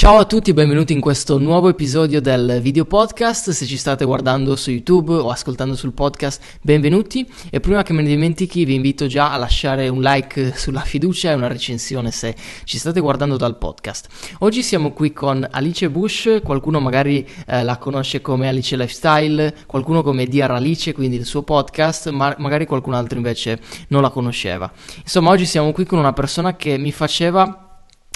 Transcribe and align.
Ciao 0.00 0.16
a 0.16 0.24
tutti 0.24 0.48
e 0.48 0.54
benvenuti 0.54 0.94
in 0.94 1.00
questo 1.00 1.38
nuovo 1.38 1.68
episodio 1.68 2.22
del 2.22 2.60
video 2.62 2.86
podcast. 2.86 3.50
Se 3.50 3.66
ci 3.66 3.76
state 3.76 4.06
guardando 4.06 4.56
su 4.56 4.70
YouTube 4.70 5.12
o 5.12 5.28
ascoltando 5.28 5.76
sul 5.76 5.92
podcast, 5.92 6.58
benvenuti. 6.62 7.30
E 7.50 7.60
prima 7.60 7.82
che 7.82 7.92
me 7.92 8.00
ne 8.00 8.08
dimentichi, 8.08 8.64
vi 8.64 8.76
invito 8.76 9.06
già 9.06 9.30
a 9.30 9.36
lasciare 9.36 9.88
un 9.88 10.00
like 10.00 10.56
sulla 10.56 10.80
fiducia 10.80 11.32
e 11.32 11.34
una 11.34 11.48
recensione 11.48 12.10
se 12.12 12.34
ci 12.64 12.78
state 12.78 12.98
guardando 12.98 13.36
dal 13.36 13.58
podcast. 13.58 14.08
Oggi 14.38 14.62
siamo 14.62 14.92
qui 14.92 15.12
con 15.12 15.46
Alice 15.50 15.90
Bush, 15.90 16.40
qualcuno 16.42 16.80
magari 16.80 17.28
eh, 17.46 17.62
la 17.62 17.76
conosce 17.76 18.22
come 18.22 18.48
Alice 18.48 18.74
Lifestyle, 18.76 19.54
qualcuno 19.66 20.02
come 20.02 20.24
Diar 20.24 20.50
Alice, 20.52 20.94
quindi 20.94 21.16
il 21.16 21.26
suo 21.26 21.42
podcast, 21.42 22.08
ma 22.08 22.34
magari 22.38 22.64
qualcun 22.64 22.94
altro 22.94 23.18
invece 23.18 23.60
non 23.88 24.00
la 24.00 24.08
conosceva. 24.08 24.72
Insomma, 25.02 25.28
oggi 25.28 25.44
siamo 25.44 25.72
qui 25.72 25.84
con 25.84 25.98
una 25.98 26.14
persona 26.14 26.56
che 26.56 26.78
mi 26.78 26.90
faceva 26.90 27.66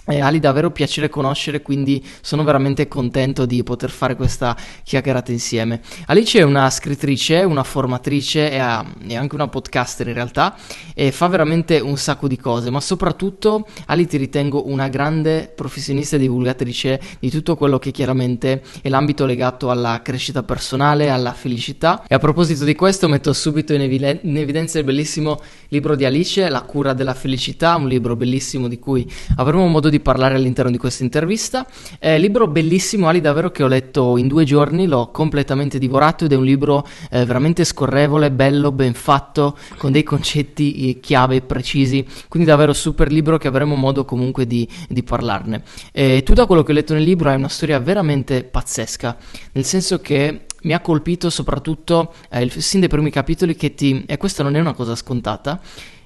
è 0.04 0.20
Ali 0.20 0.38
davvero 0.38 0.70
piacere 0.70 1.08
conoscere, 1.08 1.62
quindi 1.62 2.04
sono 2.20 2.44
veramente 2.44 2.88
contento 2.88 3.46
di 3.46 3.62
poter 3.62 3.90
fare 3.90 4.16
questa 4.16 4.56
chiacchierata 4.82 5.32
insieme. 5.32 5.80
Alice 6.06 6.38
è 6.38 6.42
una 6.42 6.68
scrittrice, 6.68 7.42
una 7.42 7.62
formatrice 7.62 8.50
e, 8.50 8.58
anche 8.58 9.34
una 9.34 9.48
podcaster 9.48 10.08
in 10.08 10.14
realtà 10.14 10.56
e 10.94 11.10
fa 11.10 11.28
veramente 11.28 11.80
un 11.80 11.96
sacco 11.96 12.28
di 12.28 12.36
cose, 12.36 12.70
ma 12.70 12.80
soprattutto 12.80 13.66
Ali 13.86 14.06
ti 14.06 14.18
ritengo 14.18 14.68
una 14.68 14.88
grande 14.88 15.50
professionista 15.54 16.16
e 16.16 16.18
divulgatrice 16.18 17.00
di 17.18 17.30
tutto 17.30 17.56
quello 17.56 17.78
che 17.78 17.90
chiaramente 17.90 18.62
è 18.82 18.88
l'ambito 18.88 19.24
legato 19.24 19.70
alla 19.70 20.02
crescita 20.02 20.42
personale, 20.42 21.08
alla 21.08 21.32
felicità. 21.32 22.04
E 22.06 22.14
a 22.14 22.18
proposito 22.18 22.64
di 22.64 22.74
questo 22.74 23.08
metto 23.08 23.32
subito 23.32 23.72
in, 23.72 23.80
eviden- 23.80 24.20
in 24.22 24.36
evidenza 24.36 24.78
il 24.78 24.84
bellissimo 24.84 25.40
libro 25.68 25.96
di 25.96 26.04
Alice, 26.04 26.48
La 26.48 26.62
cura 26.62 26.92
della 26.92 27.14
felicità, 27.14 27.74
un 27.76 27.88
libro 27.88 28.16
bellissimo 28.16 28.68
di 28.68 28.78
cui 28.78 29.10
avremo 29.36 29.66
modo 29.66 29.88
di 29.88 29.93
di 29.96 30.00
parlare 30.00 30.34
all'interno 30.34 30.70
di 30.70 30.78
questa 30.78 31.02
intervista. 31.02 31.66
È 31.98 32.14
un 32.14 32.20
libro 32.20 32.46
bellissimo, 32.46 33.08
Ali, 33.08 33.20
davvero 33.20 33.50
che 33.50 33.62
ho 33.62 33.66
letto 33.66 34.16
in 34.16 34.26
due 34.26 34.44
giorni, 34.44 34.86
l'ho 34.86 35.10
completamente 35.10 35.78
divorato 35.78 36.24
ed 36.24 36.32
è 36.32 36.36
un 36.36 36.44
libro 36.44 36.86
eh, 37.10 37.24
veramente 37.24 37.64
scorrevole, 37.64 38.30
bello, 38.30 38.72
ben 38.72 38.94
fatto, 38.94 39.56
con 39.76 39.92
dei 39.92 40.02
concetti 40.02 40.90
eh, 40.90 41.00
chiave 41.00 41.40
precisi, 41.40 42.06
quindi 42.28 42.48
davvero 42.48 42.72
super 42.72 43.10
libro 43.10 43.38
che 43.38 43.48
avremo 43.48 43.74
modo 43.76 44.04
comunque 44.04 44.46
di, 44.46 44.68
di 44.88 45.02
parlarne. 45.02 45.62
E 45.92 46.22
tu 46.24 46.34
da 46.34 46.46
quello 46.46 46.62
che 46.62 46.72
ho 46.72 46.74
letto 46.74 46.94
nel 46.94 47.02
libro 47.02 47.28
hai 47.28 47.36
una 47.36 47.48
storia 47.48 47.78
veramente 47.78 48.42
pazzesca, 48.44 49.16
nel 49.52 49.64
senso 49.64 50.00
che 50.00 50.46
mi 50.64 50.72
ha 50.72 50.80
colpito 50.80 51.30
soprattutto 51.30 52.14
eh, 52.30 52.42
il, 52.42 52.50
sin 52.50 52.80
dai 52.80 52.88
primi 52.88 53.10
capitoli 53.10 53.54
che 53.54 53.74
ti, 53.74 54.04
e 54.06 54.16
questa 54.16 54.42
non 54.42 54.56
è 54.56 54.60
una 54.60 54.72
cosa 54.74 54.94
scontata, 54.96 55.60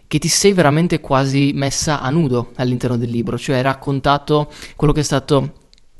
che 0.09 0.19
ti 0.19 0.29
sei 0.29 0.55
veramente 0.55 1.01
quasi 1.01 1.53
messa 1.55 2.01
a 2.01 2.09
nudo 2.11 2.53
all'interno 2.57 2.97
del 2.97 3.11
libro, 3.11 3.39
cioè 3.39 3.61
raccontato 3.61 4.51
quello 4.75 4.93
che 4.95 5.01
è 5.01 5.05
stato 5.05 5.53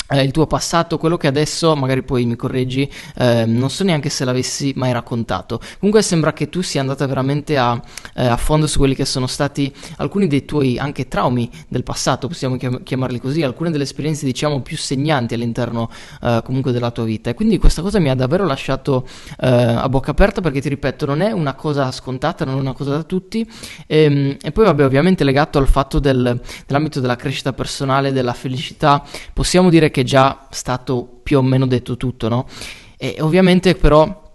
eh, 0.09 0.23
il 0.23 0.31
tuo 0.31 0.47
passato, 0.47 0.99
quello 0.99 1.17
che 1.17 1.27
adesso, 1.27 1.77
magari 1.77 2.03
poi 2.03 2.25
mi 2.25 2.37
correggi, 2.37 2.91
eh, 3.17 3.45
non 3.47 3.71
so 3.71 3.85
neanche 3.85 4.09
se 4.09 4.25
l'avessi 4.25 4.73
mai 4.77 4.93
raccontato. 4.93 5.61
Comunque 5.79 6.03
sembra 6.03 6.33
che 6.33 6.49
tu 6.49 6.63
sia 6.63 6.81
andata 6.81 7.07
veramente 7.07 7.57
a, 7.57 7.81
eh, 8.15 8.27
a, 8.27 8.37
fondo 8.37 8.67
su 8.67 8.79
quelli 8.79 8.95
che 8.95 9.05
sono 9.05 9.27
stati 9.27 9.73
alcuni 9.97 10.27
dei 10.27 10.45
tuoi 10.45 10.79
anche 10.79 11.09
traumi 11.09 11.51
del 11.69 11.83
passato, 11.83 12.29
possiamo 12.29 12.57
chiamarli 12.57 13.21
così, 13.21 13.43
alcune 13.43 13.71
delle 13.71 13.85
esperienze 13.85 14.25
diciamo 14.25 14.61
più 14.61 14.77
segnanti 14.77 15.35
all'interno 15.35 15.91
eh, 16.23 16.41
comunque 16.45 16.73
della 16.73 16.91
tua 16.91 17.05
vita. 17.05 17.31
E 17.31 17.35
quindi 17.35 17.59
questa 17.59 17.83
cosa 17.83 17.99
mi 17.99 18.09
ha 18.09 18.15
davvero 18.15 18.47
lasciato 18.47 19.07
eh, 19.41 19.47
a 19.49 19.89
bocca 19.89 20.11
aperta 20.13 20.41
perché 20.41 20.61
ti 20.61 20.69
ripeto, 20.69 21.07
non 21.07 21.21
è 21.21 21.33
una 21.33 21.55
cosa 21.55 21.91
scontata, 21.93 22.45
non 22.45 22.57
è 22.57 22.61
una 22.61 22.73
cosa 22.73 22.91
da 22.91 23.03
tutti. 23.03 23.49
E, 23.87 24.03
ehm, 24.05 24.37
e 24.41 24.53
poi 24.53 24.65
vabbè, 24.65 24.85
ovviamente 24.85 25.25
legato 25.25 25.59
al 25.59 25.69
fatto 25.69 25.99
del, 25.99 26.41
dell'ambito 26.67 27.01
della 27.01 27.17
crescita 27.17 27.53
personale, 27.53 28.13
della 28.13 28.33
felicità, 28.33 29.05
possiamo 29.33 29.69
dire 29.69 29.91
che 29.91 29.98
che 29.99 30.05
è 30.05 30.05
già 30.05 30.47
stato 30.51 31.19
più 31.25 31.39
o 31.39 31.43
meno 31.43 31.67
detto 31.67 31.97
tutto, 31.97 32.29
no? 32.29 32.47
E 32.97 33.17
ovviamente 33.19 33.75
però 33.75 34.28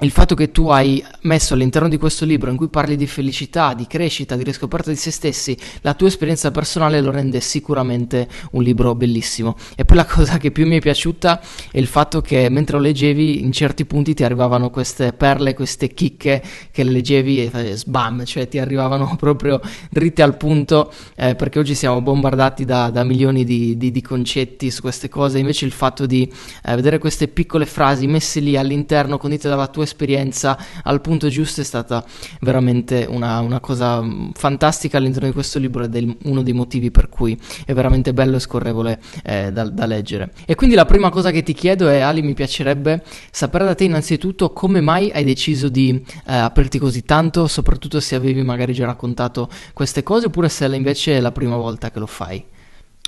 il 0.00 0.10
fatto 0.10 0.34
che 0.34 0.50
tu 0.50 0.68
hai 0.68 1.04
messo 1.22 1.54
all'interno 1.54 1.88
di 1.88 1.98
questo 1.98 2.24
libro 2.24 2.50
in 2.50 2.56
cui 2.56 2.68
parli 2.68 2.96
di 2.96 3.06
felicità, 3.06 3.74
di 3.74 3.86
crescita, 3.86 4.34
di 4.34 4.44
riscoperta 4.44 4.90
di 4.90 4.96
se 4.96 5.10
stessi, 5.10 5.56
la 5.82 5.94
tua 5.94 6.08
esperienza 6.08 6.50
personale 6.50 7.00
lo 7.00 7.10
rende 7.10 7.40
sicuramente 7.40 8.26
un 8.52 8.62
libro 8.62 8.94
bellissimo. 8.94 9.56
E 9.76 9.84
poi 9.84 9.96
la 9.96 10.06
cosa 10.06 10.38
che 10.38 10.50
più 10.50 10.66
mi 10.66 10.78
è 10.78 10.80
piaciuta 10.80 11.40
è 11.70 11.78
il 11.78 11.86
fatto 11.86 12.22
che 12.22 12.48
mentre 12.48 12.76
lo 12.76 12.82
leggevi 12.82 13.42
in 13.42 13.52
certi 13.52 13.84
punti 13.84 14.14
ti 14.14 14.24
arrivavano 14.24 14.70
queste 14.70 15.12
perle, 15.12 15.54
queste 15.54 15.88
chicche 15.92 16.42
che 16.70 16.82
le 16.82 16.92
leggevi 16.92 17.50
e 17.52 17.76
sbam, 17.76 18.24
cioè 18.24 18.48
ti 18.48 18.58
arrivavano 18.58 19.16
proprio 19.20 19.60
dritte 19.90 20.22
al 20.22 20.36
punto 20.36 20.92
eh, 21.14 21.34
perché 21.34 21.58
oggi 21.58 21.74
siamo 21.74 22.00
bombardati 22.00 22.64
da, 22.64 22.88
da 22.88 23.04
milioni 23.04 23.44
di, 23.44 23.76
di, 23.76 23.90
di, 23.90 24.00
concetti 24.00 24.70
su 24.70 24.80
queste 24.80 25.10
cose, 25.10 25.38
invece 25.38 25.66
il 25.66 25.72
fatto 25.72 26.06
di 26.06 26.30
eh, 26.64 26.74
vedere 26.74 26.98
queste 26.98 27.28
piccole 27.28 27.66
frasi 27.66 28.06
messe 28.06 28.40
lì 28.40 28.56
all'interno 28.56 29.18
condite 29.18 29.48
dalla 29.48 29.66
tua 29.66 29.84
esperienza 29.90 30.58
al 30.82 31.00
punto 31.00 31.28
giusto 31.28 31.60
è 31.60 31.64
stata 31.64 32.04
veramente 32.40 33.06
una, 33.08 33.40
una 33.40 33.60
cosa 33.60 34.02
fantastica 34.32 34.98
all'interno 34.98 35.28
di 35.28 35.34
questo 35.34 35.58
libro 35.58 35.84
ed 35.84 35.96
è 35.96 36.16
uno 36.24 36.42
dei 36.42 36.52
motivi 36.52 36.90
per 36.90 37.08
cui 37.08 37.38
è 37.66 37.72
veramente 37.74 38.12
bello 38.12 38.36
e 38.36 38.40
scorrevole 38.40 39.00
eh, 39.24 39.52
da, 39.52 39.68
da 39.68 39.86
leggere. 39.86 40.32
E 40.46 40.54
quindi 40.54 40.74
la 40.74 40.84
prima 40.84 41.10
cosa 41.10 41.30
che 41.30 41.42
ti 41.42 41.52
chiedo 41.52 41.88
è, 41.88 42.00
Ali, 42.00 42.22
mi 42.22 42.34
piacerebbe 42.34 43.02
sapere 43.30 43.64
da 43.64 43.74
te 43.74 43.84
innanzitutto 43.84 44.52
come 44.52 44.80
mai 44.80 45.10
hai 45.10 45.24
deciso 45.24 45.68
di 45.68 46.02
eh, 46.26 46.34
aprirti 46.34 46.78
così 46.78 47.02
tanto, 47.02 47.46
soprattutto 47.46 48.00
se 48.00 48.14
avevi 48.14 48.42
magari 48.42 48.72
già 48.72 48.86
raccontato 48.86 49.48
queste 49.74 50.02
cose 50.02 50.26
oppure 50.26 50.48
se 50.48 50.66
invece 50.66 51.16
è 51.16 51.20
la 51.20 51.32
prima 51.32 51.56
volta 51.56 51.90
che 51.90 51.98
lo 51.98 52.06
fai. 52.06 52.44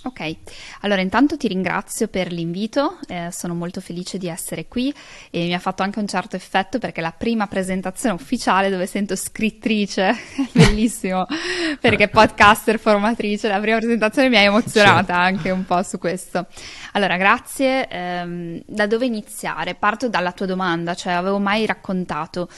Ok, 0.04 0.34
allora 0.80 1.00
intanto 1.00 1.36
ti 1.36 1.46
ringrazio 1.46 2.08
per 2.08 2.32
l'invito, 2.32 2.98
eh, 3.06 3.28
sono 3.30 3.54
molto 3.54 3.80
felice 3.80 4.18
di 4.18 4.26
essere 4.26 4.66
qui 4.66 4.92
e 5.30 5.44
mi 5.44 5.54
ha 5.54 5.60
fatto 5.60 5.84
anche 5.84 6.00
un 6.00 6.08
certo 6.08 6.34
effetto 6.34 6.80
perché 6.80 7.00
la 7.00 7.14
prima 7.16 7.46
presentazione 7.46 8.16
ufficiale 8.16 8.68
dove 8.68 8.86
sento 8.86 9.14
scrittrice, 9.14 10.12
bellissimo, 10.50 11.24
perché 11.80 12.08
podcaster, 12.08 12.80
formatrice, 12.80 13.46
la 13.46 13.60
prima 13.60 13.76
presentazione 13.76 14.28
mi 14.28 14.38
ha 14.38 14.40
emozionata 14.40 15.16
anche 15.16 15.50
un 15.50 15.64
po' 15.64 15.84
su 15.84 15.98
questo. 15.98 16.48
Allora, 16.94 17.16
grazie, 17.16 17.86
ehm, 17.86 18.60
da 18.66 18.88
dove 18.88 19.06
iniziare? 19.06 19.76
Parto 19.76 20.08
dalla 20.08 20.32
tua 20.32 20.46
domanda, 20.46 20.94
cioè 20.94 21.12
avevo 21.12 21.38
mai 21.38 21.64
raccontato. 21.64 22.48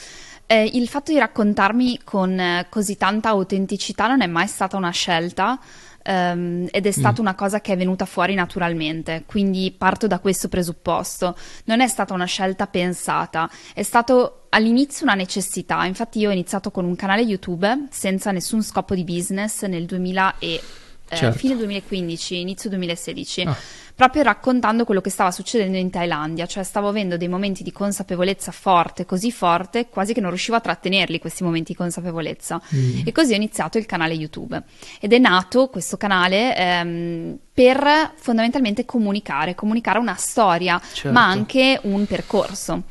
Eh, 0.47 0.71
il 0.73 0.87
fatto 0.87 1.11
di 1.11 1.19
raccontarmi 1.19 2.01
con 2.03 2.39
eh, 2.39 2.65
così 2.69 2.97
tanta 2.97 3.29
autenticità 3.29 4.07
non 4.07 4.21
è 4.21 4.27
mai 4.27 4.47
stata 4.47 4.77
una 4.77 4.91
scelta 4.91 5.59
um, 6.05 6.67
ed 6.71 6.85
è 6.85 6.91
stata 6.91 7.21
mm. 7.21 7.25
una 7.25 7.35
cosa 7.35 7.61
che 7.61 7.73
è 7.73 7.77
venuta 7.77 8.05
fuori 8.05 8.33
naturalmente, 8.33 9.23
quindi 9.25 9.73
parto 9.77 10.07
da 10.07 10.19
questo 10.19 10.47
presupposto. 10.47 11.35
Non 11.65 11.81
è 11.81 11.87
stata 11.87 12.13
una 12.13 12.25
scelta 12.25 12.67
pensata, 12.67 13.49
è 13.73 13.83
stato 13.83 14.45
all'inizio 14.49 15.05
una 15.05 15.15
necessità. 15.15 15.85
Infatti 15.85 16.19
io 16.19 16.29
ho 16.29 16.33
iniziato 16.33 16.71
con 16.71 16.85
un 16.85 16.95
canale 16.95 17.21
YouTube 17.21 17.87
senza 17.89 18.31
nessun 18.31 18.63
scopo 18.63 18.95
di 18.95 19.03
business 19.03 19.65
nel 19.65 19.85
2000 19.85 20.35
e 20.39 20.61
certo. 21.07 21.37
fine 21.37 21.55
2015, 21.55 22.39
inizio 22.39 22.69
2016. 22.69 23.41
Ah 23.41 23.57
proprio 23.95 24.23
raccontando 24.23 24.83
quello 24.83 24.99
che 24.99 25.09
stava 25.09 25.31
succedendo 25.31 25.77
in 25.77 25.89
Thailandia, 25.89 26.45
cioè 26.45 26.63
stavo 26.63 26.89
avendo 26.89 27.15
dei 27.15 27.29
momenti 27.29 27.63
di 27.63 27.71
consapevolezza 27.71 28.51
forte, 28.51 29.05
così 29.05 29.31
forte, 29.31 29.87
quasi 29.87 30.13
che 30.13 30.19
non 30.19 30.29
riuscivo 30.29 30.57
a 30.57 30.59
trattenerli 30.59 31.17
questi 31.17 31.43
momenti 31.43 31.71
di 31.71 31.77
consapevolezza. 31.77 32.61
Mm. 32.75 33.01
E 33.05 33.11
così 33.13 33.31
ho 33.31 33.37
iniziato 33.37 33.77
il 33.77 33.85
canale 33.85 34.13
YouTube. 34.13 34.61
Ed 34.99 35.13
è 35.13 35.17
nato 35.17 35.69
questo 35.69 35.95
canale 35.95 36.55
ehm, 36.57 37.37
per 37.53 38.11
fondamentalmente 38.17 38.83
comunicare, 38.83 39.55
comunicare 39.55 39.97
una 39.97 40.15
storia, 40.15 40.79
certo. 40.91 41.11
ma 41.11 41.25
anche 41.25 41.79
un 41.83 42.05
percorso. 42.05 42.83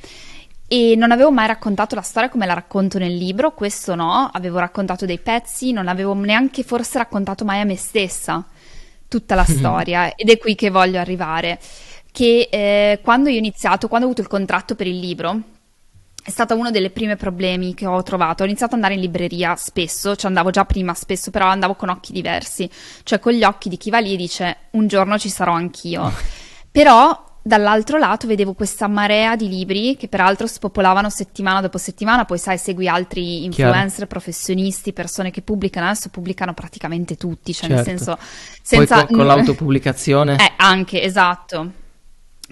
E 0.75 0.97
non 0.97 1.13
avevo 1.13 1.31
mai 1.31 1.47
raccontato 1.47 1.95
la 1.95 2.01
storia 2.01 2.29
come 2.29 2.47
la 2.47 2.53
racconto 2.53 2.99
nel 2.99 3.15
libro, 3.15 3.55
questo 3.55 3.95
no, 3.95 4.29
avevo 4.33 4.59
raccontato 4.59 5.07
dei 5.07 5.21
pezzi, 5.21 5.71
non 5.71 5.87
avevo 5.87 6.15
neanche 6.15 6.65
forse 6.65 6.99
raccontato 6.99 7.45
mai 7.45 7.61
a 7.61 7.65
me 7.65 7.77
stessa 7.77 8.45
tutta 9.07 9.37
la 9.37 9.45
mhm. 9.47 9.57
storia 9.57 10.17
ed 10.17 10.29
è 10.29 10.37
qui 10.37 10.57
che 10.57 10.71
voglio 10.71 10.99
arrivare. 10.99 11.61
Che 12.11 12.49
eh, 12.51 12.99
quando 13.05 13.29
io 13.29 13.37
ho 13.37 13.39
iniziato, 13.39 13.87
quando 13.87 14.09
ho 14.09 14.11
avuto 14.11 14.23
il 14.23 14.29
contratto 14.29 14.75
per 14.75 14.89
il 14.89 14.99
libro, 14.99 15.41
è 16.25 16.31
stato 16.31 16.57
uno 16.57 16.73
dei 16.73 16.91
primi 16.91 17.15
problemi 17.15 17.73
che 17.73 17.87
ho 17.87 18.03
trovato. 18.03 18.43
Ho 18.43 18.47
iniziato 18.47 18.75
ad 18.75 18.83
andare 18.83 18.95
in 18.95 19.01
libreria 19.01 19.55
spesso, 19.55 20.17
cioè 20.17 20.27
andavo 20.27 20.51
già 20.51 20.65
prima 20.65 20.93
spesso, 20.95 21.31
però 21.31 21.47
andavo 21.47 21.77
con 21.77 21.89
occhi 21.89 22.11
diversi, 22.13 22.69
cioè 23.05 23.21
con 23.21 23.33
gli 23.33 23.45
occhi 23.45 23.69
di 23.69 23.77
chi 23.77 23.91
va 23.91 24.01
lì 24.01 24.15
e 24.15 24.17
dice 24.17 24.57
un 24.71 24.89
giorno 24.89 25.21
ci 25.21 25.29
sarò 25.29 25.53
anch'io. 25.53 26.13
però 26.73 27.24
dall'altro 27.47 27.99
lato 27.99 28.27
vedevo 28.27 28.55
questa 28.55 28.89
marea 28.89 29.37
di 29.37 29.49
libri 29.49 29.97
che 29.99 30.09
peraltro 30.09 30.47
spopolavano 30.47 31.11
settimana 31.11 31.61
dopo 31.61 31.77
settimana, 31.77 32.25
poi 32.25 32.39
sai, 32.39 32.57
segui 32.57 32.89
altri 32.89 33.45
influencer, 33.45 33.91
Chiaro. 33.91 34.07
professionisti, 34.07 34.95
persone 34.95 35.31
che 35.31 35.43
pubblicano, 35.43 35.87
adesso 35.87 36.09
pubblicano 36.09 36.55
praticamente 36.55 37.17
tutti, 37.17 37.53
cioè 37.53 37.69
certo. 37.69 37.75
nel 37.75 37.99
senso... 37.99 38.19
Senza... 38.63 38.95
Poi 38.97 39.07
con, 39.07 39.17
con 39.17 39.27
l'autopubblicazione. 39.27 40.37
Eh, 40.45 40.53
anche, 40.57 41.03
esatto. 41.03 41.83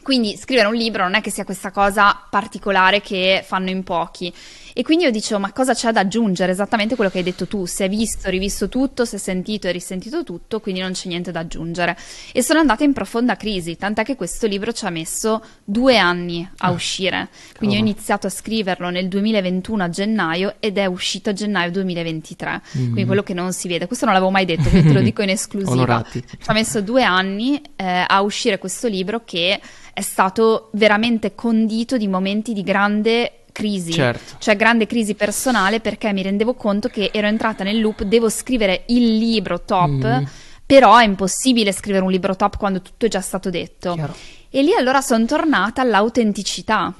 Quindi 0.02 0.37
scrivere 0.37 0.69
un 0.69 0.75
libro 0.75 1.04
non 1.04 1.14
è 1.14 1.20
che 1.20 1.31
sia 1.31 1.44
questa 1.44 1.70
cosa 1.70 2.26
particolare 2.28 3.00
che 3.00 3.44
fanno 3.46 3.70
in 3.70 3.84
pochi. 3.84 4.32
E 4.75 4.82
quindi 4.82 5.04
io 5.04 5.10
dicevo, 5.10 5.38
ma 5.38 5.52
cosa 5.52 5.75
c'è 5.75 5.93
da 5.93 6.00
aggiungere? 6.00 6.52
Esattamente 6.52 6.96
quello 6.96 7.10
che 7.10 7.19
hai 7.19 7.25
detto 7.25 7.46
tu, 7.46 7.66
si 7.66 7.82
è 7.82 7.88
visto, 7.88 8.31
rivisto 8.31 8.69
tutto, 8.69 9.04
si 9.04 9.16
è 9.16 9.19
sentito 9.19 9.66
e 9.66 9.72
risentito 9.72 10.25
tutto, 10.25 10.60
quindi 10.60 10.81
non 10.81 10.93
c'è 10.93 11.08
niente 11.08 11.31
da 11.31 11.40
aggiungere. 11.40 11.96
E 12.32 12.43
sono 12.43 12.58
andata 12.58 12.82
in 12.82 12.94
profonda 12.94 13.37
crisi, 13.37 13.76
tant'è 13.76 14.02
che 14.02 14.16
questo 14.16 14.46
libro 14.46 14.72
ci 14.72 14.87
ha 14.87 14.90
messo 14.90 15.43
due 15.62 15.99
anni 15.99 16.48
a 16.58 16.69
ah, 16.69 16.70
uscire. 16.70 17.28
Quindi 17.56 17.76
cavolo. 17.76 17.90
ho 17.90 17.93
iniziato 17.93 18.26
a 18.26 18.31
scriverlo 18.31 18.88
nel 18.88 19.08
2021 19.08 19.82
a 19.82 19.88
gennaio 19.90 20.55
ed 20.58 20.78
è 20.78 20.87
uscito 20.87 21.31
a 21.31 21.32
gennaio 21.34 21.70
2023. 21.70 22.50
Mm-hmm. 22.50 22.84
Quindi 22.84 23.05
quello 23.05 23.22
che 23.22 23.34
non 23.34 23.52
si 23.52 23.69
vede. 23.69 23.87
Questo 23.87 24.06
non 24.06 24.14
l'avevo 24.14 24.31
mai 24.32 24.46
detto, 24.46 24.70
quindi 24.70 24.88
te 24.88 24.94
lo 24.94 25.00
dico 25.05 25.20
in 25.20 25.31
esclusiva. 25.31 25.72
Onorati. 25.72 26.25
Ci 26.26 26.50
ha 26.50 26.52
messo 26.55 26.81
due 26.81 27.02
anni 27.02 27.60
eh, 27.76 28.05
a 28.06 28.22
uscire 28.22 28.56
questo 28.58 28.88
libro 28.88 29.22
che 29.22 29.60
è 29.93 30.00
stato 30.00 30.71
veramente 30.73 31.35
condito 31.35 31.97
di 31.97 32.09
momenti 32.09 32.53
di 32.53 32.62
grande 32.62 33.44
crisi, 33.53 33.93
certo. 33.93 34.37
cioè 34.39 34.56
grande 34.56 34.87
crisi 34.87 35.15
personale 35.15 35.81
perché 35.81 36.12
mi 36.12 36.23
rendevo 36.23 36.55
conto 36.55 36.89
che 36.89 37.11
ero 37.12 37.27
entrata 37.27 37.62
nel 37.62 37.81
loop, 37.81 38.03
devo 38.03 38.29
scrivere 38.29 38.85
il 38.89 39.19
libro 39.19 39.61
top, 39.62 40.21
mm. 40.21 40.25
però 40.65 40.97
è 40.97 41.05
impossibile 41.05 41.73
scrivere 41.73 42.05
un 42.05 42.11
libro 42.11 42.35
top 42.35 42.56
quando 42.56 42.81
tutto 42.81 43.06
è 43.06 43.09
già 43.09 43.21
stato 43.21 43.50
detto. 43.50 43.93
Chiaro. 43.93 44.15
E 44.49 44.62
lì 44.62 44.75
allora 44.75 45.00
sono 45.00 45.25
tornata 45.25 45.83
all'autenticità. 45.83 46.93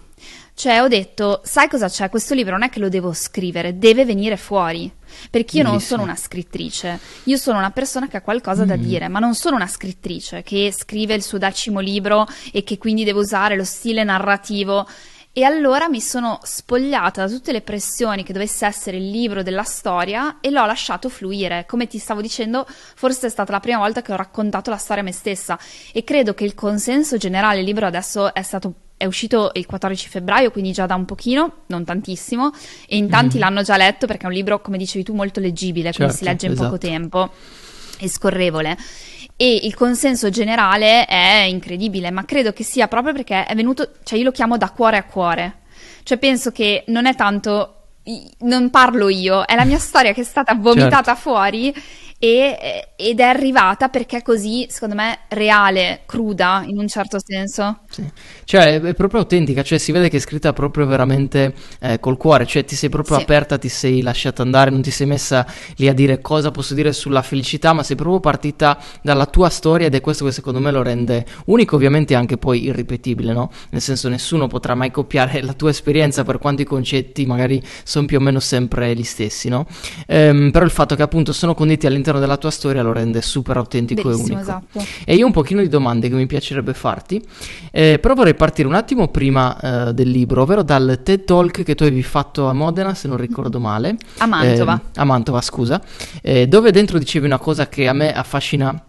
Cioè 0.55 0.83
ho 0.83 0.89
detto, 0.89 1.41
sai 1.45 1.69
cosa 1.69 1.89
c'è? 1.89 2.09
Questo 2.11 2.35
libro 2.35 2.53
non 2.53 2.63
è 2.63 2.69
che 2.69 2.79
lo 2.79 2.89
devo 2.89 3.13
scrivere, 3.13 3.79
deve 3.79 4.05
venire 4.05 4.37
fuori. 4.37 4.91
Perché 5.31 5.59
io 5.59 5.63
Bellissimo. 5.65 5.71
non 5.71 5.81
sono 5.81 6.03
una 6.03 6.17
scrittrice, 6.17 6.99
io 7.25 7.37
sono 7.37 7.59
una 7.59 7.71
persona 7.71 8.09
che 8.09 8.17
ha 8.17 8.23
qualcosa 8.23 8.65
mm. 8.65 8.69
da 8.69 8.77
dire, 8.77 9.09
ma 9.09 9.19
non 9.19 9.35
sono 9.35 9.57
una 9.57 9.67
scrittrice 9.67 10.43
che 10.43 10.73
scrive 10.73 11.15
il 11.15 11.23
suo 11.23 11.39
decimo 11.39 11.81
libro 11.81 12.27
e 12.53 12.63
che 12.63 12.79
quindi 12.79 13.05
deve 13.05 13.19
usare 13.19 13.57
lo 13.57 13.65
stile 13.65 14.05
narrativo. 14.05 14.87
E 15.35 15.45
allora 15.45 15.89
mi 15.89 16.01
sono 16.03 16.39
spogliata 16.43 17.25
da 17.25 17.33
tutte 17.33 17.53
le 17.53 17.63
pressioni 17.63 18.23
che 18.23 18.35
dovesse 18.35 18.67
essere 18.67 18.99
il 18.99 19.09
libro 19.09 19.43
della 19.43 19.63
storia 19.63 20.41
e 20.41 20.51
l'ho 20.51 20.67
lasciato 20.67 21.09
fluire. 21.09 21.65
Come 21.67 21.87
ti 21.87 21.97
stavo 21.97 22.21
dicendo, 22.21 22.67
forse 22.69 23.29
è 23.29 23.31
stata 23.31 23.51
la 23.51 23.61
prima 23.61 23.79
volta 23.79 24.03
che 24.03 24.13
ho 24.13 24.17
raccontato 24.17 24.69
la 24.69 24.77
storia 24.77 25.03
a 25.03 25.07
me 25.07 25.13
stessa 25.13 25.59
e 25.91 26.05
credo 26.05 26.35
che 26.35 26.45
il 26.45 26.55
consenso 26.55 27.17
generale, 27.17 27.61
il 27.61 27.65
libro 27.65 27.87
adesso 27.87 28.35
è 28.35 28.43
stato 28.43 28.75
è 29.03 29.05
uscito 29.05 29.51
il 29.55 29.67
14 29.67 30.09
febbraio, 30.09 30.53
quindi 30.53 30.71
già 30.71 30.87
da 30.87 30.95
un 30.95 31.05
pochino, 31.05 31.63
non 31.67 31.85
tantissimo, 31.85 32.53
e 32.87 32.97
in 32.97 33.09
tanti 33.09 33.37
mm. 33.37 33.41
l'hanno 33.41 33.63
già 33.63 33.77
letto 33.77 34.07
perché 34.07 34.25
è 34.25 34.27
un 34.29 34.33
libro, 34.33 34.61
come 34.61 34.79
dicevi 34.79 35.03
tu, 35.03 35.13
molto 35.13 35.41
leggibile, 35.41 35.87
certo, 35.87 35.99
quindi 35.99 36.17
si 36.17 36.25
legge 36.25 36.47
in 36.47 36.53
esatto. 36.53 36.69
poco 36.69 36.79
tempo 36.79 37.31
e 37.99 38.09
scorrevole 38.09 38.77
e 39.37 39.61
il 39.65 39.75
consenso 39.75 40.31
generale 40.31 41.05
è 41.05 41.47
incredibile, 41.49 42.13
ma 42.13 42.25
credo 42.25 42.53
che 42.53 42.63
sia 42.63 42.87
proprio 42.87 43.13
perché 43.13 43.45
è 43.45 43.55
venuto, 43.57 43.91
cioè 44.05 44.19
io 44.19 44.25
lo 44.27 44.31
chiamo 44.31 44.57
da 44.57 44.71
cuore 44.71 44.99
a 44.99 45.03
cuore. 45.03 45.63
Cioè 46.05 46.17
penso 46.17 46.53
che 46.53 46.85
non 46.89 47.07
è 47.07 47.17
tanto 47.17 47.79
non 48.41 48.71
parlo 48.71 49.09
io, 49.09 49.45
è 49.45 49.57
la 49.57 49.65
mia 49.65 49.79
storia 49.79 50.13
che 50.13 50.21
è 50.21 50.25
stata 50.25 50.55
vomitata 50.55 51.15
certo. 51.15 51.21
fuori 51.21 51.75
e, 52.25 52.91
ed 52.95 53.19
è 53.19 53.25
arrivata 53.25 53.89
perché 53.89 54.19
è 54.19 54.23
così, 54.23 54.65
secondo 54.71 54.95
me, 54.95 55.23
reale, 55.31 56.03
cruda 56.07 56.63
in 56.65 56.79
un 56.79 56.87
certo 56.87 57.19
senso. 57.19 57.81
Sì. 57.91 58.09
Cioè, 58.45 58.81
è 58.81 58.95
proprio 58.95 59.19
autentica, 59.19 59.65
cioè 59.65 59.77
si 59.77 59.91
vede 59.91 60.09
che 60.09 60.19
è 60.19 60.21
scritta 60.21 60.53
proprio 60.53 60.87
veramente 60.87 61.53
eh, 61.81 61.99
col 61.99 62.17
cuore, 62.17 62.47
cioè 62.47 62.65
ti 62.65 62.77
sei 62.77 62.91
proprio 62.91 63.17
sì. 63.17 63.25
aperta, 63.25 63.59
ti 63.59 63.69
sei 63.69 64.03
lasciata 64.03 64.43
andare, 64.43 64.71
non 64.71 64.83
ti 64.83 64.93
sei 64.93 65.09
messa 65.09 65.45
lì 65.79 65.89
a 65.89 65.93
dire 65.93 66.21
cosa 66.21 66.53
posso 66.53 66.75
dire 66.75 66.93
sulla 66.93 67.23
felicità, 67.23 67.73
ma 67.73 67.83
sei 67.83 67.97
proprio 67.97 68.21
partita 68.21 68.79
dalla 69.03 69.27
tua 69.27 69.49
storia 69.49 69.89
ed 69.89 69.95
è 69.97 70.01
questo 70.01 70.25
che 70.25 70.31
secondo 70.31 70.61
me 70.61 70.71
lo 70.71 70.85
rende 70.85 71.27
unico, 71.47 71.75
ovviamente 71.75 72.15
anche 72.15 72.37
poi 72.37 72.63
irripetibile, 72.63 73.33
no? 73.33 73.51
Nel 73.71 73.81
senso 73.81 74.09
nessuno 74.09 74.47
potrà 74.47 74.77
mai 74.77 74.93
copiare 74.93 75.43
la 75.43 75.55
tua 75.55 75.71
esperienza 75.71 76.23
per 76.23 76.39
quanto 76.39 76.63
i 76.63 76.67
concetti 76.67 77.27
magari 77.27 77.61
sono 77.83 78.07
più 78.07 78.19
o 78.19 78.21
meno 78.21 78.39
sempre 78.39 78.95
gli 78.95 79.03
stessi, 79.03 79.49
no? 79.49 79.67
Ehm, 80.07 80.53
però 80.53 80.65
il 80.65 80.71
fatto 80.71 80.95
che 80.95 81.03
appunto 81.03 81.33
sono 81.33 81.55
conditi 81.55 81.89
all'interno 81.89 82.11
all'interno 82.13 82.21
della 82.21 82.37
tua 82.37 82.51
storia 82.51 82.83
lo 82.83 82.93
rende 82.93 83.23
super 83.23 83.57
autentico 83.57 84.09
Bellissimo, 84.09 84.39
e 84.39 84.43
unico. 84.43 84.51
Esatto. 84.51 84.87
E 85.05 85.15
io 85.15 85.25
ho 85.25 85.27
un 85.27 85.33
pochino 85.33 85.61
di 85.61 85.69
domande 85.69 86.09
che 86.09 86.15
mi 86.15 86.27
piacerebbe 86.27 86.75
farti, 86.75 87.23
eh, 87.71 87.99
però 87.99 88.15
vorrei 88.15 88.35
partire 88.35 88.69
un 88.69 88.75
attimo 88.75 89.09
prima 89.09 89.89
eh, 89.89 89.95
del 89.95 90.11
libro, 90.11 90.43
ovvero 90.43 90.63
dal 90.63 91.01
TED 91.03 91.25
Talk 91.25 91.63
che 91.63 91.75
tu 91.75 91.83
avevi 91.83 92.03
fatto 92.03 92.49
a 92.49 92.53
Modena, 92.53 92.95
se 92.95 93.09
non 93.09 93.17
ricordo 93.17 93.59
male. 93.61 93.97
A 94.19 94.27
Mantova. 94.27 94.81
Eh, 94.95 95.01
a 95.01 95.05
Mantova, 95.05 95.41
scusa, 95.41 95.81
eh, 96.23 96.47
dove 96.47 96.71
dentro 96.71 96.99
dicevi 96.99 97.27
una 97.27 97.39
cosa 97.39 97.69
che 97.69 97.89
a 97.89 97.93
me 97.93 98.13
affascina 98.13 98.85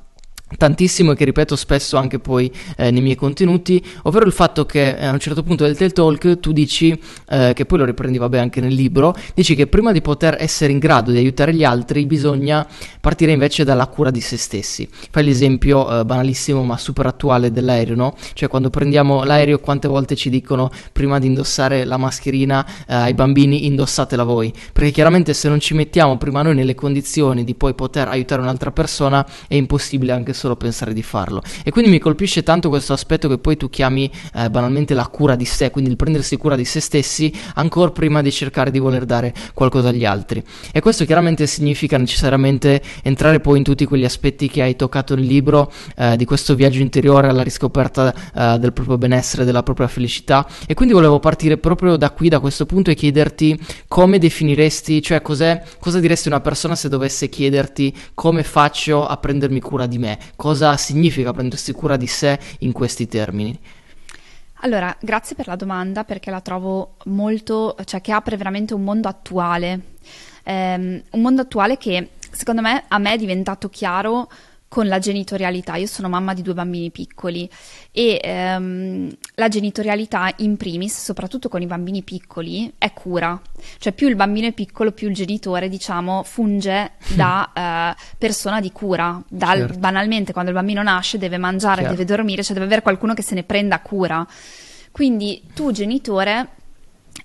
tantissimo 0.57 1.11
e 1.11 1.15
che 1.15 1.25
ripeto 1.25 1.55
spesso 1.55 1.97
anche 1.97 2.19
poi 2.19 2.51
eh, 2.77 2.91
nei 2.91 3.01
miei 3.01 3.15
contenuti, 3.15 3.83
ovvero 4.03 4.25
il 4.25 4.31
fatto 4.31 4.65
che 4.65 4.95
eh, 4.95 5.05
a 5.05 5.11
un 5.11 5.19
certo 5.19 5.43
punto 5.43 5.63
del 5.63 5.75
TED 5.75 5.93
Talk 5.93 6.39
tu 6.39 6.51
dici, 6.51 6.97
eh, 7.29 7.53
che 7.53 7.65
poi 7.65 7.79
lo 7.79 7.85
riprendi 7.85 8.17
vabbè 8.17 8.37
anche 8.37 8.61
nel 8.61 8.73
libro, 8.73 9.15
dici 9.33 9.55
che 9.55 9.67
prima 9.67 9.91
di 9.91 10.01
poter 10.01 10.37
essere 10.39 10.71
in 10.71 10.79
grado 10.79 11.11
di 11.11 11.17
aiutare 11.17 11.53
gli 11.53 11.63
altri 11.63 12.05
bisogna 12.05 12.65
partire 12.99 13.31
invece 13.31 13.63
dalla 13.63 13.87
cura 13.87 14.11
di 14.11 14.21
se 14.21 14.37
stessi. 14.37 14.87
Fai 15.09 15.23
l'esempio 15.23 15.99
eh, 15.99 16.05
banalissimo 16.05 16.63
ma 16.63 16.77
super 16.77 17.05
attuale 17.05 17.51
dell'aereo, 17.51 17.95
no? 17.95 18.15
Cioè 18.33 18.49
quando 18.49 18.69
prendiamo 18.69 19.23
l'aereo 19.23 19.59
quante 19.59 19.87
volte 19.87 20.15
ci 20.15 20.29
dicono 20.29 20.69
prima 20.91 21.19
di 21.19 21.27
indossare 21.27 21.85
la 21.85 21.97
mascherina 21.97 22.65
eh, 22.87 22.93
ai 22.93 23.13
bambini 23.13 23.65
indossatela 23.65 24.23
voi, 24.23 24.53
perché 24.71 24.91
chiaramente 24.91 25.33
se 25.33 25.49
non 25.49 25.59
ci 25.59 25.73
mettiamo 25.73 26.17
prima 26.17 26.41
noi 26.41 26.55
nelle 26.55 26.75
condizioni 26.75 27.43
di 27.43 27.55
poi 27.55 27.73
poter 27.73 28.07
aiutare 28.07 28.41
un'altra 28.41 28.71
persona 28.71 29.25
è 29.47 29.55
impossibile 29.55 30.11
anche 30.11 30.32
solo 30.33 30.55
pensare 30.55 30.93
di 30.93 31.03
farlo. 31.03 31.41
E 31.63 31.71
quindi 31.71 31.89
mi 31.89 31.99
colpisce 31.99 32.43
tanto 32.43 32.69
questo 32.69 32.93
aspetto 32.93 33.27
che 33.27 33.37
poi 33.37 33.57
tu 33.57 33.69
chiami 33.69 34.11
eh, 34.35 34.49
banalmente 34.49 34.93
la 34.93 35.07
cura 35.07 35.35
di 35.35 35.45
sé, 35.45 35.71
quindi 35.71 35.89
il 35.91 35.95
prendersi 35.95 36.37
cura 36.37 36.55
di 36.55 36.65
se 36.65 36.79
stessi 36.79 37.33
ancora 37.55 37.91
prima 37.91 38.21
di 38.21 38.31
cercare 38.31 38.71
di 38.71 38.79
voler 38.79 39.05
dare 39.05 39.33
qualcosa 39.53 39.89
agli 39.89 40.05
altri. 40.05 40.43
E 40.71 40.79
questo 40.81 41.05
chiaramente 41.05 41.47
significa 41.47 41.97
necessariamente 41.97 42.81
entrare 43.03 43.39
poi 43.39 43.57
in 43.59 43.63
tutti 43.63 43.85
quegli 43.85 44.05
aspetti 44.05 44.49
che 44.49 44.61
hai 44.61 44.75
toccato 44.75 45.15
nel 45.15 45.25
libro, 45.25 45.71
eh, 45.95 46.15
di 46.17 46.25
questo 46.25 46.55
viaggio 46.55 46.81
interiore 46.81 47.27
alla 47.27 47.43
riscoperta 47.43 48.13
eh, 48.33 48.59
del 48.59 48.73
proprio 48.73 48.97
benessere, 48.97 49.45
della 49.45 49.63
propria 49.63 49.87
felicità. 49.87 50.47
E 50.65 50.73
quindi 50.73 50.93
volevo 50.93 51.19
partire 51.19 51.57
proprio 51.57 51.95
da 51.95 52.11
qui, 52.11 52.29
da 52.29 52.39
questo 52.39 52.65
punto, 52.65 52.91
e 52.91 52.95
chiederti 52.95 53.59
come 53.87 54.17
definiresti, 54.17 55.01
cioè 55.01 55.21
cosa 55.21 55.61
diresti 55.99 56.27
una 56.27 56.41
persona 56.41 56.75
se 56.75 56.89
dovesse 56.89 57.29
chiederti 57.29 57.95
come 58.13 58.43
faccio 58.43 59.05
a 59.05 59.17
prendermi 59.17 59.59
cura 59.59 59.85
di 59.85 59.97
me, 59.97 60.17
cosa 60.35 60.75
significa 60.77 61.33
prendersi 61.33 61.71
cura 61.71 61.97
di 61.97 62.07
sé 62.07 62.39
in 62.59 62.71
questi 62.71 63.07
termini? 63.07 63.59
Allora, 64.61 64.95
grazie 65.01 65.35
per 65.35 65.47
la 65.47 65.57
domanda 65.57 66.05
perché 66.05 66.31
la 66.31 66.39
trovo 66.39 66.95
molto, 67.05 67.75
cioè 67.83 67.99
che 67.99 68.13
apre 68.13 68.37
veramente 68.37 68.73
un 68.73 68.83
mondo 68.83 69.09
attuale, 69.09 69.81
um, 70.45 71.01
un 71.09 71.21
mondo 71.21 71.41
attuale 71.41 71.77
che 71.77 72.11
secondo 72.31 72.61
me 72.61 72.85
a 72.87 72.97
me 72.97 73.13
è 73.13 73.17
diventato 73.17 73.67
chiaro 73.67 74.29
con 74.73 74.87
la 74.87 74.97
genitorialità. 74.97 75.75
Io 75.75 75.85
sono 75.85 76.09
mamma 76.09 76.33
di 76.33 76.41
due 76.41 76.55
bambini 76.55 76.89
piccoli 76.89 77.47
e 77.91 78.19
ehm, 78.19 79.07
la 79.35 79.47
genitorialità 79.47 80.33
in 80.37 80.57
primis, 80.57 80.99
soprattutto 80.99 81.47
con 81.47 81.61
i 81.61 81.67
bambini 81.67 82.01
piccoli, 82.01 82.73
è 82.79 82.91
cura. 82.91 83.39
Cioè 83.77 83.93
più 83.93 84.07
il 84.07 84.15
bambino 84.15 84.47
è 84.47 84.51
piccolo, 84.51 84.91
più 84.91 85.09
il 85.09 85.13
genitore, 85.13 85.69
diciamo, 85.69 86.23
funge 86.23 86.93
da 87.13 87.93
eh, 87.95 88.03
persona 88.17 88.59
di 88.61 88.71
cura. 88.71 89.21
Dal, 89.27 89.59
certo. 89.59 89.77
Banalmente, 89.77 90.33
quando 90.33 90.49
il 90.49 90.57
bambino 90.57 90.81
nasce 90.81 91.19
deve 91.19 91.37
mangiare, 91.37 91.81
certo. 91.81 91.91
deve 91.91 92.05
dormire, 92.05 92.41
cioè 92.41 92.53
deve 92.53 92.65
avere 92.65 92.81
qualcuno 92.81 93.13
che 93.13 93.21
se 93.21 93.35
ne 93.35 93.43
prenda 93.43 93.79
cura. 93.79 94.25
Quindi 94.91 95.43
tu 95.53 95.71
genitore 95.71 96.47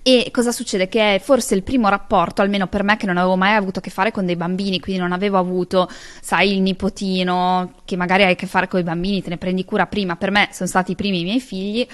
e 0.01 0.29
cosa 0.31 0.51
succede? 0.51 0.87
Che 0.87 1.15
è 1.15 1.19
forse 1.19 1.55
il 1.55 1.63
primo 1.63 1.89
rapporto, 1.89 2.41
almeno 2.41 2.67
per 2.67 2.83
me 2.83 2.97
che 2.97 3.05
non 3.05 3.17
avevo 3.17 3.35
mai 3.35 3.55
avuto 3.55 3.79
a 3.79 3.81
che 3.81 3.89
fare 3.89 4.11
con 4.11 4.25
dei 4.25 4.35
bambini, 4.35 4.79
quindi 4.79 5.01
non 5.01 5.11
avevo 5.11 5.37
avuto, 5.37 5.89
sai, 6.21 6.53
il 6.53 6.61
nipotino 6.61 7.73
che 7.85 7.95
magari 7.95 8.23
hai 8.23 8.31
a 8.31 8.35
che 8.35 8.47
fare 8.47 8.67
con 8.67 8.79
i 8.79 8.83
bambini, 8.83 9.21
te 9.21 9.29
ne 9.29 9.37
prendi 9.37 9.65
cura 9.65 9.87
prima, 9.87 10.15
per 10.15 10.31
me 10.31 10.49
sono 10.51 10.69
stati 10.69 10.91
i 10.91 10.95
primi 10.95 11.23
miei 11.23 11.39
figli, 11.39 11.85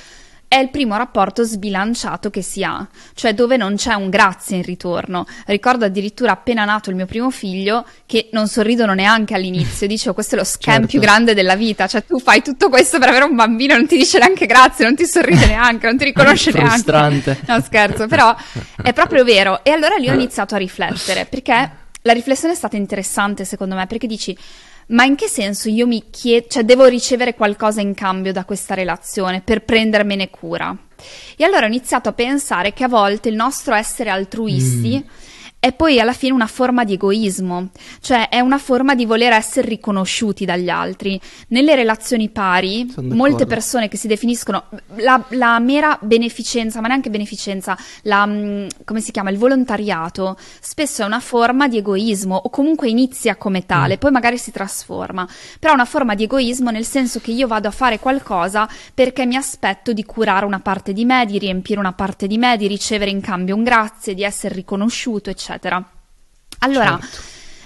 è 0.48 0.58
il 0.58 0.70
primo 0.70 0.96
rapporto 0.96 1.44
sbilanciato 1.44 2.30
che 2.30 2.42
si 2.42 2.64
ha, 2.64 2.88
cioè 3.14 3.34
dove 3.34 3.58
non 3.58 3.76
c'è 3.76 3.94
un 3.94 4.10
grazie 4.10 4.58
in 4.58 4.64
ritorno. 4.64 5.26
Ricordo 5.48 5.86
addirittura 5.86 6.32
appena 6.32 6.64
nato 6.66 6.90
il 6.90 6.96
mio 6.96 7.06
primo 7.06 7.30
figlio 7.30 7.86
che 8.06 8.30
non 8.32 8.48
sorridono 8.48 8.94
neanche 8.94 9.34
all'inizio, 9.34 9.88
dicevo 9.88 10.14
questo 10.14 10.36
è 10.36 10.38
lo 10.38 10.44
scam 10.44 10.74
certo. 10.74 10.88
più 10.88 11.00
grande 11.00 11.34
della 11.34 11.56
vita, 11.56 11.88
cioè 11.88 12.06
tu 12.06 12.20
fai 12.20 12.42
tutto 12.42 12.70
questo 12.70 13.00
per 13.00 13.10
avere 13.10 13.26
un 13.26 13.36
bambino, 13.36 13.76
non 13.76 13.88
ti 13.88 13.98
dice 13.98 14.20
neanche 14.20 14.46
grazie, 14.46 14.86
non 14.86 14.96
ti 14.96 15.06
sorride 15.06 15.46
neanche, 15.48 15.88
non 15.88 15.98
ti 15.98 16.06
riconosce 16.06 16.52
neanche. 16.52 16.76
No 17.48 17.62
scherzo, 17.62 18.08
però 18.08 18.36
è 18.82 18.94
proprio 18.94 19.24
vero. 19.24 19.64
E 19.64 19.72
allora 19.72 19.96
lì 19.96 20.10
ho 20.10 20.14
iniziato 20.14 20.56
a 20.56 20.58
riflettere, 20.58 21.26
perché 21.26 21.72
la 22.02 22.14
riflessione 22.14 22.54
è 22.54 22.58
stata 22.58 22.78
interessante 22.78 23.46
secondo 23.46 23.76
me, 23.76 23.88
perché 23.88 24.08
dici 24.08 24.38
ma 24.88 25.04
in 25.04 25.16
che 25.16 25.28
senso 25.28 25.70
io 25.70 25.88
mi 25.88 26.04
chiedo, 26.10 26.48
cioè 26.50 26.64
devo 26.64 26.86
ricevere 26.86 27.34
qualcosa 27.34 27.82
in 27.82 27.94
cambio 27.94 28.32
da 28.32 28.46
questa 28.46 28.74
relazione 28.74 29.42
per 29.42 29.64
prendermene 29.64 30.30
cura? 30.30 30.76
E 31.36 31.44
allora 31.44 31.66
ho 31.66 31.68
iniziato 31.68 32.10
a 32.10 32.14
pensare 32.14 32.74
che 32.74 32.84
a 32.84 32.88
volte 32.88 33.30
il 33.30 33.36
nostro 33.36 33.74
essere 33.74 34.10
altruisti 34.10 35.04
mm. 35.04 35.25
È 35.66 35.74
poi 35.74 36.00
alla 36.00 36.14
fine 36.14 36.32
una 36.32 36.46
forma 36.46 36.84
di 36.84 36.94
egoismo, 36.94 37.70
cioè 38.00 38.30
è 38.30 38.40
una 38.40 38.60
forma 38.60 38.94
di 38.94 39.04
voler 39.08 39.34
essere 39.34 39.68
riconosciuti 39.68 40.46
dagli 40.46 40.70
altri. 40.70 41.20
Nelle 41.48 41.74
relazioni 41.74 42.30
pari, 42.30 42.94
molte 43.02 43.48
persone 43.48 43.88
che 43.88 43.98
si 43.98 44.06
definiscono 44.08 44.66
la, 44.98 45.26
la, 45.30 45.58
mera 45.58 45.98
beneficenza, 46.00 46.82
ma 46.82 46.88
neanche 46.88 47.10
beneficenza, 47.10 47.76
la, 48.04 48.28
mm, 48.28 48.68
come 48.84 49.02
si 49.02 49.10
chiama, 49.10 49.32
il 49.32 49.40
volontariato, 49.40 50.38
spesso 50.60 51.02
è 51.02 51.06
una 51.06 51.20
forma 51.20 51.68
di 51.68 51.78
egoismo 51.78 52.36
o 52.36 52.48
comunque 52.52 52.88
inizia 52.88 53.36
come 53.36 53.66
tale, 53.66 53.96
mm. 53.96 53.98
poi 53.98 54.12
magari 54.12 54.38
si 54.38 54.52
trasforma, 54.52 55.28
però 55.60 55.72
è 55.72 55.76
una 55.76 55.86
forma 55.86 56.14
di 56.14 56.26
egoismo 56.26 56.70
nel 56.70 56.86
senso 56.86 57.20
che 57.20 57.32
io 57.32 57.48
vado 57.48 57.70
a 57.70 57.72
fare 57.72 57.98
qualcosa 57.98 58.70
perché 58.94 59.26
mi 59.26 59.36
aspetto 59.36 59.94
di 59.94 60.06
curare 60.06 60.46
una 60.46 60.60
parte 60.60 60.94
di 60.94 61.06
me, 61.06 61.26
di 61.26 61.40
riempire 61.40 61.80
una 61.80 61.94
parte 61.94 62.28
di 62.28 62.38
me, 62.38 62.56
di 62.56 62.68
ricevere 62.68 63.10
in 63.10 63.22
cambio 63.22 63.56
un 63.56 63.64
grazie, 63.64 64.14
di 64.14 64.22
essere 64.22 64.54
riconosciuto, 64.54 65.32
eccetera. 65.32 65.54
Allora, 66.60 67.00
certo. 67.00 67.22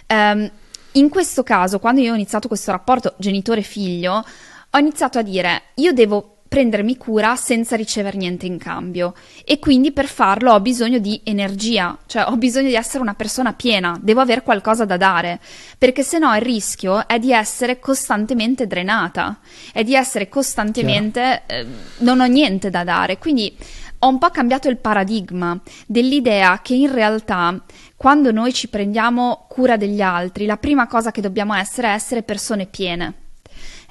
ehm, 0.08 0.51
in 0.93 1.10
questo 1.10 1.43
caso, 1.43 1.79
quando 1.79 2.01
io 2.01 2.12
ho 2.12 2.15
iniziato 2.15 2.48
questo 2.48 2.72
rapporto 2.72 3.13
genitore-figlio, 3.17 4.25
ho 4.72 4.77
iniziato 4.77 5.19
a 5.19 5.22
dire 5.22 5.62
io 5.75 5.93
devo 5.93 6.39
prendermi 6.50 6.98
cura 6.98 7.36
senza 7.36 7.75
ricevere 7.75 8.17
niente 8.17 8.48
in 8.48 8.58
cambio. 8.58 9.13
E 9.46 9.60
quindi 9.60 9.91
per 9.91 10.08
farlo 10.08 10.51
ho 10.51 10.60
bisogno 10.60 10.98
di 10.98 11.22
energia, 11.24 11.96
cioè 12.08 12.25
ho 12.27 12.36
bisogno 12.36 12.67
di 12.67 12.75
essere 12.75 13.03
una 13.03 13.13
persona 13.13 13.53
piena, 13.53 13.98
devo 14.01 14.19
avere 14.19 14.41
qualcosa 14.41 14.84
da 14.84 14.98
dare, 14.98 15.39
perché 15.77 16.01
se 16.01 16.17
no 16.17 16.36
il 16.36 16.41
rischio 16.41 17.08
è 17.08 17.19
di 17.19 17.31
essere 17.31 17.79
costantemente 17.79 18.65
drenata, 18.65 19.39
è 19.72 19.84
di 19.84 19.93
essere 19.93 20.27
costantemente 20.27 21.43
eh, 21.46 21.65
non 22.00 22.19
ho 22.19 22.25
niente 22.25 22.72
da 22.72 22.84
dare, 22.84 23.19
quindi 23.19 23.55
ho 24.00 24.08
un 24.08 24.18
po' 24.18 24.29
cambiato 24.29 24.70
il 24.70 24.77
paradigma 24.77 25.60
dell'idea 25.86 26.62
che 26.62 26.74
in 26.74 26.91
realtà 26.91 27.62
quando 27.96 28.32
noi 28.32 28.53
ci 28.53 28.70
prendiamo 28.70 29.46
cura 29.50 29.75
degli 29.77 30.01
altri, 30.01 30.46
la 30.46 30.58
prima 30.58 30.88
cosa 30.88 31.12
che 31.12 31.22
dobbiamo 31.22 31.53
essere 31.53 31.88
è 31.88 31.94
essere 31.94 32.24
persone 32.24 32.65
piene 32.65 33.27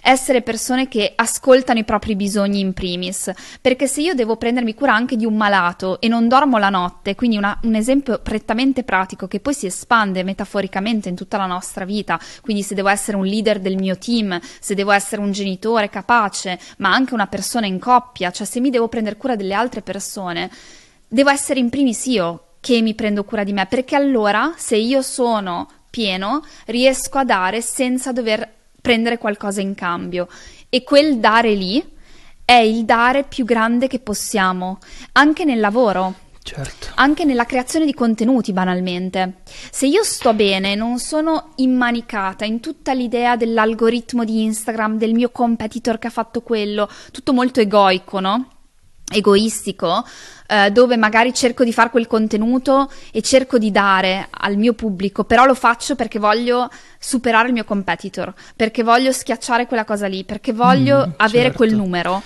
essere 0.08 0.40
persone 0.40 0.88
che 0.88 1.12
ascoltano 1.14 1.78
i 1.78 1.84
propri 1.84 2.16
bisogni 2.16 2.60
in 2.60 2.72
primis, 2.72 3.30
perché 3.60 3.86
se 3.86 4.00
io 4.00 4.14
devo 4.14 4.36
prendermi 4.36 4.72
cura 4.72 4.94
anche 4.94 5.16
di 5.16 5.26
un 5.26 5.36
malato 5.36 6.00
e 6.00 6.08
non 6.08 6.28
dormo 6.28 6.56
la 6.56 6.70
notte, 6.70 7.14
quindi 7.14 7.36
una, 7.36 7.58
un 7.64 7.74
esempio 7.74 8.18
prettamente 8.20 8.84
pratico 8.84 9.28
che 9.28 9.38
poi 9.38 9.52
si 9.52 9.66
espande 9.66 10.22
metaforicamente 10.22 11.10
in 11.10 11.14
tutta 11.14 11.36
la 11.36 11.44
nostra 11.44 11.84
vita, 11.84 12.18
quindi 12.40 12.62
se 12.62 12.74
devo 12.74 12.88
essere 12.88 13.18
un 13.18 13.26
leader 13.26 13.60
del 13.60 13.76
mio 13.76 13.98
team, 13.98 14.40
se 14.60 14.74
devo 14.74 14.92
essere 14.92 15.20
un 15.20 15.30
genitore 15.30 15.90
capace, 15.90 16.58
ma 16.78 16.90
anche 16.90 17.12
una 17.12 17.26
persona 17.26 17.66
in 17.66 17.78
coppia, 17.78 18.30
cioè 18.30 18.46
se 18.46 18.60
mi 18.60 18.70
devo 18.70 18.88
prendere 18.88 19.16
cura 19.16 19.36
delle 19.36 19.52
altre 19.52 19.82
persone, 19.82 20.50
devo 21.06 21.28
essere 21.28 21.60
in 21.60 21.68
primis 21.68 22.06
io 22.06 22.44
che 22.60 22.80
mi 22.80 22.94
prendo 22.94 23.24
cura 23.24 23.44
di 23.44 23.52
me, 23.52 23.66
perché 23.66 23.94
allora 23.94 24.54
se 24.56 24.76
io 24.76 25.02
sono 25.02 25.68
pieno 25.90 26.42
riesco 26.66 27.18
a 27.18 27.24
dare 27.24 27.60
senza 27.60 28.12
dover 28.12 28.56
prendere 28.80 29.18
qualcosa 29.18 29.60
in 29.60 29.74
cambio 29.74 30.28
e 30.68 30.82
quel 30.82 31.18
dare 31.18 31.54
lì 31.54 31.84
è 32.44 32.54
il 32.54 32.84
dare 32.84 33.24
più 33.24 33.44
grande 33.44 33.88
che 33.88 33.98
possiamo, 33.98 34.78
anche 35.12 35.44
nel 35.44 35.60
lavoro. 35.60 36.26
Certo. 36.42 36.88
Anche 36.94 37.24
nella 37.24 37.44
creazione 37.44 37.84
di 37.84 37.92
contenuti, 37.92 38.54
banalmente. 38.54 39.42
Se 39.70 39.86
io 39.86 40.02
sto 40.02 40.32
bene, 40.32 40.74
non 40.74 40.98
sono 40.98 41.52
immanicata 41.56 42.46
in 42.46 42.60
tutta 42.60 42.94
l'idea 42.94 43.36
dell'algoritmo 43.36 44.24
di 44.24 44.44
Instagram, 44.44 44.96
del 44.96 45.12
mio 45.12 45.28
competitor 45.28 45.98
che 45.98 46.06
ha 46.06 46.10
fatto 46.10 46.40
quello, 46.40 46.88
tutto 47.12 47.34
molto 47.34 47.60
egoico, 47.60 48.18
no? 48.18 48.48
Egoistico, 49.10 50.04
eh, 50.46 50.70
dove 50.70 50.96
magari 50.96 51.32
cerco 51.34 51.64
di 51.64 51.72
fare 51.72 51.90
quel 51.90 52.06
contenuto 52.06 52.90
e 53.12 53.20
cerco 53.22 53.58
di 53.58 53.70
dare 53.70 54.28
al 54.30 54.56
mio 54.56 54.72
pubblico, 54.72 55.24
però 55.24 55.44
lo 55.44 55.54
faccio 55.54 55.94
perché 55.94 56.18
voglio 56.18 56.68
superare 56.98 57.48
il 57.48 57.52
mio 57.52 57.64
competitor, 57.64 58.32
perché 58.56 58.82
voglio 58.82 59.12
schiacciare 59.12 59.66
quella 59.66 59.84
cosa 59.84 60.06
lì, 60.06 60.24
perché 60.24 60.52
voglio 60.52 61.06
mm, 61.06 61.12
avere 61.16 61.44
certo. 61.44 61.56
quel 61.56 61.74
numero. 61.74 62.22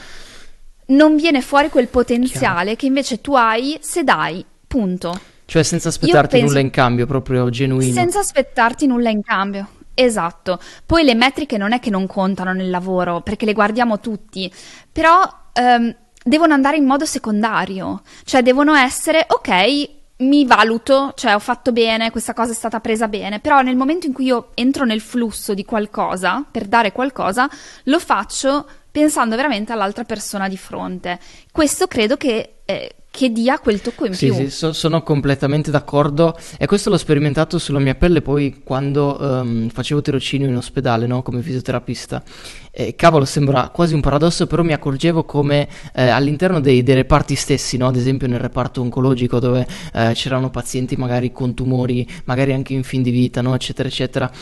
Non 0.86 1.16
viene 1.16 1.40
fuori 1.40 1.68
quel 1.68 1.88
potenziale 1.88 2.62
Chiaro. 2.62 2.76
che 2.76 2.86
invece 2.86 3.20
tu 3.20 3.34
hai 3.34 3.78
se 3.80 4.04
dai, 4.04 4.44
punto. 4.66 5.18
Cioè 5.44 5.62
senza 5.62 5.88
aspettarti 5.88 6.36
penso... 6.36 6.46
nulla 6.46 6.60
in 6.60 6.70
cambio, 6.70 7.06
proprio 7.06 7.48
genuino. 7.50 7.92
Senza 7.92 8.20
aspettarti 8.20 8.86
nulla 8.86 9.10
in 9.10 9.22
cambio. 9.22 9.68
Esatto. 9.94 10.58
Poi 10.86 11.04
le 11.04 11.14
metriche 11.14 11.58
non 11.58 11.72
è 11.72 11.80
che 11.80 11.90
non 11.90 12.06
contano 12.06 12.52
nel 12.52 12.70
lavoro, 12.70 13.20
perché 13.20 13.44
le 13.44 13.52
guardiamo 13.52 14.00
tutti, 14.00 14.50
però 14.90 15.22
um, 15.60 15.94
devono 16.24 16.54
andare 16.54 16.76
in 16.76 16.84
modo 16.84 17.04
secondario, 17.04 18.02
cioè 18.24 18.42
devono 18.42 18.74
essere 18.74 19.26
ok, 19.28 19.90
mi 20.18 20.46
valuto, 20.46 21.12
cioè 21.16 21.34
ho 21.34 21.40
fatto 21.40 21.72
bene, 21.72 22.10
questa 22.10 22.32
cosa 22.32 22.52
è 22.52 22.54
stata 22.54 22.80
presa 22.80 23.08
bene, 23.08 23.40
però 23.40 23.60
nel 23.60 23.76
momento 23.76 24.06
in 24.06 24.12
cui 24.12 24.26
io 24.26 24.50
entro 24.54 24.84
nel 24.84 25.00
flusso 25.00 25.54
di 25.54 25.64
qualcosa, 25.64 26.44
per 26.48 26.66
dare 26.66 26.92
qualcosa, 26.92 27.48
lo 27.84 27.98
faccio 27.98 28.66
pensando 28.90 29.36
veramente 29.36 29.72
all'altra 29.72 30.04
persona 30.04 30.48
di 30.48 30.56
fronte. 30.56 31.18
Questo 31.50 31.86
credo 31.86 32.16
che 32.16 32.60
eh, 32.64 32.94
che 33.12 33.31
dia 33.31 33.59
quel 33.59 33.83
tocco 33.83 34.07
in 34.07 34.14
sì, 34.14 34.28
più. 34.28 34.35
Sì, 34.35 34.50
so, 34.50 34.73
sono 34.73 35.02
completamente 35.02 35.71
d'accordo 35.71 36.35
e 36.59 36.64
questo 36.64 36.88
l'ho 36.88 36.97
sperimentato 36.97 37.59
sulla 37.59 37.78
mia 37.78 37.95
pelle 37.95 38.23
poi 38.23 38.62
quando 38.64 39.19
um, 39.21 39.69
facevo 39.69 40.00
tirocinio 40.00 40.49
in 40.49 40.57
ospedale, 40.57 41.07
no? 41.07 41.21
come 41.21 41.42
fisioterapista. 41.42 42.23
E, 42.71 42.95
cavolo, 42.97 43.26
sembra 43.26 43.69
quasi 43.69 43.92
un 43.92 44.00
paradosso, 44.00 44.47
però 44.47 44.62
mi 44.62 44.73
accorgevo 44.73 45.25
come 45.25 45.69
eh, 45.95 46.09
all'interno 46.09 46.59
dei, 46.59 46.83
dei, 46.83 46.95
reparti 46.95 47.35
stessi, 47.35 47.76
no? 47.76 47.87
ad 47.87 47.97
esempio 47.97 48.26
nel 48.28 48.40
reparto 48.40 48.81
oncologico 48.81 49.38
dove 49.38 49.66
eh, 49.92 50.12
c'erano 50.14 50.49
pazienti 50.49 50.97
magari 50.97 51.33
con 51.33 51.52
tumori, 51.52 52.09
magari 52.25 52.54
anche 52.54 52.73
in 52.73 52.83
fin 52.83 53.02
di 53.02 53.11
vita, 53.11 53.42
no? 53.42 53.54
eccetera, 53.54 53.90
eccetera 53.90 54.33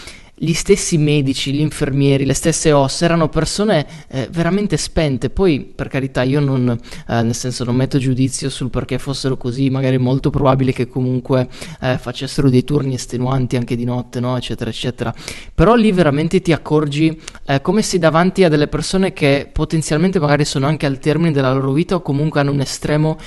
gli 0.42 0.54
stessi 0.54 0.96
medici, 0.96 1.52
gli 1.52 1.60
infermieri, 1.60 2.24
le 2.24 2.32
stesse 2.32 2.72
ossa 2.72 3.04
erano 3.04 3.28
persone 3.28 3.86
eh, 4.08 4.26
veramente 4.32 4.78
spente. 4.78 5.28
Poi, 5.28 5.60
per 5.60 5.88
carità, 5.88 6.22
io 6.22 6.40
non, 6.40 6.70
eh, 6.70 7.22
nel 7.22 7.34
senso, 7.34 7.64
non 7.64 7.74
metto 7.76 7.98
giudizio 7.98 8.48
sul 8.48 8.70
perché 8.70 8.98
fossero 8.98 9.36
così, 9.36 9.68
magari 9.68 9.96
è 9.96 9.98
molto 9.98 10.30
probabile 10.30 10.72
che 10.72 10.88
comunque 10.88 11.46
eh, 11.82 11.98
facessero 11.98 12.48
dei 12.48 12.64
turni 12.64 12.94
estenuanti 12.94 13.56
anche 13.56 13.76
di 13.76 13.84
notte, 13.84 14.18
no? 14.18 14.34
eccetera, 14.34 14.70
eccetera. 14.70 15.14
Però 15.54 15.74
lì 15.74 15.92
veramente 15.92 16.40
ti 16.40 16.52
accorgi 16.52 17.20
eh, 17.44 17.60
come 17.60 17.82
sei 17.82 17.98
davanti 17.98 18.42
a 18.42 18.48
delle 18.48 18.66
persone 18.66 19.12
che 19.12 19.46
potenzialmente 19.52 20.18
magari 20.18 20.46
sono 20.46 20.66
anche 20.66 20.86
al 20.86 20.98
termine 20.98 21.32
della 21.32 21.52
loro 21.52 21.72
vita 21.72 21.96
o 21.96 22.00
comunque 22.00 22.40
hanno 22.40 22.52
un 22.52 22.60
estremo 22.60 23.18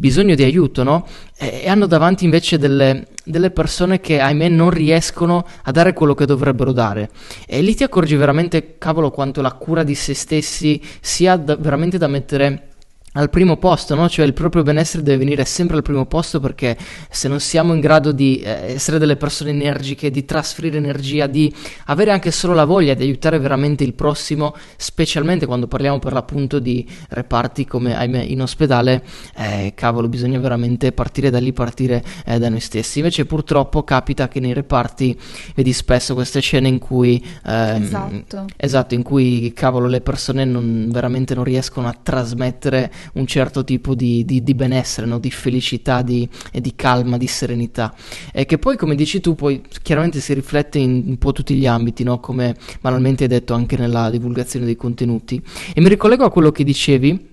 bisogno 0.00 0.34
di 0.34 0.42
aiuto, 0.42 0.82
no? 0.82 1.06
E, 1.36 1.68
hanno 1.68 1.86
davanti 1.86 2.24
invece 2.24 2.58
delle, 2.58 3.06
delle, 3.22 3.50
persone 3.50 4.00
che, 4.00 4.18
ahimè, 4.18 4.48
non 4.48 4.70
riescono 4.70 5.46
a 5.62 5.70
dare 5.70 5.92
quello 5.92 6.14
che 6.14 6.24
dovrebbero 6.24 6.72
dare. 6.72 7.10
E 7.46 7.60
lì 7.60 7.74
ti 7.76 7.84
accorgi 7.84 8.16
veramente, 8.16 8.78
cavolo, 8.78 9.10
quanto 9.10 9.42
la 9.42 9.52
cura 9.52 9.84
di 9.84 9.94
se 9.94 10.14
stessi 10.14 10.82
sia 11.00 11.36
da, 11.36 11.54
veramente 11.54 11.98
da 11.98 12.08
mettere 12.08 12.69
al 13.14 13.28
primo 13.28 13.56
posto, 13.56 13.96
no? 13.96 14.08
cioè 14.08 14.24
il 14.24 14.34
proprio 14.34 14.62
benessere 14.62 15.02
deve 15.02 15.18
venire 15.18 15.44
sempre 15.44 15.76
al 15.76 15.82
primo 15.82 16.06
posto 16.06 16.38
perché 16.38 16.76
se 17.10 17.26
non 17.26 17.40
siamo 17.40 17.74
in 17.74 17.80
grado 17.80 18.12
di 18.12 18.38
eh, 18.38 18.74
essere 18.74 18.98
delle 18.98 19.16
persone 19.16 19.50
energiche, 19.50 20.10
di 20.10 20.24
trasferire 20.24 20.76
energia, 20.76 21.26
di 21.26 21.52
avere 21.86 22.12
anche 22.12 22.30
solo 22.30 22.54
la 22.54 22.64
voglia 22.64 22.94
di 22.94 23.02
aiutare 23.02 23.40
veramente 23.40 23.82
il 23.82 23.94
prossimo, 23.94 24.54
specialmente 24.76 25.46
quando 25.46 25.66
parliamo 25.66 25.98
per 25.98 26.12
l'appunto 26.12 26.60
di 26.60 26.88
reparti 27.08 27.66
come 27.66 27.96
ahimè 27.96 28.20
in 28.20 28.42
ospedale, 28.42 29.02
eh, 29.36 29.72
cavolo, 29.74 30.06
bisogna 30.06 30.38
veramente 30.38 30.92
partire 30.92 31.30
da 31.30 31.40
lì, 31.40 31.52
partire 31.52 32.04
eh, 32.24 32.38
da 32.38 32.48
noi 32.48 32.60
stessi. 32.60 32.98
Invece 32.98 33.26
purtroppo 33.26 33.82
capita 33.82 34.28
che 34.28 34.38
nei 34.38 34.52
reparti 34.52 35.18
vedi 35.56 35.72
spesso 35.72 36.14
queste 36.14 36.38
scene 36.38 36.68
in 36.68 36.78
cui 36.78 37.24
ehm, 37.44 37.82
esatto. 37.82 38.44
esatto, 38.56 38.94
in 38.94 39.02
cui 39.02 39.52
cavolo 39.52 39.88
le 39.88 40.00
persone 40.00 40.44
non, 40.44 40.88
veramente 40.92 41.34
non 41.34 41.42
riescono 41.42 41.88
a 41.88 41.96
trasmettere 42.00 42.98
un 43.14 43.26
certo 43.26 43.64
tipo 43.64 43.94
di, 43.94 44.24
di, 44.24 44.42
di 44.42 44.54
benessere, 44.54 45.06
no? 45.06 45.18
di 45.18 45.30
felicità 45.30 46.02
di, 46.02 46.28
di 46.52 46.74
calma, 46.74 47.16
di 47.16 47.26
serenità. 47.26 47.94
E 48.32 48.46
che 48.46 48.58
poi, 48.58 48.76
come 48.76 48.94
dici 48.94 49.20
tu, 49.20 49.34
poi 49.34 49.62
chiaramente 49.82 50.20
si 50.20 50.34
riflette 50.34 50.78
in 50.78 51.02
un 51.06 51.18
po' 51.18 51.32
tutti 51.32 51.54
gli 51.54 51.66
ambiti, 51.66 52.02
no? 52.02 52.20
come 52.20 52.56
banalmente 52.80 53.24
hai 53.24 53.28
detto 53.28 53.54
anche 53.54 53.76
nella 53.76 54.10
divulgazione 54.10 54.66
dei 54.66 54.76
contenuti. 54.76 55.42
E 55.74 55.80
mi 55.80 55.88
ricollego 55.88 56.24
a 56.24 56.30
quello 56.30 56.50
che 56.50 56.64
dicevi 56.64 57.29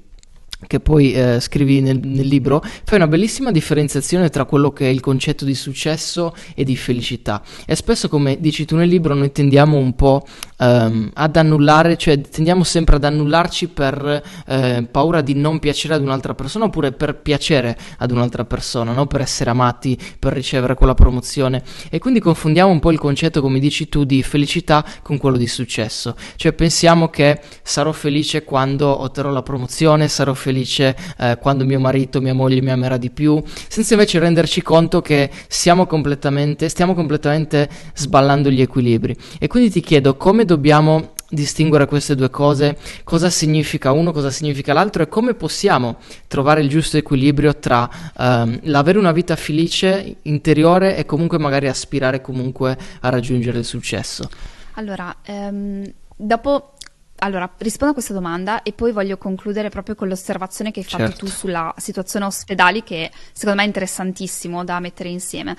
che 0.66 0.80
poi 0.80 1.14
eh, 1.14 1.40
scrivi 1.40 1.82
nel, 1.82 2.00
nel, 2.00 2.26
libro, 2.26 2.64
fai 2.64 2.98
una 2.98 3.08
bellissima 3.08 3.52
differenziazione 3.52 4.30
tra 4.30 4.46
quello 4.46 4.72
che 4.72 4.88
è 4.88 4.90
il 4.90 5.02
concetto 5.02 5.46
di 5.46 5.54
successo 5.54 6.34
e 6.56 6.64
di 6.64 6.76
felicità. 6.76 7.44
E 7.66 7.76
spesso, 7.76 8.10
come 8.10 8.40
dici 8.40 8.66
tu 8.66 8.76
nel 8.76 8.90
libro, 8.90 9.14
noi 9.14 9.32
tendiamo 9.32 9.78
un 9.78 9.94
po' 9.94 10.26
ehm, 10.58 11.12
ad 11.14 11.36
annullare, 11.36 11.96
cioè 11.98 12.20
tendiamo 12.20 12.64
sempre 12.64 12.96
ad 12.96 13.04
annullarci 13.04 13.68
per 13.68 14.24
eh, 14.48 14.88
paura 14.90 15.22
di 15.22 15.36
non 15.36 15.60
piacere 15.60 15.94
ad 15.94 16.02
un'altra 16.02 16.34
persona 16.34 16.66
oppure 16.66 16.92
per 16.92 17.18
piacere 17.18 17.78
ad 18.00 18.10
un'altra 18.10 18.44
persona, 18.44 18.94
no? 18.94 19.06
per 19.06 19.22
essere 19.22 19.52
amati, 19.52 19.98
per 20.18 20.34
ricevere 20.34 20.74
quella 20.74 20.96
promozione. 20.96 21.64
E 21.92 22.00
quindi 22.00 22.20
confondiamo 22.20 22.72
un 22.72 22.80
po' 22.80 22.92
il 22.92 22.98
concetto, 22.98 23.42
come 23.42 23.60
dici 23.60 23.90
tu, 23.90 24.06
di 24.06 24.24
felicità 24.24 24.84
con 25.04 25.20
quello 25.20 25.38
di 25.38 25.48
successo. 25.48 26.16
Cioè 26.36 26.54
pensiamo 26.54 27.10
che 27.10 27.40
sarò 27.62 27.92
felice 27.92 28.44
quando 28.44 29.02
otterrò 29.02 29.30
la 29.30 29.44
promozione, 29.44 30.08
sarò 30.08 30.34
felice 30.34 30.46
felice 30.48 30.96
eh, 31.18 31.38
quando 31.42 31.66
mio 31.66 31.80
marito, 31.80 32.22
mia 32.22 32.34
moglie 32.34 32.62
mi 32.62 32.72
amerà 32.72 32.96
di 32.96 33.10
più, 33.10 33.42
senza 33.68 33.96
invece 33.96 34.20
renderci 34.20 34.62
conto 34.62 35.02
che 35.02 35.30
siamo 35.50 35.86
completamente, 35.86 36.70
stiamo 36.70 36.94
completamente 36.94 37.70
sballando 37.94 38.50
gli 38.50 38.62
equilibri. 38.62 39.14
E 39.40 39.48
quindi 39.48 39.70
ti 39.70 39.82
chiedo 39.82 40.16
come 40.16 40.46
dobbiamo 40.46 41.16
distinguere 41.30 41.86
queste 41.88 42.16
due 42.16 42.30
cose, 42.30 42.78
cosa 43.04 43.30
significa 43.30 43.92
uno, 43.92 44.14
cosa 44.14 44.30
significa 44.30 44.72
l'altro 44.72 45.04
e 45.04 45.10
come 45.10 45.34
possiamo 45.34 45.98
trovare 46.28 46.62
il 46.62 46.70
giusto 46.70 46.96
equilibrio 46.96 47.58
tra 47.58 47.90
ehm, 48.18 48.60
l'avere 48.64 48.98
una 48.98 49.12
vita 49.12 49.36
felice 49.36 50.16
interiore 50.22 50.96
e 50.96 51.06
comunque 51.06 51.38
magari 51.38 51.68
aspirare 51.68 52.22
comunque 52.22 52.78
a 53.02 53.10
raggiungere 53.10 53.58
il 53.58 53.66
successo. 53.66 54.30
Allora, 54.76 55.18
ehm, 55.26 55.84
dopo 56.16 56.77
allora, 57.20 57.50
rispondo 57.58 57.92
a 57.92 57.94
questa 57.94 58.14
domanda 58.14 58.62
e 58.64 58.74
poi 58.74 58.92
voglio 58.92 59.18
concludere 59.18 59.70
proprio 59.70 59.96
con 59.96 60.08
l'osservazione 60.08 60.72
che 60.72 60.80
hai 60.82 60.86
fatto 60.86 61.04
Certo. 61.04 61.26
tu 61.26 61.32
sulla 61.32 61.74
situazione 61.78 62.26
ospedali, 62.26 62.84
che 62.84 63.12
secondo 63.32 63.58
me 63.58 63.64
è 63.64 63.68
interessantissimo 63.68 64.64
da 64.64 64.80
mettere 64.80 65.10
insieme. 65.10 65.56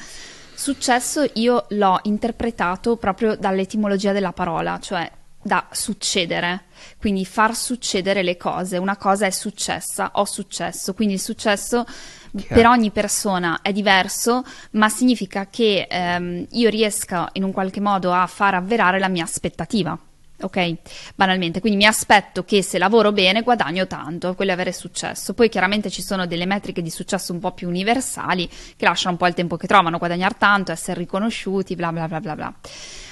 Successo 0.55 1.29
io 1.35 1.67
l'ho 1.71 2.01
interpretato 2.03 2.97
proprio 2.97 3.37
dall'etimologia 3.37 4.13
della 4.13 4.33
parola, 4.33 4.79
cioè 4.81 5.11
da 5.41 5.67
succedere, 5.71 6.65
quindi 6.99 7.25
far 7.25 7.55
succedere 7.55 8.23
le 8.23 8.37
cose. 8.37 8.77
Una 8.77 8.97
cosa 8.97 9.27
è 9.27 9.31
successa, 9.31 10.11
ho 10.15 10.25
successo, 10.25 10.95
quindi 10.95 11.15
il 11.15 11.21
successo 11.21 11.85
Chiaro. 11.85 12.55
per 12.55 12.67
ogni 12.67 12.91
persona 12.91 13.61
è 13.63 13.73
diverso, 13.73 14.45
ma 14.73 14.89
significa 14.89 15.47
che 15.49 15.87
ehm, 15.89 16.47
io 16.51 16.69
riesca 16.69 17.29
in 17.35 17.45
un 17.45 17.53
qualche 17.53 17.81
modo 17.81 18.13
a 18.13 18.27
far 18.27 18.55
avverare 18.55 18.99
la 18.99 19.09
mia 19.09 19.25
aspettativa. 19.25 19.99
Ok, 20.41 20.77
banalmente, 21.17 21.59
quindi 21.59 21.79
mi 21.79 21.87
aspetto 21.87 22.45
che 22.45 22.63
se 22.63 22.79
lavoro 22.79 23.11
bene 23.11 23.43
guadagno 23.43 23.89
tanto, 23.89 24.35
quello 24.37 24.53
è 24.53 24.55
avere 24.55 24.73
successo. 24.73 25.35
Poi 25.35 25.49
chiaramente 25.49 25.91
ci 25.91 26.01
sono 26.01 26.27
delle 26.27 26.47
metriche 26.47 26.81
di 26.81 26.91
successo 26.91 27.33
un 27.33 27.41
po' 27.41 27.53
più 27.53 27.67
universali 27.67 28.49
che 28.77 28.85
lasciano 28.85 29.13
un 29.13 29.19
po' 29.19 29.27
il 29.27 29.35
tempo 29.35 29.57
che 29.57 29.67
trovano, 29.67 29.99
guadagnare 29.99 30.37
tanto, 30.39 30.71
essere 30.71 31.01
riconosciuti, 31.01 31.75
bla 31.75 31.91
bla 31.91 32.07
bla 32.07 32.21
bla 32.21 32.35
bla. 32.37 32.55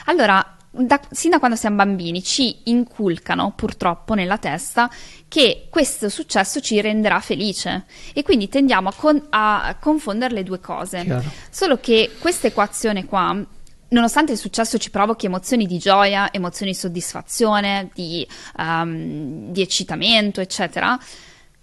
Allora, 0.05 0.57
da, 0.71 1.01
sin 1.11 1.31
da 1.31 1.39
quando 1.39 1.57
siamo 1.57 1.77
bambini 1.77 2.23
ci 2.23 2.61
inculcano 2.65 3.53
purtroppo 3.57 4.15
nella 4.15 4.39
testa 4.39 4.91
che 5.27 5.67
questo 5.71 6.09
successo 6.09 6.61
ci 6.61 6.81
renderà 6.81 7.19
felice 7.21 7.87
e 8.13 8.23
quindi 8.23 8.49
tendiamo 8.49 8.91
a, 8.91 8.95
con- 8.95 9.27
a 9.31 9.77
confondere 9.81 10.35
le 10.35 10.43
due 10.43 10.61
cose. 10.61 11.03
Chiaro. 11.03 11.29
Solo 11.51 11.79
che 11.79 12.13
questa 12.21 12.47
equazione 12.47 13.05
qua, 13.05 13.45
nonostante 13.89 14.33
il 14.33 14.39
successo 14.39 14.79
ci 14.79 14.91
provochi 14.91 15.27
emozioni 15.27 15.67
di 15.67 15.79
gioia, 15.79 16.33
emozioni 16.33 16.73
di 16.73 16.79
soddisfazione, 16.79 17.91
di, 17.95 18.27
ehm, 18.59 19.53
di 19.53 19.61
eccitamento, 19.61 20.41
eccetera, 20.41 20.99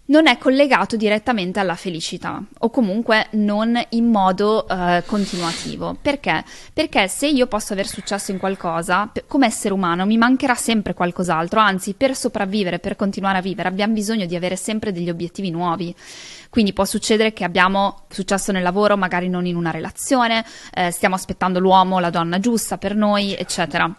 non 0.05 0.27
è 0.27 0.37
collegato 0.37 0.97
direttamente 0.97 1.59
alla 1.59 1.75
felicità 1.75 2.43
o 2.59 2.69
comunque 2.69 3.27
non 3.31 3.81
in 3.89 4.09
modo 4.09 4.67
eh, 4.67 5.03
continuativo. 5.05 5.95
Perché? 6.01 6.43
Perché 6.73 7.07
se 7.07 7.27
io 7.27 7.47
posso 7.47 7.71
aver 7.71 7.87
successo 7.87 8.31
in 8.31 8.37
qualcosa, 8.37 9.07
p- 9.07 9.23
come 9.27 9.45
essere 9.45 9.73
umano 9.73 10.05
mi 10.05 10.17
mancherà 10.17 10.55
sempre 10.55 10.93
qualcos'altro, 10.93 11.59
anzi 11.59 11.93
per 11.93 12.15
sopravvivere, 12.15 12.79
per 12.79 12.97
continuare 12.97 13.37
a 13.37 13.41
vivere, 13.41 13.69
abbiamo 13.69 13.93
bisogno 13.93 14.25
di 14.25 14.35
avere 14.35 14.57
sempre 14.57 14.91
degli 14.91 15.09
obiettivi 15.09 15.51
nuovi. 15.51 15.95
Quindi 16.49 16.73
può 16.73 16.85
succedere 16.85 17.31
che 17.31 17.45
abbiamo 17.45 18.03
successo 18.09 18.51
nel 18.51 18.61
lavoro, 18.61 18.97
magari 18.97 19.29
non 19.29 19.45
in 19.45 19.55
una 19.55 19.71
relazione, 19.71 20.45
eh, 20.73 20.91
stiamo 20.91 21.15
aspettando 21.15 21.59
l'uomo 21.59 21.99
la 21.99 22.09
donna 22.09 22.39
giusta 22.39 22.77
per 22.77 22.93
noi, 22.93 23.33
eccetera. 23.35 23.91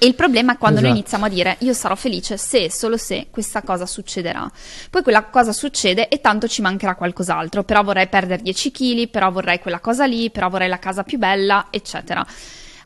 E 0.00 0.06
il 0.06 0.14
problema 0.14 0.52
è 0.52 0.58
quando 0.58 0.78
noi 0.80 0.90
Esatto. 0.90 1.00
iniziamo 1.00 1.24
a 1.24 1.28
dire 1.28 1.56
io 1.60 1.72
sarò 1.72 1.96
felice 1.96 2.36
se 2.36 2.64
e 2.64 2.70
solo 2.70 2.96
se 2.96 3.26
questa 3.30 3.62
cosa 3.62 3.84
succederà. 3.84 4.48
Poi 4.90 5.02
quella 5.02 5.24
cosa 5.24 5.52
succede 5.52 6.08
e 6.08 6.20
tanto 6.20 6.46
ci 6.46 6.62
mancherà 6.62 6.94
qualcos'altro, 6.94 7.64
però 7.64 7.82
vorrei 7.82 8.06
perdere 8.06 8.42
10 8.42 8.70
kg, 8.70 9.08
però 9.08 9.30
vorrei 9.32 9.58
quella 9.58 9.80
cosa 9.80 10.04
lì, 10.06 10.30
però 10.30 10.48
vorrei 10.48 10.68
la 10.68 10.78
casa 10.78 11.02
più 11.02 11.18
bella, 11.18 11.66
eccetera. 11.70 12.24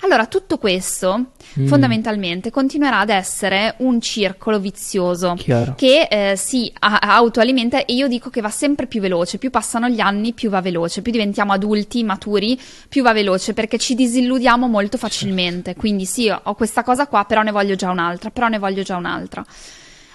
Allora, 0.02 0.26
tutto 0.26 0.58
questo 0.58 1.30
Mm. 1.58 1.66
fondamentalmente 1.66 2.50
continuerà 2.50 3.00
ad 3.00 3.10
essere 3.10 3.74
un 3.78 4.00
circolo 4.00 4.58
vizioso 4.58 5.34
Chiaro. 5.36 5.74
che 5.76 6.08
eh, 6.10 6.34
si 6.34 6.72
autoalimenta 6.78 7.84
e 7.84 7.92
io 7.92 8.08
dico 8.08 8.30
che 8.30 8.40
va 8.40 8.48
sempre 8.48 8.86
più 8.86 9.02
veloce, 9.02 9.36
più 9.36 9.50
passano 9.50 9.88
gli 9.88 10.00
anni 10.00 10.32
più 10.32 10.48
va 10.48 10.62
veloce, 10.62 11.02
più 11.02 11.12
diventiamo 11.12 11.52
adulti, 11.52 12.04
maturi, 12.04 12.58
più 12.88 13.02
va 13.02 13.12
veloce 13.12 13.52
perché 13.52 13.76
ci 13.76 13.94
disilludiamo 13.94 14.66
molto 14.66 14.96
facilmente, 14.96 15.74
quindi 15.74 16.06
sì, 16.06 16.30
ho 16.30 16.54
questa 16.54 16.82
cosa 16.82 17.06
qua, 17.06 17.24
però 17.24 17.42
ne 17.42 17.50
voglio 17.50 17.74
già 17.74 17.90
un'altra, 17.90 18.30
però 18.30 18.48
ne 18.48 18.58
voglio 18.58 18.82
già 18.82 18.96
un'altra. 18.96 19.44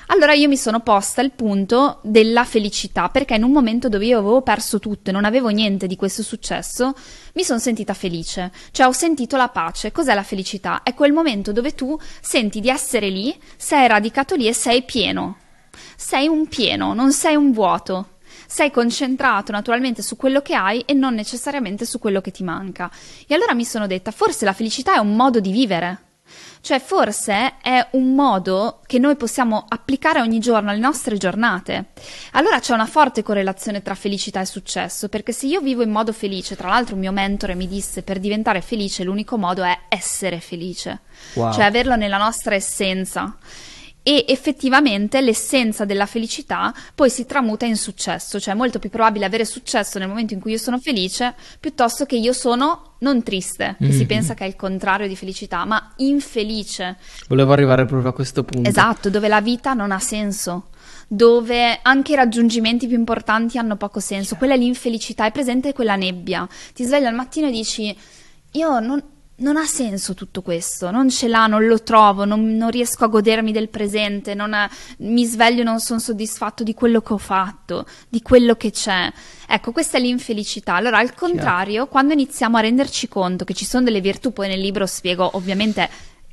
Allora 0.09 0.33
io 0.33 0.47
mi 0.47 0.55
sono 0.55 0.79
posta 0.79 1.21
il 1.21 1.31
punto 1.31 1.99
della 2.01 2.45
felicità, 2.45 3.09
perché 3.09 3.35
in 3.35 3.43
un 3.43 3.51
momento 3.51 3.89
dove 3.89 4.05
io 4.05 4.19
avevo 4.19 4.41
perso 4.41 4.79
tutto 4.79 5.09
e 5.09 5.13
non 5.13 5.25
avevo 5.25 5.49
niente 5.49 5.85
di 5.85 5.97
questo 5.97 6.23
successo, 6.23 6.93
mi 7.33 7.43
sono 7.43 7.59
sentita 7.59 7.93
felice, 7.93 8.51
cioè 8.71 8.87
ho 8.87 8.93
sentito 8.93 9.35
la 9.35 9.49
pace. 9.49 9.91
Cos'è 9.91 10.13
la 10.13 10.23
felicità? 10.23 10.81
È 10.81 10.93
quel 10.93 11.11
momento 11.11 11.51
dove 11.51 11.75
tu 11.75 11.99
senti 12.21 12.61
di 12.61 12.69
essere 12.69 13.09
lì, 13.09 13.37
sei 13.57 13.85
radicato 13.87 14.35
lì 14.35 14.47
e 14.47 14.53
sei 14.53 14.83
pieno. 14.83 15.39
Sei 15.97 16.27
un 16.27 16.47
pieno, 16.47 16.93
non 16.93 17.11
sei 17.11 17.35
un 17.35 17.51
vuoto. 17.51 18.11
Sei 18.47 18.71
concentrato 18.71 19.51
naturalmente 19.51 20.01
su 20.01 20.15
quello 20.15 20.41
che 20.41 20.55
hai 20.55 20.79
e 20.85 20.93
non 20.93 21.15
necessariamente 21.15 21.85
su 21.85 21.99
quello 21.99 22.21
che 22.21 22.31
ti 22.31 22.43
manca. 22.43 22.89
E 23.27 23.35
allora 23.35 23.53
mi 23.53 23.65
sono 23.65 23.87
detta, 23.87 24.11
forse 24.11 24.45
la 24.45 24.53
felicità 24.53 24.95
è 24.95 24.99
un 24.99 25.17
modo 25.17 25.41
di 25.41 25.51
vivere. 25.51 26.06
Cioè, 26.61 26.79
forse 26.79 27.55
è 27.61 27.87
un 27.91 28.13
modo 28.13 28.81
che 28.85 28.99
noi 28.99 29.15
possiamo 29.15 29.65
applicare 29.67 30.19
ogni 30.21 30.39
giorno 30.39 30.69
alle 30.69 30.79
nostre 30.79 31.17
giornate. 31.17 31.85
Allora 32.33 32.59
c'è 32.59 32.73
una 32.73 32.85
forte 32.85 33.23
correlazione 33.23 33.81
tra 33.81 33.95
felicità 33.95 34.41
e 34.41 34.45
successo, 34.45 35.07
perché 35.07 35.31
se 35.31 35.45
io 35.45 35.61
vivo 35.61 35.83
in 35.83 35.91
modo 35.91 36.11
felice, 36.11 36.55
tra 36.55 36.67
l'altro 36.69 36.95
un 36.95 37.01
mio 37.01 37.11
mentore 37.11 37.55
mi 37.55 37.67
disse 37.67 38.01
per 38.01 38.19
diventare 38.19 38.61
felice 38.61 39.03
l'unico 39.03 39.37
modo 39.37 39.63
è 39.63 39.77
essere 39.89 40.39
felice, 40.39 40.99
Wow. 41.33 41.53
cioè 41.53 41.63
averlo 41.63 41.95
nella 41.95 42.17
nostra 42.17 42.55
essenza. 42.55 43.37
E 44.07 44.23
effettivamente 44.29 45.19
l'essenza 45.19 45.83
della 45.83 46.05
felicità 46.05 46.73
poi 46.95 47.09
si 47.09 47.25
tramuta 47.25 47.65
in 47.65 47.75
successo, 47.75 48.39
cioè 48.39 48.53
è 48.53 48.57
molto 48.57 48.79
più 48.79 48.89
probabile 48.89 49.25
avere 49.25 49.43
successo 49.43 49.99
nel 49.99 50.07
momento 50.07 50.33
in 50.33 50.39
cui 50.39 50.51
io 50.53 50.57
sono 50.57 50.79
felice 50.79 51.35
piuttosto 51.59 52.05
che 52.05 52.15
io 52.15 52.31
sono 52.31 52.93
non 52.99 53.21
triste, 53.21 53.75
che 53.77 53.91
si 53.91 54.03
Mhm. 54.03 54.07
pensa 54.07 54.33
che 54.33 54.45
è 54.45 54.47
il 54.47 54.55
contrario 54.55 55.09
di 55.09 55.17
felicità, 55.17 55.65
ma 55.65 55.91
infelice. 55.97 56.95
Volevo 57.27 57.51
arrivare 57.51 57.83
proprio 57.85 58.11
a 58.11 58.13
questo 58.13 58.45
punto. 58.45 58.69
Esatto, 58.69 59.09
dove 59.09 59.27
la 59.27 59.41
vita 59.41 59.73
non 59.73 59.91
ha 59.91 59.99
senso, 59.99 60.69
dove 61.09 61.79
anche 61.81 62.13
i 62.13 62.15
raggiungimenti 62.15 62.87
più 62.87 62.95
importanti 62.95 63.57
hanno 63.57 63.75
poco 63.75 63.99
senso. 63.99 64.37
Quella 64.37 64.53
è 64.53 64.57
l'infelicità, 64.57 65.25
è 65.25 65.31
presente 65.33 65.73
quella 65.73 65.97
nebbia. 65.97 66.47
Ti 66.73 66.85
svegli 66.85 67.03
al 67.03 67.13
mattino 67.13 67.47
e 67.47 67.51
dici: 67.51 67.93
Io 68.51 68.79
non, 68.79 69.03
non 69.39 69.55
ha 69.57 69.65
senso 69.65 70.13
tutto 70.15 70.41
questo, 70.41 70.89
non 70.89 71.09
ce 71.11 71.27
l'ha, 71.27 71.45
non 71.45 71.67
lo 71.67 71.83
trovo, 71.83 72.25
non, 72.25 72.55
non 72.55 72.71
riesco 72.71 73.03
a 73.03 73.07
godermi 73.07 73.51
del 73.51 73.69
presente, 73.69 74.33
non 74.33 74.53
ha- 74.53 74.69
mi 74.99 75.25
sveglio 75.25 75.61
e 75.61 75.63
non 75.63 75.79
sono 75.79 75.99
soddisfatto 75.99 76.63
di 76.63 76.73
quello 76.73 77.01
che 77.01 77.13
ho 77.13 77.17
fatto, 77.19 77.85
di 78.09 78.21
quello 78.23 78.55
che 78.55 78.71
c'è. 78.71 79.11
Ecco, 79.47 79.71
questa 79.71 79.97
è 79.97 80.01
l'infelicità. 80.01 80.73
Allora, 80.73 80.97
al 80.97 81.13
contrario, 81.13 81.85
quando 81.87 82.13
iniziamo 82.13 82.57
a 82.57 82.61
renderci 82.61 83.07
conto 83.07 83.45
che 83.45 83.53
ci 83.53 83.65
sono 83.65 83.83
delle 83.83 84.01
virtù, 84.01 84.33
poi 84.33 84.47
nel 84.47 84.59
libro 84.59 84.87
spiego 84.87 85.29
ovviamente 85.33 85.87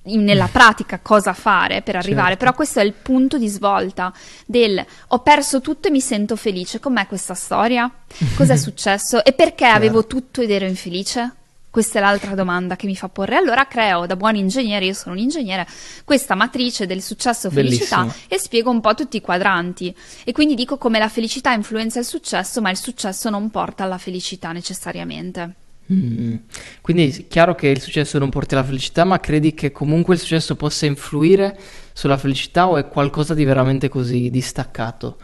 in- 0.05 0.25
nella 0.25 0.49
pratica 0.51 0.99
cosa 1.01 1.33
fare 1.35 1.83
per 1.83 1.97
arrivare, 1.97 2.29
Certo. 2.31 2.39
però 2.45 2.53
questo 2.55 2.81
è 2.81 2.85
il 2.85 2.93
punto 2.95 3.37
di 3.39 3.49
svolta 3.49 4.13
del 4.47 4.85
ho 5.09 5.19
perso 5.21 5.61
tutto 5.61 5.89
e 5.89 5.91
mi 5.91 6.01
sento 6.01 6.37
felice. 6.37 6.81
Com'è 6.81 7.07
questa 7.07 7.35
storia? 7.35 7.91
Cos'è 8.35 8.57
successo? 8.57 9.23
E 9.25 9.33
perché 9.35 9.57
Chiaro. 9.65 9.77
avevo 9.77 10.07
tutto 10.07 10.41
ed 10.41 10.51
ero 10.51 10.65
infelice? 10.65 11.35
Questa 11.75 11.99
è 11.99 12.01
l'altra 12.01 12.37
domanda 12.37 12.77
che 12.77 12.87
mi 12.87 12.95
fa 12.95 13.09
porre. 13.09 13.35
Allora 13.35 13.67
creo, 13.67 14.07
da 14.07 14.15
buon 14.15 14.37
ingegnere, 14.37 14.85
io 14.85 14.93
sono 14.93 15.17
un 15.17 15.21
ingegnere, 15.21 15.67
questa 16.05 16.37
matrice 16.37 16.87
del 16.87 17.03
successo 17.03 17.51
felicità 17.51 18.03
Bellissimo. 18.03 18.27
e 18.29 18.39
spiego 18.39 18.71
un 18.71 18.81
po' 18.81 18.95
tutti 18.95 19.17
i 19.17 19.21
quadranti. 19.21 19.93
E 20.23 20.31
quindi 20.31 20.55
dico 20.55 20.79
come 20.79 21.01
la 21.01 21.09
felicità 21.09 21.53
influenza 21.53 21.99
il 21.99 22.05
successo, 22.05 22.61
ma 22.61 22.71
il 22.71 22.77
successo 22.77 23.29
non 23.29 23.51
porta 23.51 23.83
alla 23.83 23.99
felicità 23.99 24.53
necessariamente. 24.53 25.55
Mm. 25.93 26.37
Quindi 26.81 27.11
è 27.11 27.27
chiaro 27.27 27.57
che 27.57 27.67
il 27.67 27.81
successo 27.81 28.21
non 28.21 28.31
porti 28.31 28.55
alla 28.55 28.63
felicità, 28.63 29.03
ma 29.03 29.19
credi 29.19 29.53
che 29.53 29.73
comunque 29.73 30.15
il 30.15 30.21
successo 30.21 30.55
possa 30.55 30.87
influire 30.87 31.59
sulla 31.93 32.19
felicità 32.19 32.69
o 32.69 32.77
è 32.77 32.87
qualcosa 32.87 33.35
di 33.35 33.45
veramente 33.45 33.89
così 33.89 34.31
distaccato? 34.31 35.17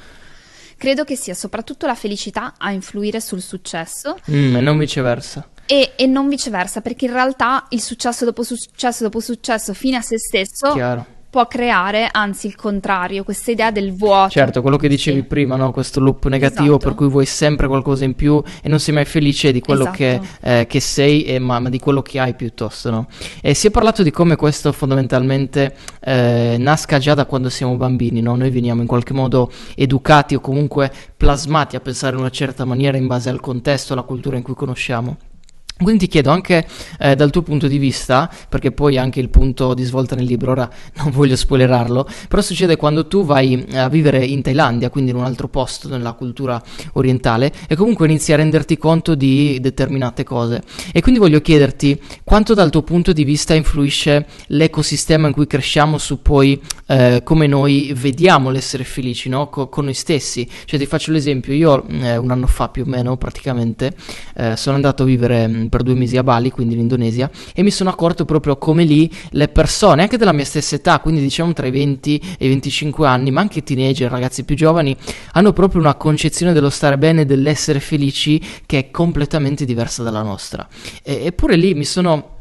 Credo 0.77 1.05
che 1.05 1.15
sia 1.15 1.35
soprattutto 1.35 1.87
la 1.87 1.95
felicità 1.95 2.55
a 2.59 2.73
influire 2.73 3.21
sul 3.21 3.41
successo 3.41 4.19
Mm, 4.29 4.57
e 4.57 4.61
non 4.61 4.79
viceversa. 4.79 5.49
E, 5.71 5.93
e 5.95 6.07
non 6.07 6.29
viceversa, 6.29 6.81
perché 6.81 7.05
in 7.05 7.13
realtà 7.13 7.67
il 7.69 7.81
successo 7.81 8.25
dopo 8.25 8.43
successo 8.43 9.05
dopo 9.05 9.21
successo 9.21 9.73
fine 9.73 9.99
a 9.99 10.01
se 10.01 10.19
stesso 10.19 10.73
Chiaro. 10.73 11.07
può 11.31 11.47
creare 11.47 12.09
anzi 12.11 12.49
il 12.49 12.57
contrario, 12.57 13.23
questa 13.23 13.53
idea 13.53 13.71
del 13.71 13.95
vuoto. 13.95 14.31
Certo, 14.31 14.63
quello 14.63 14.77
che 14.77 14.89
dicevi 14.89 15.21
sì. 15.21 15.27
prima, 15.27 15.55
no? 15.55 15.71
questo 15.71 16.01
loop 16.01 16.27
negativo 16.27 16.71
esatto. 16.71 16.89
per 16.89 16.95
cui 16.97 17.09
vuoi 17.09 17.25
sempre 17.25 17.69
qualcosa 17.69 18.05
in 18.05 18.17
più 18.17 18.43
e 18.61 18.69
non 18.69 18.81
sei 18.81 18.95
mai 18.95 19.05
felice 19.05 19.53
di 19.53 19.61
quello 19.61 19.83
esatto. 19.83 19.97
che, 19.97 20.21
eh, 20.41 20.67
che, 20.67 20.81
sei, 20.81 21.23
e, 21.23 21.39
ma, 21.39 21.61
ma, 21.61 21.69
di 21.69 21.79
quello 21.79 22.03
che 22.03 22.19
hai 22.19 22.35
piuttosto. 22.35 22.91
No? 22.91 23.07
E 23.41 23.55
si 23.55 23.69
è 23.69 23.71
parlato 23.71 24.03
di 24.03 24.11
come 24.11 24.35
questo 24.35 24.73
fondamentalmente 24.73 25.77
eh, 26.01 26.57
nasca 26.59 26.99
già 26.99 27.15
da 27.15 27.27
quando 27.27 27.49
siamo 27.49 27.77
bambini, 27.77 28.21
no? 28.21 28.35
noi 28.35 28.51
veniamo 28.51 28.81
in 28.81 28.89
qualche 28.89 29.13
modo 29.13 29.53
educati 29.77 30.35
o 30.35 30.41
comunque 30.41 30.91
plasmati 31.17 31.77
a 31.77 31.81
pensare 31.81 32.15
in 32.15 32.23
una 32.23 32.31
certa 32.31 32.65
maniera 32.65 32.97
in 32.97 33.07
base 33.07 33.29
al 33.29 33.39
contesto, 33.39 33.93
alla 33.93 34.03
cultura 34.03 34.37
in 34.37 34.43
cui 34.43 34.55
conosciamo. 34.55 35.17
Quindi 35.83 36.01
ti 36.01 36.09
chiedo 36.09 36.31
anche 36.31 36.67
eh, 36.99 37.17
dal 37.17 37.31
tuo 37.31 37.43
punto 37.43 37.67
di 37.67 37.79
vista, 37.79 38.31
perché 38.49 38.71
poi 38.71 38.99
anche 38.99 39.21
il 39.21 39.31
punto 39.31 39.73
di 39.73 39.85
svolta 39.85 40.15
nel 40.15 40.27
libro, 40.27 40.53
ora 40.53 40.69
non 40.97 41.11
voglio 41.11 41.37
spoilerarlo, 41.37 42.07
però 42.29 42.43
succede 42.43 42.77
quando 42.77 43.07
tu 43.07 43.25
vai 43.25 43.67
a 43.73 43.89
vivere 43.89 44.25
in 44.25 44.43
Thailandia, 44.43 44.91
quindi 44.91 45.11
in 45.11 45.17
un 45.17 45.25
altro 45.25 45.49
posto 45.49 45.89
nella 45.89 46.13
cultura 46.13 46.63
orientale, 46.93 47.53
e 47.67 47.77
comunque 47.77 48.07
inizi 48.07 48.33
a 48.33 48.37
renderti 48.37 48.77
conto 48.77 49.15
di 49.15 49.59
determinate 49.61 50.25
cose. 50.25 50.63
E 50.93 51.01
quindi 51.01 51.19
voglio 51.21 51.41
chiederti 51.41 52.01
quanto 52.25 52.55
dal 52.55 52.71
tuo 52.71 52.83
punto 52.83 53.13
di 53.13 53.25
vista 53.25 53.55
influisce 53.55 54.27
l'ecosistema 54.49 55.29
in 55.29 55.33
cui 55.33 55.47
cresciamo 55.47 55.97
su 55.99 56.21
poi 56.23 56.61
eh, 56.87 57.23
come 57.25 57.47
noi 57.47 57.93
vediamo 57.95 58.51
l'essere 58.51 58.85
felici 58.85 59.29
no? 59.29 59.49
Co- 59.49 59.69
con 59.69 59.85
noi 59.85 59.95
stessi. 59.95 60.49
Cioè 60.65 60.79
ti 60.79 60.87
faccio 60.87 61.13
l'esempio, 61.13 61.55
io 61.55 61.87
eh, 61.89 62.17
un 62.17 62.31
anno 62.31 62.47
fa 62.47 62.69
più 62.69 62.83
o 62.83 62.87
meno 62.87 63.17
praticamente 63.17 63.95
eh, 64.37 64.57
sono 64.57 64.77
andato 64.77 65.05
a 65.05 65.07
vivere 65.07 65.69
per 65.71 65.83
due 65.83 65.95
mesi 65.95 66.19
a 66.19 66.23
Bali, 66.23 66.51
quindi 66.51 66.75
in 66.75 66.81
Indonesia, 66.81 67.31
e 67.55 67.63
mi 67.63 67.71
sono 67.71 67.89
accorto 67.89 68.27
proprio 68.27 68.59
come 68.59 68.85
lì 68.85 69.11
le 69.31 69.49
persone, 69.49 70.03
anche 70.03 70.19
della 70.19 70.33
mia 70.33 70.45
stessa 70.45 70.75
età, 70.75 71.01
quindi 71.01 71.23
diciamo 71.23 71.55
tra 71.55 71.67
i 71.67 71.71
20 71.71 72.37
e 72.39 72.45
i 72.45 72.49
25 72.49 73.07
anni, 73.07 73.31
ma 73.31 73.41
anche 73.41 73.63
teenager, 73.63 74.11
ragazzi 74.11 74.45
più 74.45 74.57
giovani, 74.57 74.95
hanno 75.33 75.55
proprio 75.55 75.81
una 75.81 75.95
concezione 75.95 76.53
dello 76.53 76.69
stare 76.69 76.99
bene, 76.99 77.25
dell'essere 77.25 77.81
felici 77.81 78.39
che 78.67 78.79
è 78.79 78.91
completamente 78.91 79.65
diversa 79.65 80.03
dalla 80.03 80.23
nostra. 80.23 80.69
E, 81.03 81.25
eppure 81.25 81.57
lì 81.57 81.73
mi 81.73 81.85
sono 81.85 82.39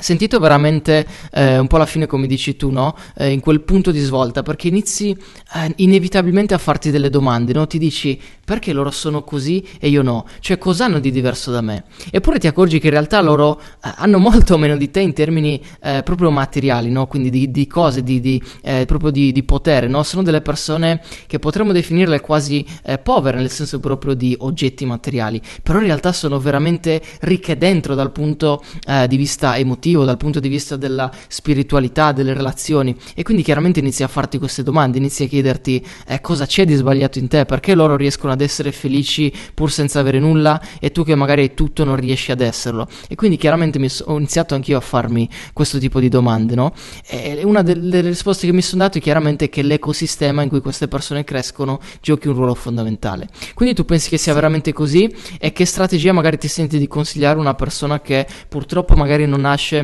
sentito 0.00 0.38
veramente 0.38 1.06
eh, 1.32 1.58
un 1.58 1.66
po' 1.66 1.76
alla 1.76 1.86
fine 1.86 2.06
come 2.06 2.26
dici 2.26 2.56
tu, 2.56 2.70
no? 2.70 2.96
Eh, 3.16 3.30
in 3.30 3.40
quel 3.40 3.60
punto 3.60 3.90
di 3.90 4.00
svolta, 4.00 4.42
perché 4.42 4.68
inizi 4.68 5.10
eh, 5.10 5.72
inevitabilmente 5.76 6.54
a 6.54 6.58
farti 6.58 6.90
delle 6.90 7.10
domande, 7.10 7.52
no? 7.52 7.66
Ti 7.66 7.78
dici 7.78 8.20
perché 8.44 8.72
loro 8.72 8.90
sono 8.90 9.22
così 9.22 9.64
e 9.78 9.88
io 9.88 10.02
no? 10.02 10.26
Cioè 10.40 10.58
cosa 10.58 10.86
hanno 10.86 10.98
di 10.98 11.12
diverso 11.12 11.52
da 11.52 11.60
me? 11.60 11.84
Eppure 12.10 12.38
ti 12.38 12.46
accorgi 12.46 12.80
che 12.80 12.86
in 12.86 12.92
realtà 12.92 13.20
loro 13.20 13.60
eh, 13.60 13.92
hanno 13.96 14.18
molto 14.18 14.58
meno 14.58 14.76
di 14.76 14.90
te 14.90 15.00
in 15.00 15.12
termini 15.12 15.62
eh, 15.82 16.02
proprio 16.02 16.30
materiali, 16.30 16.90
no? 16.90 17.06
Quindi 17.06 17.30
di, 17.30 17.50
di 17.50 17.66
cose, 17.66 18.02
di, 18.02 18.20
di 18.20 18.42
eh, 18.62 18.84
proprio 18.86 19.10
di, 19.10 19.32
di, 19.32 19.42
potere, 19.44 19.86
no? 19.86 20.02
Sono 20.02 20.22
delle 20.22 20.40
persone 20.40 21.00
che 21.26 21.38
potremmo 21.38 21.72
definirle 21.72 22.20
quasi 22.20 22.66
povere 23.02 23.38
nel 23.38 23.50
senso 23.50 23.78
proprio 23.80 24.14
di 24.14 24.34
oggetti 24.38 24.84
materiali, 24.84 25.40
però 25.62 25.78
in 25.78 25.86
realtà 25.86 26.12
sono 26.12 26.38
veramente 26.38 27.00
ricche 27.20 27.56
dentro 27.56 27.94
dal 27.94 28.10
punto 28.10 28.62
di 29.06 29.16
vista 29.16 29.56
emotivo 29.56 29.89
emotivo, 29.90 30.04
dal 30.04 30.16
punto 30.16 30.40
di 30.40 30.48
vista 30.48 30.76
della 30.76 31.10
spiritualità, 31.28 32.12
delle 32.12 32.32
relazioni. 32.32 32.96
E 33.14 33.22
quindi 33.22 33.42
chiaramente 33.42 33.80
inizi 33.80 34.02
a 34.02 34.08
farti 34.08 34.38
queste 34.38 34.62
domande, 34.62 34.98
inizi 34.98 35.24
a 35.24 35.26
chiederti 35.26 35.84
eh, 36.06 36.20
cosa 36.20 36.46
c'è 36.46 36.64
di 36.64 36.74
sbagliato 36.74 37.18
in 37.18 37.28
te, 37.28 37.44
perché 37.44 37.74
loro 37.74 37.96
riescono 37.96 38.32
ad 38.32 38.40
essere 38.40 38.72
felici 38.72 39.32
pur 39.54 39.70
senza 39.70 40.00
avere 40.00 40.18
nulla 40.18 40.60
e 40.78 40.90
tu 40.90 41.04
che 41.04 41.14
magari 41.14 41.42
hai 41.42 41.54
tutto 41.54 41.84
non 41.84 41.96
riesci 41.96 42.30
ad 42.30 42.40
esserlo? 42.40 42.88
E 43.08 43.14
quindi 43.14 43.36
chiaramente 43.36 43.78
ho 44.04 44.16
iniziato 44.16 44.54
anch'io 44.54 44.76
a 44.76 44.80
farmi 44.80 45.28
questo 45.52 45.78
tipo 45.78 46.00
di 46.00 46.08
domande, 46.08 46.54
no? 46.54 46.72
E 47.06 47.42
una 47.44 47.62
delle, 47.62 47.88
delle 47.88 48.08
risposte 48.08 48.46
che 48.46 48.52
mi 48.52 48.62
sono 48.62 48.82
dato 48.82 48.98
è 48.98 49.00
chiaramente 49.00 49.48
che 49.48 49.62
l'ecosistema 49.62 50.42
in 50.42 50.48
cui 50.48 50.60
queste 50.60 50.88
persone 50.88 51.24
crescono 51.24 51.80
giochi 52.00 52.28
un 52.28 52.34
ruolo 52.34 52.54
fondamentale. 52.54 53.28
Quindi 53.54 53.74
tu 53.74 53.84
pensi 53.84 54.08
che 54.08 54.18
sia 54.18 54.34
veramente 54.34 54.72
così? 54.72 55.12
E 55.38 55.52
che 55.52 55.64
strategia 55.64 56.12
magari 56.12 56.38
ti 56.38 56.48
senti 56.48 56.78
di 56.78 56.86
consigliare 56.86 57.36
a 57.36 57.40
una 57.40 57.54
persona 57.54 58.00
che 58.00 58.26
purtroppo 58.48 58.94
magari 58.94 59.26
non 59.26 59.40
nasce 59.40 59.79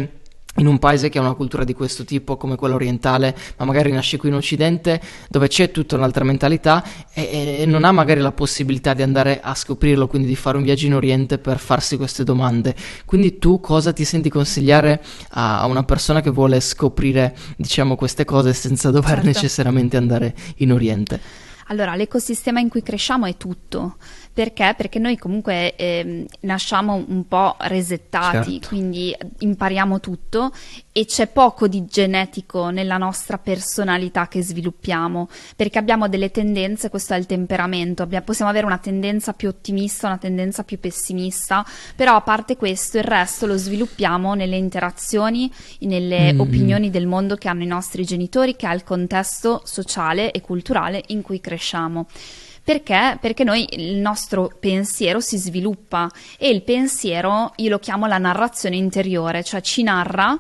in 0.57 0.67
un 0.67 0.79
paese 0.79 1.09
che 1.09 1.19
ha 1.19 1.21
una 1.21 1.35
cultura 1.35 1.65
di 1.65 1.75
questo 1.75 2.05
tipo 2.05 2.37
come 2.37 2.57
quella 2.57 2.75
orientale, 2.75 3.37
ma 3.59 3.65
magari 3.65 3.93
nasce 3.93 4.17
qui 4.17 4.29
in 4.29 4.35
Occidente 4.35 5.01
dove 5.29 5.49
c'è 5.49 5.71
tutta 5.71 5.97
un'altra 5.97 6.25
mentalità 6.25 6.85
e, 7.13 7.59
e, 7.61 7.67
non 7.67 7.85
ha 7.85 7.93
magari 7.93 8.21
la 8.21 8.33
possibilità 8.33 8.95
di 8.95 9.03
andare 9.03 9.41
a 9.41 9.55
scoprirlo, 9.55 10.07
quindi 10.07 10.29
di 10.29 10.37
fare 10.37 10.57
un 10.57 10.63
viaggio 10.63 10.87
in 10.87 10.95
Oriente 10.95 11.39
per 11.39 11.59
farsi 11.59 11.97
queste 11.97 12.25
domande. 12.25 12.75
Quindi 13.05 13.39
tu 13.39 13.61
cosa 13.61 13.93
ti 13.93 14.05
senti 14.05 14.31
consigliare 14.31 15.03
a, 15.31 15.61
a 15.61 15.67
una 15.67 15.85
persona 15.85 16.21
che 16.21 16.31
vuole 16.31 16.61
scoprire, 16.61 17.37
diciamo, 17.57 17.97
queste 17.97 18.25
cose 18.25 18.53
senza 18.53 18.91
dover 18.91 19.15
certo. 19.17 19.27
necessariamente 19.27 19.97
andare 19.97 20.35
in 20.57 20.73
Oriente? 20.73 21.21
Allora, 21.69 21.97
l'ecosistema 21.97 22.61
in 22.61 22.69
cui 22.69 22.83
cresciamo 22.83 23.27
è 23.27 23.37
tutto. 23.37 23.97
Perché? 24.37 24.75
Perché 24.77 24.99
noi 24.99 25.17
comunque 25.17 25.75
eh, 25.77 26.27
nasciamo 26.41 27.03
un 27.09 27.27
po' 27.27 27.57
resettati, 27.59 28.51
certo. 28.51 28.69
quindi 28.69 29.17
impariamo 29.39 29.99
tutto 29.99 30.53
e 30.93 31.07
c'è 31.07 31.27
poco 31.29 31.67
di 31.67 31.87
genetico 31.87 32.69
nella 32.69 32.99
nostra 32.99 33.39
personalità 33.39 34.29
che 34.29 34.43
sviluppiamo, 34.43 35.31
perché 35.57 35.79
abbiamo 35.79 36.07
delle 36.07 36.31
tendenze, 36.31 36.91
questo 36.91 37.15
è 37.15 37.17
il 37.17 37.25
temperamento, 37.25 38.03
abbiamo, 38.03 38.27
possiamo 38.27 38.51
avere 38.51 38.67
una 38.67 38.77
tendenza 38.77 39.33
più 39.33 39.49
ottimista, 39.49 40.09
una 40.09 40.19
tendenza 40.19 40.65
più 40.65 40.79
pessimista, 40.79 41.65
però 41.95 42.15
a 42.15 42.21
parte 42.21 42.59
questo 42.59 42.99
il 42.99 43.05
resto 43.05 43.47
lo 43.47 43.57
sviluppiamo 43.57 44.35
nelle 44.35 44.57
interazioni, 44.57 45.51
nelle 45.81 46.35
mm. 46.35 46.41
opinioni 46.41 46.91
del 46.91 47.07
mondo 47.07 47.37
che 47.37 47.49
hanno 47.49 47.63
i 47.63 47.67
nostri 47.67 48.05
genitori, 48.05 48.55
che 48.55 48.67
ha 48.67 48.75
il 48.75 48.85
contesto 48.85 49.63
sociale 49.65 50.31
e 50.31 50.43
culturale 50.43 51.03
in 51.07 51.23
cui 51.23 51.41
cresciamo. 51.41 52.07
Perché? 52.67 53.17
Perché 53.21 53.45
noi 53.45 53.65
il 53.79 53.95
nostro 53.99 54.51
pensiero 54.59 55.21
si 55.21 55.37
sviluppa 55.37 56.11
e 56.37 56.49
il 56.49 56.65
pensiero 56.65 57.53
io 57.59 57.71
lo 57.71 57.79
chiamo 57.79 58.07
la 58.07 58.19
narrazione 58.19 58.75
interiore, 58.75 59.45
cioè 59.45 59.61
ci 59.61 59.85
narra 59.85 60.37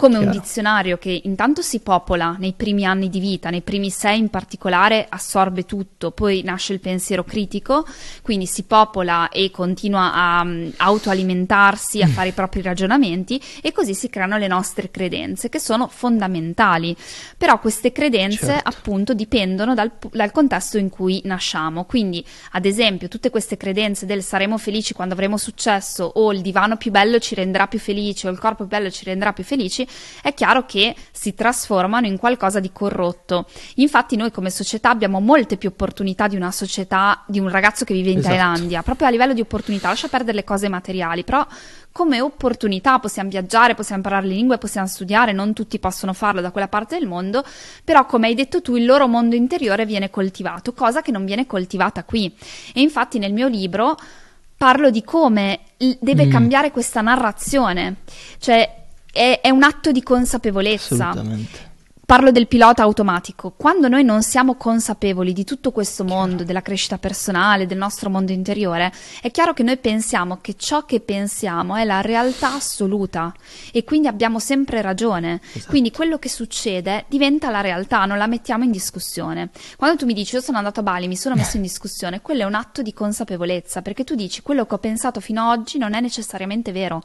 come 0.00 0.16
Chiaro. 0.16 0.30
un 0.30 0.40
dizionario 0.40 0.96
che 0.96 1.20
intanto 1.24 1.60
si 1.60 1.80
popola 1.80 2.34
nei 2.38 2.54
primi 2.54 2.86
anni 2.86 3.10
di 3.10 3.20
vita, 3.20 3.50
nei 3.50 3.60
primi 3.60 3.90
sei 3.90 4.18
in 4.18 4.30
particolare 4.30 5.04
assorbe 5.06 5.66
tutto, 5.66 6.10
poi 6.10 6.40
nasce 6.42 6.72
il 6.72 6.80
pensiero 6.80 7.22
critico, 7.22 7.86
quindi 8.22 8.46
si 8.46 8.62
popola 8.62 9.28
e 9.28 9.50
continua 9.50 10.14
a 10.14 10.40
um, 10.40 10.72
autoalimentarsi, 10.74 12.00
a 12.00 12.08
fare 12.08 12.30
i 12.30 12.32
propri 12.32 12.62
ragionamenti 12.62 13.40
e 13.60 13.72
così 13.72 13.92
si 13.92 14.08
creano 14.08 14.38
le 14.38 14.46
nostre 14.46 14.90
credenze 14.90 15.50
che 15.50 15.58
sono 15.58 15.86
fondamentali. 15.86 16.96
Però 17.36 17.60
queste 17.60 17.92
credenze 17.92 18.46
certo. 18.46 18.70
appunto 18.70 19.12
dipendono 19.12 19.74
dal, 19.74 19.92
dal 20.12 20.32
contesto 20.32 20.78
in 20.78 20.88
cui 20.88 21.20
nasciamo, 21.24 21.84
quindi 21.84 22.24
ad 22.52 22.64
esempio 22.64 23.08
tutte 23.08 23.28
queste 23.28 23.58
credenze 23.58 24.06
del 24.06 24.22
saremo 24.22 24.56
felici 24.56 24.94
quando 24.94 25.12
avremo 25.12 25.36
successo 25.36 26.10
o 26.14 26.32
il 26.32 26.40
divano 26.40 26.78
più 26.78 26.90
bello 26.90 27.18
ci 27.18 27.34
renderà 27.34 27.66
più 27.66 27.78
felici 27.78 28.26
o 28.26 28.30
il 28.30 28.38
corpo 28.38 28.64
più 28.64 28.78
bello 28.78 28.90
ci 28.90 29.04
renderà 29.04 29.34
più 29.34 29.44
felici 29.44 29.88
è 30.22 30.34
chiaro 30.34 30.66
che 30.66 30.94
si 31.10 31.34
trasformano 31.34 32.06
in 32.06 32.18
qualcosa 32.18 32.60
di 32.60 32.70
corrotto. 32.72 33.46
Infatti 33.76 34.16
noi 34.16 34.30
come 34.30 34.50
società 34.50 34.90
abbiamo 34.90 35.20
molte 35.20 35.56
più 35.56 35.68
opportunità 35.68 36.28
di 36.28 36.36
una 36.36 36.50
società, 36.50 37.22
di 37.26 37.38
un 37.38 37.48
ragazzo 37.48 37.84
che 37.84 37.94
vive 37.94 38.10
in 38.10 38.18
esatto. 38.18 38.34
Thailandia, 38.34 38.82
proprio 38.82 39.08
a 39.08 39.10
livello 39.10 39.32
di 39.32 39.40
opportunità, 39.40 39.88
lascia 39.88 40.08
perdere 40.08 40.36
le 40.36 40.44
cose 40.44 40.68
materiali, 40.68 41.24
però 41.24 41.46
come 41.92 42.20
opportunità 42.20 42.98
possiamo 42.98 43.28
viaggiare, 43.28 43.74
possiamo 43.74 44.02
imparare 44.02 44.26
le 44.26 44.34
lingue, 44.34 44.58
possiamo 44.58 44.86
studiare, 44.86 45.32
non 45.32 45.52
tutti 45.52 45.78
possono 45.78 46.12
farlo 46.12 46.40
da 46.40 46.50
quella 46.50 46.68
parte 46.68 46.98
del 46.98 47.08
mondo, 47.08 47.44
però 47.84 48.06
come 48.06 48.28
hai 48.28 48.34
detto 48.34 48.62
tu 48.62 48.76
il 48.76 48.84
loro 48.84 49.08
mondo 49.08 49.34
interiore 49.34 49.86
viene 49.86 50.10
coltivato, 50.10 50.72
cosa 50.72 51.02
che 51.02 51.10
non 51.10 51.24
viene 51.24 51.46
coltivata 51.46 52.04
qui. 52.04 52.32
E 52.72 52.80
infatti 52.80 53.18
nel 53.18 53.32
mio 53.32 53.48
libro 53.48 53.96
parlo 54.56 54.90
di 54.90 55.02
come 55.02 55.60
deve 55.76 56.26
mm. 56.26 56.30
cambiare 56.30 56.70
questa 56.70 57.00
narrazione, 57.00 57.96
cioè 58.38 58.79
è, 59.12 59.40
è 59.42 59.50
un 59.50 59.62
atto 59.62 59.92
di 59.92 60.02
consapevolezza. 60.02 61.12
Parlo 62.10 62.32
del 62.32 62.48
pilota 62.48 62.82
automatico. 62.82 63.52
Quando 63.56 63.86
noi 63.86 64.02
non 64.02 64.24
siamo 64.24 64.56
consapevoli 64.56 65.32
di 65.32 65.44
tutto 65.44 65.70
questo 65.70 66.02
mondo, 66.02 66.42
della 66.42 66.60
crescita 66.60 66.98
personale, 66.98 67.68
del 67.68 67.78
nostro 67.78 68.10
mondo 68.10 68.32
interiore, 68.32 68.92
è 69.22 69.30
chiaro 69.30 69.54
che 69.54 69.62
noi 69.62 69.76
pensiamo 69.76 70.38
che 70.40 70.56
ciò 70.56 70.84
che 70.84 70.98
pensiamo 70.98 71.76
è 71.76 71.84
la 71.84 72.00
realtà 72.00 72.54
assoluta 72.54 73.32
e 73.70 73.84
quindi 73.84 74.08
abbiamo 74.08 74.40
sempre 74.40 74.82
ragione. 74.82 75.40
Esatto. 75.52 75.70
Quindi 75.70 75.92
quello 75.92 76.18
che 76.18 76.28
succede 76.28 77.04
diventa 77.06 77.48
la 77.48 77.60
realtà, 77.60 78.04
non 78.06 78.18
la 78.18 78.26
mettiamo 78.26 78.64
in 78.64 78.72
discussione. 78.72 79.50
Quando 79.76 79.98
tu 79.98 80.04
mi 80.04 80.12
dici 80.12 80.34
io 80.34 80.40
sono 80.40 80.58
andato 80.58 80.80
a 80.80 80.82
Bali, 80.82 81.06
mi 81.06 81.16
sono 81.16 81.36
messo 81.36 81.58
in 81.58 81.62
discussione, 81.62 82.22
quello 82.22 82.42
è 82.42 82.44
un 82.44 82.54
atto 82.54 82.82
di 82.82 82.92
consapevolezza, 82.92 83.82
perché 83.82 84.02
tu 84.02 84.16
dici 84.16 84.42
quello 84.42 84.66
che 84.66 84.74
ho 84.74 84.78
pensato 84.78 85.20
fino 85.20 85.48
ad 85.48 85.60
oggi 85.60 85.78
non 85.78 85.94
è 85.94 86.00
necessariamente 86.00 86.72
vero. 86.72 87.04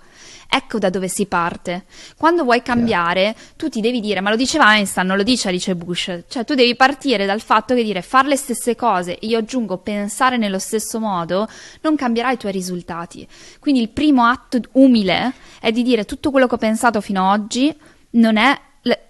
Ecco 0.50 0.80
da 0.80 0.90
dove 0.90 1.10
si 1.10 1.28
parte. 1.28 1.86
Quando 2.18 2.44
vuoi 2.44 2.64
cambiare, 2.64 3.36
tu 3.56 3.70
ti 3.70 3.82
devi 3.82 4.00
dire, 4.00 4.20
ma 4.20 4.32
lo 4.32 4.36
diceva 4.36 4.74
Einstein, 4.74 4.94
Einstein 4.96 5.08
non 5.08 5.18
lo 5.18 5.24
dice 5.24 5.50
Alice 5.50 5.76
Bush, 5.76 6.24
cioè 6.28 6.46
tu 6.46 6.56
devi 6.56 6.76
partire 6.76 7.26
dal 7.26 7.42
fatto 7.42 7.76
che 7.76 7.84
dire 7.84 8.02
fare 8.02 8.30
le 8.30 8.38
stesse 8.38 8.76
cose 8.76 9.20
e 9.20 9.28
io 9.28 9.40
aggiungo 9.40 9.78
pensare 9.78 10.38
nello 10.38 10.60
stesso 10.60 11.00
modo 11.00 11.48
non 11.82 11.96
cambierà 11.96 12.32
i 12.32 12.38
tuoi 12.38 12.54
risultati. 12.54 13.28
Quindi 13.60 13.82
il 13.82 13.90
primo 13.90 14.26
atto 14.26 14.60
umile 14.74 15.34
è 15.60 15.72
di 15.72 15.84
dire 15.84 16.06
tutto 16.06 16.32
quello 16.32 16.48
che 16.48 16.56
ho 16.56 16.60
pensato 16.60 17.02
fino 17.02 17.30
ad 17.30 17.42
oggi 17.42 17.76
non 18.12 18.38
è 18.38 18.60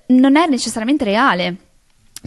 non 0.08 0.36
è 0.36 0.48
necessariamente 0.48 1.04
reale 1.04 1.65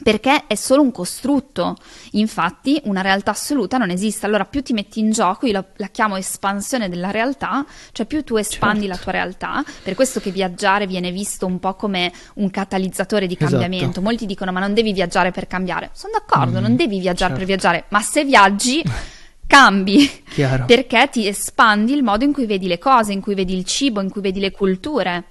perché 0.02 0.44
è 0.46 0.54
solo 0.54 0.82
un 0.82 0.92
costrutto. 0.92 1.76
Infatti, 2.12 2.80
una 2.84 3.00
realtà 3.00 3.32
assoluta 3.32 3.78
non 3.78 3.90
esiste. 3.90 4.26
Allora, 4.26 4.44
più 4.44 4.62
ti 4.62 4.72
metti 4.72 5.00
in 5.00 5.10
gioco, 5.10 5.46
io 5.46 5.52
la, 5.52 5.64
la 5.76 5.86
chiamo 5.88 6.16
espansione 6.16 6.88
della 6.88 7.10
realtà, 7.10 7.64
cioè 7.92 8.06
più 8.06 8.22
tu 8.24 8.36
espandi 8.36 8.86
certo. 8.86 8.96
la 8.96 9.02
tua 9.02 9.12
realtà. 9.12 9.64
Per 9.82 9.94
questo 9.94 10.20
che 10.20 10.30
viaggiare 10.30 10.86
viene 10.86 11.10
visto 11.10 11.46
un 11.46 11.58
po' 11.58 11.74
come 11.74 12.12
un 12.34 12.50
catalizzatore 12.50 13.26
di 13.26 13.34
esatto. 13.34 13.50
cambiamento. 13.50 13.84
Esatto. 13.84 14.02
Molti 14.02 14.26
dicono: 14.26 14.52
Ma 14.52 14.60
non 14.60 14.74
devi 14.74 14.92
viaggiare 14.92 15.30
per 15.30 15.46
cambiare. 15.46 15.90
Sono 15.92 16.12
d'accordo, 16.12 16.58
mm, 16.58 16.62
non 16.62 16.76
devi 16.76 16.98
viaggiare 16.98 17.34
certo. 17.34 17.36
per 17.36 17.46
viaggiare, 17.46 17.84
ma 17.88 18.00
se 18.00 18.24
viaggi. 18.24 18.82
cambi 19.48 20.08
Chiaro. 20.28 20.66
perché 20.66 21.08
ti 21.10 21.26
espandi 21.26 21.94
il 21.94 22.02
modo 22.02 22.22
in 22.22 22.34
cui 22.34 22.44
vedi 22.44 22.68
le 22.68 22.78
cose, 22.78 23.12
in 23.12 23.22
cui 23.22 23.34
vedi 23.34 23.56
il 23.56 23.64
cibo, 23.64 24.02
in 24.02 24.10
cui 24.10 24.20
vedi 24.20 24.40
le 24.40 24.50
culture 24.50 25.24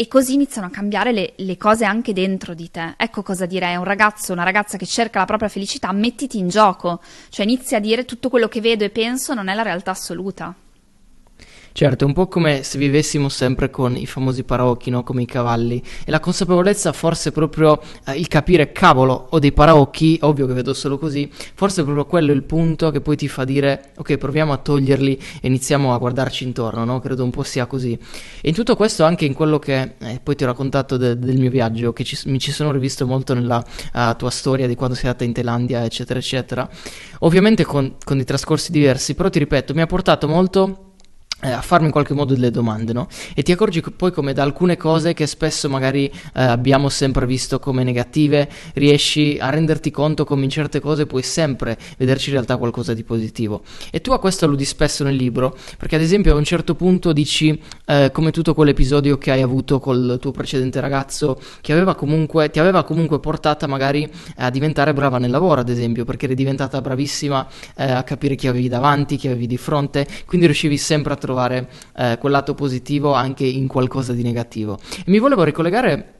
e 0.00 0.08
così 0.08 0.32
iniziano 0.32 0.66
a 0.66 0.70
cambiare 0.70 1.12
le, 1.12 1.34
le, 1.36 1.58
cose 1.58 1.84
anche 1.84 2.14
dentro 2.14 2.54
di 2.54 2.70
te. 2.70 2.94
Ecco 2.96 3.20
cosa 3.20 3.44
direi 3.44 3.76
un 3.76 3.84
ragazzo, 3.84 4.32
una 4.32 4.44
ragazza 4.44 4.78
che 4.78 4.86
cerca 4.86 5.18
la 5.18 5.26
propria 5.26 5.50
felicità, 5.50 5.92
mettiti 5.92 6.38
in 6.38 6.48
gioco, 6.48 7.02
cioè 7.28 7.44
inizia 7.44 7.76
a 7.76 7.80
dire 7.80 8.06
tutto 8.06 8.30
quello 8.30 8.48
che 8.48 8.62
vedo 8.62 8.82
e 8.82 8.88
penso 8.88 9.34
non 9.34 9.48
è 9.48 9.54
la 9.54 9.60
realtà 9.60 9.90
assoluta. 9.90 10.54
Certo, 11.80 12.04
è 12.04 12.06
un 12.06 12.12
po' 12.12 12.28
come 12.28 12.62
se 12.62 12.76
vivessimo 12.76 13.30
sempre 13.30 13.70
con 13.70 13.96
i 13.96 14.04
famosi 14.04 14.44
paraocchi, 14.44 14.90
no? 14.90 15.02
come 15.02 15.22
i 15.22 15.24
cavalli. 15.24 15.82
E 16.04 16.10
la 16.10 16.20
consapevolezza 16.20 16.92
forse 16.92 17.32
proprio 17.32 17.80
eh, 18.04 18.18
il 18.18 18.28
capire, 18.28 18.70
cavolo, 18.70 19.28
ho 19.30 19.38
dei 19.38 19.52
paraocchi, 19.52 20.18
ovvio 20.20 20.46
che 20.46 20.52
vedo 20.52 20.74
solo 20.74 20.98
così, 20.98 21.30
forse 21.32 21.80
è 21.80 21.84
proprio 21.84 22.04
quello 22.04 22.32
il 22.32 22.42
punto 22.42 22.90
che 22.90 23.00
poi 23.00 23.16
ti 23.16 23.28
fa 23.28 23.44
dire, 23.44 23.92
ok, 23.96 24.18
proviamo 24.18 24.52
a 24.52 24.58
toglierli 24.58 25.18
e 25.40 25.48
iniziamo 25.48 25.94
a 25.94 25.96
guardarci 25.96 26.44
intorno, 26.44 26.84
no? 26.84 27.00
Credo 27.00 27.24
un 27.24 27.30
po' 27.30 27.44
sia 27.44 27.64
così. 27.64 27.98
E 28.42 28.48
in 28.50 28.54
tutto 28.54 28.76
questo 28.76 29.04
anche 29.04 29.24
in 29.24 29.32
quello 29.32 29.58
che 29.58 29.94
eh, 29.96 30.20
poi 30.22 30.36
ti 30.36 30.44
ho 30.44 30.48
raccontato 30.48 30.98
de- 30.98 31.18
del 31.18 31.38
mio 31.38 31.48
viaggio, 31.48 31.94
che 31.94 32.04
ci, 32.04 32.18
mi 32.26 32.38
ci 32.38 32.52
sono 32.52 32.72
rivisto 32.72 33.06
molto 33.06 33.32
nella 33.32 33.64
uh, 33.94 34.14
tua 34.18 34.28
storia 34.28 34.66
di 34.66 34.74
quando 34.74 34.94
sei 34.94 35.06
andata 35.06 35.24
in 35.24 35.32
Thailandia, 35.32 35.82
eccetera, 35.82 36.18
eccetera. 36.18 36.68
Ovviamente 37.20 37.64
con, 37.64 37.94
con 38.04 38.16
dei 38.16 38.26
trascorsi 38.26 38.70
diversi, 38.70 39.14
però 39.14 39.30
ti 39.30 39.38
ripeto, 39.38 39.72
mi 39.72 39.80
ha 39.80 39.86
portato 39.86 40.28
molto 40.28 40.84
a 41.40 41.62
farmi 41.62 41.86
in 41.86 41.92
qualche 41.92 42.14
modo 42.14 42.34
delle 42.34 42.50
domande, 42.50 42.92
no? 42.92 43.08
E 43.34 43.42
ti 43.42 43.52
accorgi 43.52 43.80
poi 43.80 44.12
come 44.12 44.32
da 44.32 44.42
alcune 44.42 44.76
cose 44.76 45.14
che 45.14 45.26
spesso 45.26 45.68
magari 45.68 46.06
eh, 46.06 46.42
abbiamo 46.42 46.88
sempre 46.88 47.26
visto 47.26 47.58
come 47.58 47.82
negative, 47.82 48.48
riesci 48.74 49.38
a 49.40 49.48
renderti 49.48 49.90
conto 49.90 50.24
come 50.24 50.44
in 50.44 50.50
certe 50.50 50.80
cose 50.80 51.06
puoi 51.06 51.22
sempre 51.22 51.78
vederci 51.96 52.28
in 52.28 52.34
realtà 52.34 52.56
qualcosa 52.56 52.92
di 52.92 53.04
positivo. 53.04 53.62
E 53.90 54.00
tu 54.00 54.12
a 54.12 54.18
questo 54.18 54.44
alludi 54.44 54.64
spesso 54.64 55.02
nel 55.02 55.16
libro, 55.16 55.56
perché 55.78 55.96
ad 55.96 56.02
esempio 56.02 56.34
a 56.34 56.36
un 56.36 56.44
certo 56.44 56.74
punto 56.74 57.12
dici 57.12 57.58
eh, 57.86 58.10
come 58.12 58.30
tutto 58.30 58.54
quell'episodio 58.54 59.16
che 59.16 59.30
hai 59.30 59.42
avuto 59.42 59.80
col 59.80 60.18
tuo 60.20 60.32
precedente 60.32 60.80
ragazzo, 60.80 61.40
che 61.60 61.72
aveva 61.72 61.94
comunque, 61.94 62.50
ti 62.50 62.58
aveva 62.58 62.84
comunque 62.84 63.18
portata 63.18 63.66
magari 63.66 64.08
a 64.36 64.50
diventare 64.50 64.92
brava 64.92 65.18
nel 65.18 65.30
lavoro, 65.30 65.60
ad 65.60 65.68
esempio, 65.68 66.04
perché 66.04 66.26
eri 66.26 66.34
diventata 66.34 66.80
bravissima 66.80 67.46
eh, 67.76 67.90
a 67.90 68.02
capire 68.02 68.34
chi 68.34 68.46
avevi 68.46 68.68
davanti, 68.68 69.16
chi 69.16 69.28
avevi 69.28 69.46
di 69.46 69.56
fronte, 69.56 70.06
quindi 70.26 70.46
riuscivi 70.46 70.76
sempre 70.76 71.12
a 71.14 71.16
trovare 71.16 71.29
trovare 71.30 71.68
eh, 71.96 72.16
quel 72.18 72.32
lato 72.32 72.54
positivo 72.54 73.12
anche 73.12 73.44
in 73.44 73.68
qualcosa 73.68 74.12
di 74.12 74.22
negativo. 74.22 74.78
E 74.98 75.04
mi 75.06 75.18
volevo 75.18 75.44
ricollegare 75.44 76.14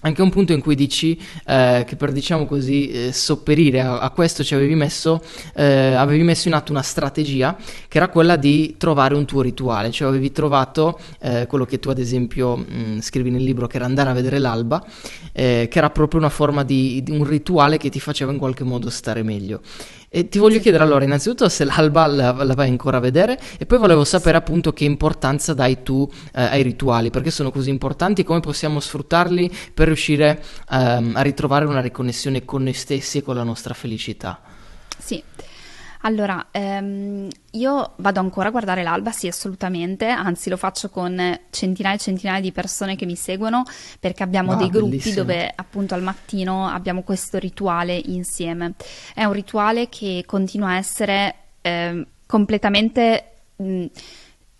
anche 0.00 0.22
un 0.22 0.30
punto 0.30 0.52
in 0.52 0.60
cui 0.60 0.76
dici 0.76 1.20
eh, 1.46 1.84
che 1.86 1.96
per 1.96 2.12
diciamo 2.12 2.46
così 2.46 2.90
eh, 2.90 3.12
sopperire 3.12 3.80
a, 3.80 3.98
a, 3.98 4.10
questo 4.10 4.44
ci 4.44 4.54
avevi 4.54 4.74
messo, 4.74 5.22
eh, 5.54 5.94
avevi 5.94 6.22
messo 6.22 6.48
in 6.48 6.54
atto 6.54 6.70
una 6.70 6.82
strategia 6.82 7.56
che 7.88 7.96
era 7.96 8.08
quella 8.08 8.36
di 8.36 8.76
trovare 8.78 9.14
un 9.14 9.24
tuo 9.24 9.40
rituale, 9.42 9.90
cioè 9.90 10.08
avevi 10.08 10.30
trovato 10.30 10.98
eh, 11.20 11.46
quello 11.46 11.64
che 11.64 11.80
tu 11.80 11.88
ad 11.88 11.98
esempio 11.98 12.56
mh, 12.56 12.64
mm, 12.72 12.98
scrivi 13.00 13.30
nel 13.30 13.42
libro 13.42 13.66
che 13.66 13.76
era 13.76 13.86
andare 13.86 14.10
a 14.10 14.12
vedere 14.12 14.38
l'alba, 14.38 14.84
eh, 15.32 15.66
che 15.68 15.78
era 15.78 15.90
proprio 15.90 16.20
una 16.20 16.30
forma 16.30 16.62
di, 16.62 17.02
di 17.02 17.10
un 17.10 17.24
rituale 17.24 17.76
che 17.76 17.88
ti 17.88 17.98
faceva 17.98 18.30
in 18.30 18.38
qualche 18.38 18.64
modo 18.64 18.90
stare 18.90 19.22
meglio. 19.22 19.60
E 20.08 20.28
ti 20.28 20.38
voglio 20.38 20.60
chiedere 20.60 20.82
allora, 20.82 21.04
innanzitutto 21.04 21.48
se 21.48 21.64
l'alba 21.64 22.06
la, 22.06 22.32
la, 22.32 22.54
vai 22.54 22.68
ancora 22.68 22.98
a 22.98 23.00
vedere 23.00 23.38
e 23.58 23.66
poi 23.66 23.78
volevo 23.78 24.04
sapere 24.04 24.36
appunto 24.36 24.72
che 24.72 24.84
importanza 24.84 25.52
dai 25.52 25.82
tu 25.82 26.08
eh, 26.32 26.42
ai 26.42 26.62
rituali, 26.62 27.10
perché 27.10 27.30
sono 27.30 27.50
così 27.50 27.70
importanti 27.70 28.24
come 28.24 28.40
possiamo 28.40 28.80
sfruttarli 28.80 29.50
per 29.74 29.86
riuscire 29.88 30.42
ehm, 30.70 31.12
a 31.16 31.22
ritrovare 31.22 31.64
una 31.66 31.80
riconnessione 31.80 32.44
con 32.44 32.62
noi 32.62 32.72
stessi 32.72 33.18
e 33.18 33.22
con 33.22 33.34
la 33.34 33.42
nostra 33.42 33.74
felicità. 33.74 34.40
Sì. 34.98 35.22
Allora, 36.02 36.48
ehm, 36.50 37.28
io 37.52 37.92
vado 37.96 38.20
ancora 38.20 38.48
a 38.48 38.50
guardare 38.50 38.82
l'alba, 38.82 39.10
sì, 39.10 39.26
assolutamente, 39.28 40.06
anzi 40.06 40.50
lo 40.50 40.56
faccio 40.56 40.88
con 40.90 41.38
centinaia 41.50 41.96
e 41.96 41.98
centinaia 41.98 42.40
di 42.40 42.52
persone 42.52 42.96
che 42.96 43.06
mi 43.06 43.16
seguono 43.16 43.64
perché 43.98 44.22
abbiamo 44.22 44.52
ah, 44.52 44.56
dei 44.56 44.68
gruppi 44.68 44.90
bellissimo. 44.90 45.14
dove 45.14 45.52
appunto 45.54 45.94
al 45.94 46.02
mattino 46.02 46.68
abbiamo 46.68 47.02
questo 47.02 47.38
rituale 47.38 47.96
insieme. 47.96 48.74
È 49.14 49.24
un 49.24 49.32
rituale 49.32 49.88
che 49.88 50.24
continua 50.26 50.70
a 50.70 50.76
essere 50.76 51.34
eh, 51.62 52.06
completamente, 52.26 53.24
mh, 53.56 53.84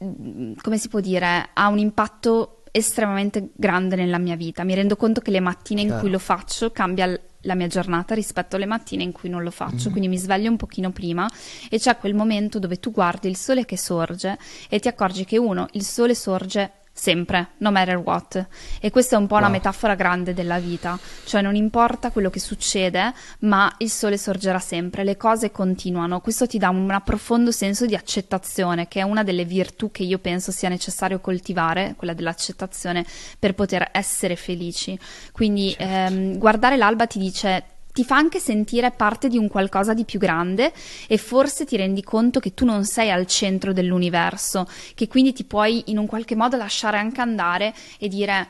mm, 0.05 0.53
come 0.61 0.79
si 0.79 0.89
può 0.89 1.01
dire, 1.01 1.51
ha 1.53 1.69
un 1.69 1.79
impatto 1.79 2.63
estremamente 2.77 3.51
grande 3.55 3.97
nella 3.97 4.19
mia 4.19 4.37
vita. 4.37 4.63
Mi 4.63 4.75
rendo 4.75 4.97
conto 4.97 5.21
che 5.21 5.31
le 5.31 5.41
mattine 5.41 5.81
Chiaro. 5.81 5.95
in 5.95 6.01
cui 6.01 6.11
lo 6.11 6.19
faccio 6.19 6.71
cambia 6.71 7.19
la 7.47 7.55
mia 7.55 7.69
giornata 7.69 8.15
rispetto 8.15 8.57
alle 8.57 8.67
mattine 8.67 9.03
in 9.03 9.13
cui 9.13 9.31
non 9.31 9.43
lo 9.43 9.51
faccio, 9.51 9.77
mm-hmm. 9.77 9.91
quindi 9.91 10.09
mi 10.09 10.19
sveglio 10.19 10.51
un 10.51 10.57
pochino 10.57 10.91
prima 10.91 11.29
e 11.71 11.79
c'è 11.79 11.97
quel 11.97 12.15
momento 12.15 12.59
dove 12.59 12.79
tu 12.79 12.91
guardi 12.91 13.29
il 13.29 13.37
sole 13.37 13.65
che 13.65 13.79
sorge 13.79 14.37
e 14.69 14.79
ti 14.79 14.89
accorgi 14.89 15.25
che 15.25 15.39
uno, 15.39 15.67
il 15.73 15.85
sole 15.85 16.15
sorge 16.15 16.71
sempre, 16.97 17.51
no 17.59 17.71
matter 17.71 17.97
what. 17.97 18.47
E 18.81 18.91
questa 18.91 19.17
è 19.17 19.19
un 19.19 19.27
po' 19.27 19.35
wow. 19.35 19.43
una 19.43 19.53
metafora 19.53 19.95
grande 19.95 20.33
della 20.33 20.59
vita, 20.59 20.99
cioè 21.25 21.43
non 21.43 21.55
importa 21.55 22.11
quello 22.11 22.31
che 22.31 22.41
succede, 22.41 23.13
ma 23.41 23.73
il 23.79 23.91
sole 23.91 24.17
sorgerà 24.17 24.59
sempre, 24.59 25.05
le 25.05 25.17
cose 25.17 25.53
continuano. 25.53 26.21
Questo 26.21 26.47
ti 26.47 26.59
dà 26.59 26.71
un 26.71 27.01
profondo 27.05 27.53
senso 27.53 27.85
di 27.85 27.95
accettazione, 27.95 28.89
che 28.89 29.01
è 29.01 29.03
una 29.03 29.23
delle 29.23 29.45
virtù 29.45 29.91
che 29.91 30.03
io 30.03 30.19
penso 30.19 30.51
sia 30.51 30.71
necessario 30.71 31.21
coltivare, 31.21 31.95
quella 31.97 32.15
dell'accettazione, 32.15 33.05
per 33.39 33.55
poter 33.55 33.91
essere 33.93 34.35
felici. 34.35 34.99
Quindi 35.33 35.75
certo. 35.77 36.15
ehm, 36.15 36.39
guardare 36.39 36.77
l'alba 36.77 37.07
ti 37.07 37.19
dice 37.19 37.76
ti 37.97 38.05
fa 38.05 38.17
anche 38.17 38.41
sentire 38.41 38.91
parte 38.91 39.27
di 39.27 39.39
un 39.39 39.49
qualcosa 39.49 39.95
di 39.95 40.05
più 40.05 40.19
grande 40.19 40.71
e 41.09 41.17
forse 41.17 41.65
ti 41.65 41.79
rendi 41.79 42.03
conto 42.03 42.41
che 42.41 42.53
tu 42.53 42.67
non 42.67 42.85
sei 42.85 43.11
al 43.11 43.25
centro 43.27 43.73
dell'universo, 43.73 44.69
che 44.95 45.09
quindi 45.09 45.33
ti 45.33 45.45
puoi 45.45 45.85
in 45.87 45.97
un 45.97 46.07
qualche 46.07 46.37
modo 46.37 46.59
lasciare 46.59 46.99
anche 46.99 47.23
andare 47.23 47.73
e 47.99 48.09
dire 48.09 48.49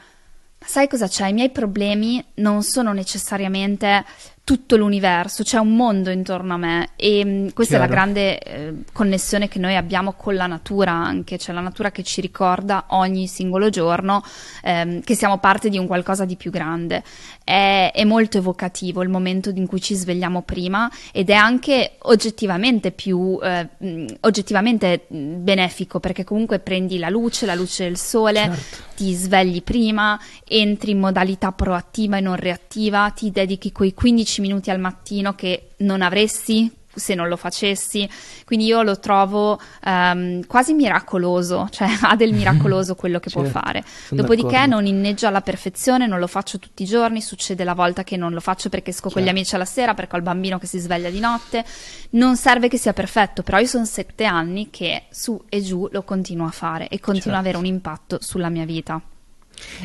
sai 0.59 0.89
cosa 0.89 1.07
c'è? 1.07 1.29
I 1.29 1.33
miei 1.33 1.51
problemi 1.51 2.25
non 2.35 2.65
sono 2.65 2.93
necessariamente 2.93 4.05
tutto 4.47 4.77
l'universo, 4.77 5.43
c'è 5.43 5.59
un 5.59 5.75
mondo 5.75 6.11
intorno 6.11 6.55
a 6.55 6.57
me 6.57 6.91
e 6.95 7.25
mm, 7.25 7.49
questa 7.49 7.79
Chiaro. 7.79 7.85
è 7.85 7.89
la 7.89 7.93
grande 7.93 8.39
eh, 8.39 8.75
connessione 8.93 9.49
che 9.49 9.59
noi 9.59 9.75
abbiamo 9.75 10.13
con 10.13 10.37
la 10.37 10.47
natura 10.47 10.93
anche, 10.93 11.37
cioè 11.37 11.53
la 11.53 11.61
natura 11.61 11.91
che 11.91 12.05
ci 12.05 12.21
ricorda 12.21 12.85
ogni 12.91 13.27
singolo 13.27 13.71
giorno 13.71 14.23
ehm, 14.63 15.01
che 15.01 15.17
siamo 15.17 15.39
parte 15.39 15.69
di 15.69 15.79
un 15.79 15.89
qualcosa 15.89 16.25
di 16.25 16.37
più 16.37 16.53
grande. 16.53 17.03
È, 17.43 17.91
è, 17.93 18.05
molto 18.05 18.39
evocativo 18.39 19.03
il 19.03 19.09
momento 19.09 19.51
in 19.51 19.67
cui 19.67 19.81
ci 19.81 19.95
svegliamo 19.95 20.43
prima 20.43 20.89
ed 21.13 21.31
è 21.31 21.35
anche 21.35 21.97
oggettivamente 22.03 22.93
più 22.93 23.41
eh, 23.43 23.69
mm, 23.85 24.07
oggettivamente 24.21 25.07
mm, 25.13 25.43
benefico 25.43 25.99
perché 25.99 26.23
comunque 26.23 26.61
prendi 26.61 26.99
la 26.99 27.09
luce, 27.09 27.47
la 27.47 27.57
luce 27.57 27.83
del 27.83 27.99
sole, 27.99 28.45
certo. 28.45 28.77
ti 28.95 29.13
svegli 29.13 29.61
prima, 29.65 30.17
entri 30.47 30.93
in 30.93 31.01
modalità 31.01 31.51
proattiva 31.51 32.19
e 32.19 32.21
non 32.21 32.37
reattiva, 32.37 33.11
ti 33.11 33.33
dedichi 33.33 33.73
quei 33.73 33.93
15 33.93 34.35
10 34.37 34.41
minuti 34.41 34.71
al 34.71 34.81
mattino 34.81 35.35
che 35.35 35.71
non 35.79 36.03
avresti 36.03 36.71
se 36.97 37.15
non 37.15 37.29
lo 37.29 37.37
facessi. 37.37 38.09
Quindi 38.47 38.65
io 38.65 38.81
lo 38.83 38.99
trovo 38.99 39.61
um, 39.85 40.45
quasi 40.47 40.73
miracoloso, 40.73 41.69
cioè 41.73 41.89
ha 42.01 42.17
del 42.17 42.33
miracoloso 42.33 42.95
quello 42.95 43.19
che 43.21 43.29
certo, 43.29 43.51
può 43.51 43.61
fare. 43.61 43.85
Dopodiché 44.09 44.53
d'accordo. 44.53 44.75
non 44.77 44.87
inneggia 44.87 45.29
alla 45.29 45.43
perfezione, 45.43 46.07
non 46.07 46.19
lo 46.19 46.27
faccio 46.27 46.59
tutti 46.59 46.85
i 46.85 46.87
giorni, 46.87 47.21
succede 47.21 47.65
la 47.65 47.75
volta 47.75 48.03
che 48.03 48.17
non 48.17 48.33
lo 48.33 48.41
faccio 48.41 48.71
perché 48.71 48.91
esco 48.91 49.11
certo. 49.11 49.15
con 49.15 49.23
gli 49.23 49.27
certo. 49.27 49.41
amici 49.41 49.55
alla 49.57 49.65
sera, 49.67 49.95
perché 49.95 50.15
ho 50.15 50.19
il 50.19 50.25
bambino 50.25 50.59
che 50.59 50.67
si 50.67 50.79
sveglia 50.79 51.11
di 51.11 51.21
notte. 51.21 51.65
Non 52.11 52.37
serve 52.37 52.69
che 52.69 52.79
sia 52.79 52.95
perfetto, 52.95 53.43
però 53.43 53.59
io 53.59 53.67
sono 53.67 53.85
sette 53.85 54.25
anni 54.25 54.71
che 54.71 55.05
su 55.11 55.43
e 55.51 55.61
giù 55.61 55.87
lo 55.93 56.03
continuo 56.03 56.47
a 56.47 56.51
fare 56.51 56.89
e 56.89 56.99
continua 56.99 57.21
certo. 57.21 57.39
ad 57.39 57.41
avere 57.41 57.59
un 57.59 57.67
impatto 57.67 58.19
sulla 58.23 58.49
mia 58.49 58.65
vita. 58.65 59.01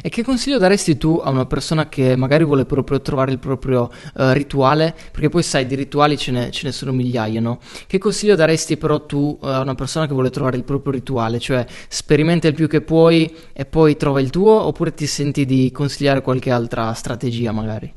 E 0.01 0.09
che 0.09 0.23
consiglio 0.23 0.57
daresti 0.57 0.97
tu 0.97 1.21
a 1.23 1.29
una 1.29 1.45
persona 1.45 1.87
che 1.89 2.15
magari 2.15 2.43
vuole 2.43 2.65
proprio 2.65 3.01
trovare 3.01 3.31
il 3.31 3.39
proprio 3.39 3.89
uh, 4.15 4.31
rituale? 4.31 4.95
Perché 5.11 5.29
poi 5.29 5.43
sai, 5.43 5.65
di 5.65 5.75
rituali 5.75 6.17
ce 6.17 6.31
ne, 6.31 6.51
ce 6.51 6.65
ne, 6.65 6.71
sono 6.71 6.91
migliaia, 6.91 7.39
no? 7.39 7.59
Che 7.87 7.97
consiglio 7.97 8.35
daresti 8.35 8.77
però 8.77 9.05
tu 9.05 9.37
uh, 9.39 9.45
a 9.45 9.59
una 9.59 9.75
persona 9.75 10.07
che 10.07 10.13
vuole 10.13 10.29
trovare 10.29 10.57
il 10.57 10.63
proprio 10.63 10.93
rituale? 10.93 11.39
Cioè, 11.39 11.65
sperimenta 11.87 12.47
il 12.47 12.53
più 12.53 12.67
che 12.67 12.81
puoi 12.81 13.33
e 13.53 13.65
poi 13.65 13.95
trova 13.97 14.19
il 14.19 14.29
tuo, 14.29 14.51
oppure 14.51 14.93
ti 14.93 15.07
senti 15.07 15.45
di 15.45 15.71
consigliare 15.71 16.21
qualche 16.21 16.51
altra 16.51 16.93
strategia 16.93 17.51
magari? 17.51 17.93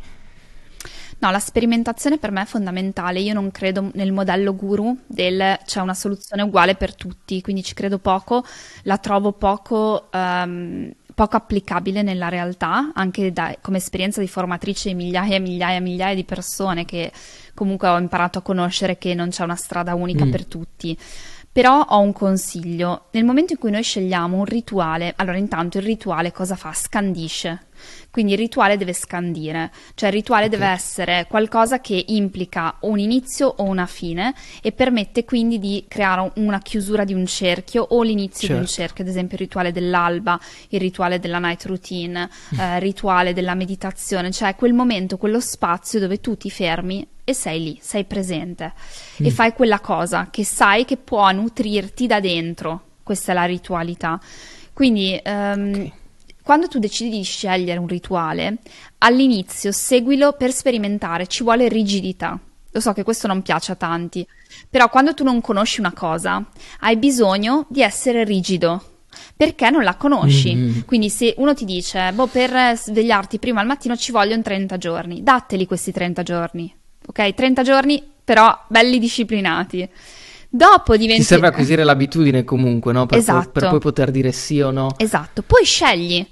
No, 1.24 1.30
la 1.30 1.38
sperimentazione 1.38 2.18
per 2.18 2.30
me 2.30 2.42
è 2.42 2.44
fondamentale. 2.44 3.20
Io 3.20 3.32
non 3.32 3.50
credo 3.50 3.90
nel 3.94 4.12
modello 4.12 4.54
guru 4.54 4.94
del 5.06 5.58
c'è 5.64 5.80
una 5.80 5.94
soluzione 5.94 6.42
uguale 6.42 6.74
per 6.74 6.94
tutti, 6.94 7.40
quindi 7.40 7.62
ci 7.62 7.72
credo 7.72 7.98
poco, 7.98 8.44
la 8.82 8.98
trovo 8.98 9.32
poco 9.32 10.08
um, 10.12 10.92
poco 11.14 11.36
applicabile 11.36 12.02
nella 12.02 12.28
realtà, 12.28 12.90
anche 12.92 13.32
da, 13.32 13.56
come 13.60 13.78
esperienza 13.78 14.20
di 14.20 14.28
formatrice 14.28 14.88
di 14.88 14.94
migliaia 14.94 15.36
e 15.36 15.40
migliaia 15.40 15.76
e 15.76 15.80
migliaia 15.80 16.14
di 16.14 16.24
persone 16.24 16.84
che 16.84 17.12
comunque 17.54 17.88
ho 17.88 17.98
imparato 17.98 18.38
a 18.38 18.42
conoscere 18.42 18.98
che 18.98 19.14
non 19.14 19.30
c'è 19.30 19.44
una 19.44 19.54
strada 19.54 19.94
unica 19.94 20.24
mm. 20.24 20.30
per 20.30 20.44
tutti. 20.46 20.98
Però 21.52 21.80
ho 21.82 22.00
un 22.00 22.12
consiglio, 22.12 23.04
nel 23.12 23.24
momento 23.24 23.52
in 23.52 23.60
cui 23.60 23.70
noi 23.70 23.84
scegliamo 23.84 24.38
un 24.38 24.44
rituale, 24.44 25.12
allora 25.16 25.36
intanto 25.36 25.78
il 25.78 25.84
rituale 25.84 26.32
cosa 26.32 26.56
fa? 26.56 26.72
Scandisce. 26.72 27.66
Quindi 28.10 28.32
il 28.32 28.38
rituale 28.38 28.76
deve 28.76 28.92
scandire, 28.92 29.72
cioè 29.94 30.08
il 30.08 30.14
rituale 30.14 30.46
okay. 30.46 30.58
deve 30.58 30.70
essere 30.70 31.26
qualcosa 31.28 31.80
che 31.80 32.04
implica 32.08 32.76
un 32.80 32.98
inizio 32.98 33.52
o 33.56 33.64
una 33.64 33.86
fine 33.86 34.34
e 34.62 34.72
permette 34.72 35.24
quindi 35.24 35.58
di 35.58 35.84
creare 35.88 36.30
una 36.36 36.60
chiusura 36.60 37.04
di 37.04 37.12
un 37.12 37.26
cerchio 37.26 37.84
o 37.90 38.02
l'inizio 38.02 38.46
certo. 38.46 38.54
di 38.54 38.60
un 38.60 38.66
certo. 38.66 38.82
cerchio, 38.82 39.04
ad 39.04 39.10
esempio 39.10 39.36
il 39.36 39.42
rituale 39.42 39.72
dell'alba, 39.72 40.38
il 40.68 40.80
rituale 40.80 41.18
della 41.18 41.38
night 41.38 41.64
routine, 41.66 42.28
mm. 42.54 42.60
eh, 42.60 42.74
il 42.76 42.80
rituale 42.80 43.32
della 43.32 43.54
meditazione, 43.54 44.30
cioè 44.30 44.54
quel 44.54 44.72
momento, 44.72 45.16
quello 45.16 45.40
spazio 45.40 45.98
dove 45.98 46.20
tu 46.20 46.36
ti 46.36 46.50
fermi 46.50 47.06
e 47.24 47.34
sei 47.34 47.62
lì, 47.62 47.78
sei 47.80 48.04
presente 48.04 48.74
mm. 49.20 49.26
e 49.26 49.30
fai 49.30 49.52
quella 49.52 49.80
cosa 49.80 50.28
che 50.30 50.44
sai 50.44 50.84
che 50.84 50.96
può 50.96 51.30
nutrirti 51.30 52.06
da 52.06 52.20
dentro. 52.20 52.82
Questa 53.02 53.32
è 53.32 53.34
la 53.34 53.44
ritualità. 53.44 54.20
Quindi 54.72 55.20
um, 55.24 55.70
okay 55.70 55.92
quando 56.44 56.68
tu 56.68 56.78
decidi 56.78 57.08
di 57.08 57.22
scegliere 57.22 57.80
un 57.80 57.86
rituale, 57.86 58.58
all'inizio 58.98 59.72
seguilo 59.72 60.34
per 60.34 60.52
sperimentare, 60.52 61.26
ci 61.26 61.42
vuole 61.42 61.68
rigidità. 61.68 62.38
Lo 62.70 62.80
so 62.80 62.92
che 62.92 63.02
questo 63.02 63.26
non 63.26 63.40
piace 63.40 63.72
a 63.72 63.76
tanti, 63.76 64.26
però 64.68 64.90
quando 64.90 65.14
tu 65.14 65.24
non 65.24 65.40
conosci 65.40 65.80
una 65.80 65.94
cosa, 65.94 66.44
hai 66.80 66.98
bisogno 66.98 67.64
di 67.70 67.80
essere 67.80 68.24
rigido, 68.24 68.98
perché 69.34 69.70
non 69.70 69.84
la 69.84 69.94
conosci. 69.94 70.54
Mm-hmm. 70.54 70.80
Quindi 70.80 71.08
se 71.08 71.32
uno 71.38 71.54
ti 71.54 71.64
dice, 71.64 72.12
boh, 72.12 72.26
per 72.26 72.76
svegliarti 72.76 73.38
prima 73.38 73.60
al 73.60 73.66
mattino 73.66 73.96
ci 73.96 74.12
vogliono 74.12 74.42
30 74.42 74.76
giorni, 74.76 75.22
datteli 75.22 75.66
questi 75.66 75.92
30 75.92 76.22
giorni, 76.22 76.74
ok? 77.06 77.32
30 77.32 77.62
giorni 77.62 78.02
però 78.22 78.54
belli 78.68 78.98
disciplinati. 78.98 79.88
Dopo 80.56 80.96
diventi... 80.96 81.22
Ti 81.22 81.26
serve 81.26 81.48
acquisire 81.48 81.82
l'abitudine 81.82 82.44
comunque, 82.44 82.92
no? 82.92 83.06
Per, 83.06 83.18
esatto. 83.18 83.50
po- 83.50 83.50
per 83.50 83.68
poi 83.70 83.78
poter 83.80 84.12
dire 84.12 84.30
sì 84.30 84.60
o 84.60 84.70
no. 84.70 84.94
Esatto, 84.98 85.42
poi 85.42 85.64
scegli 85.64 86.24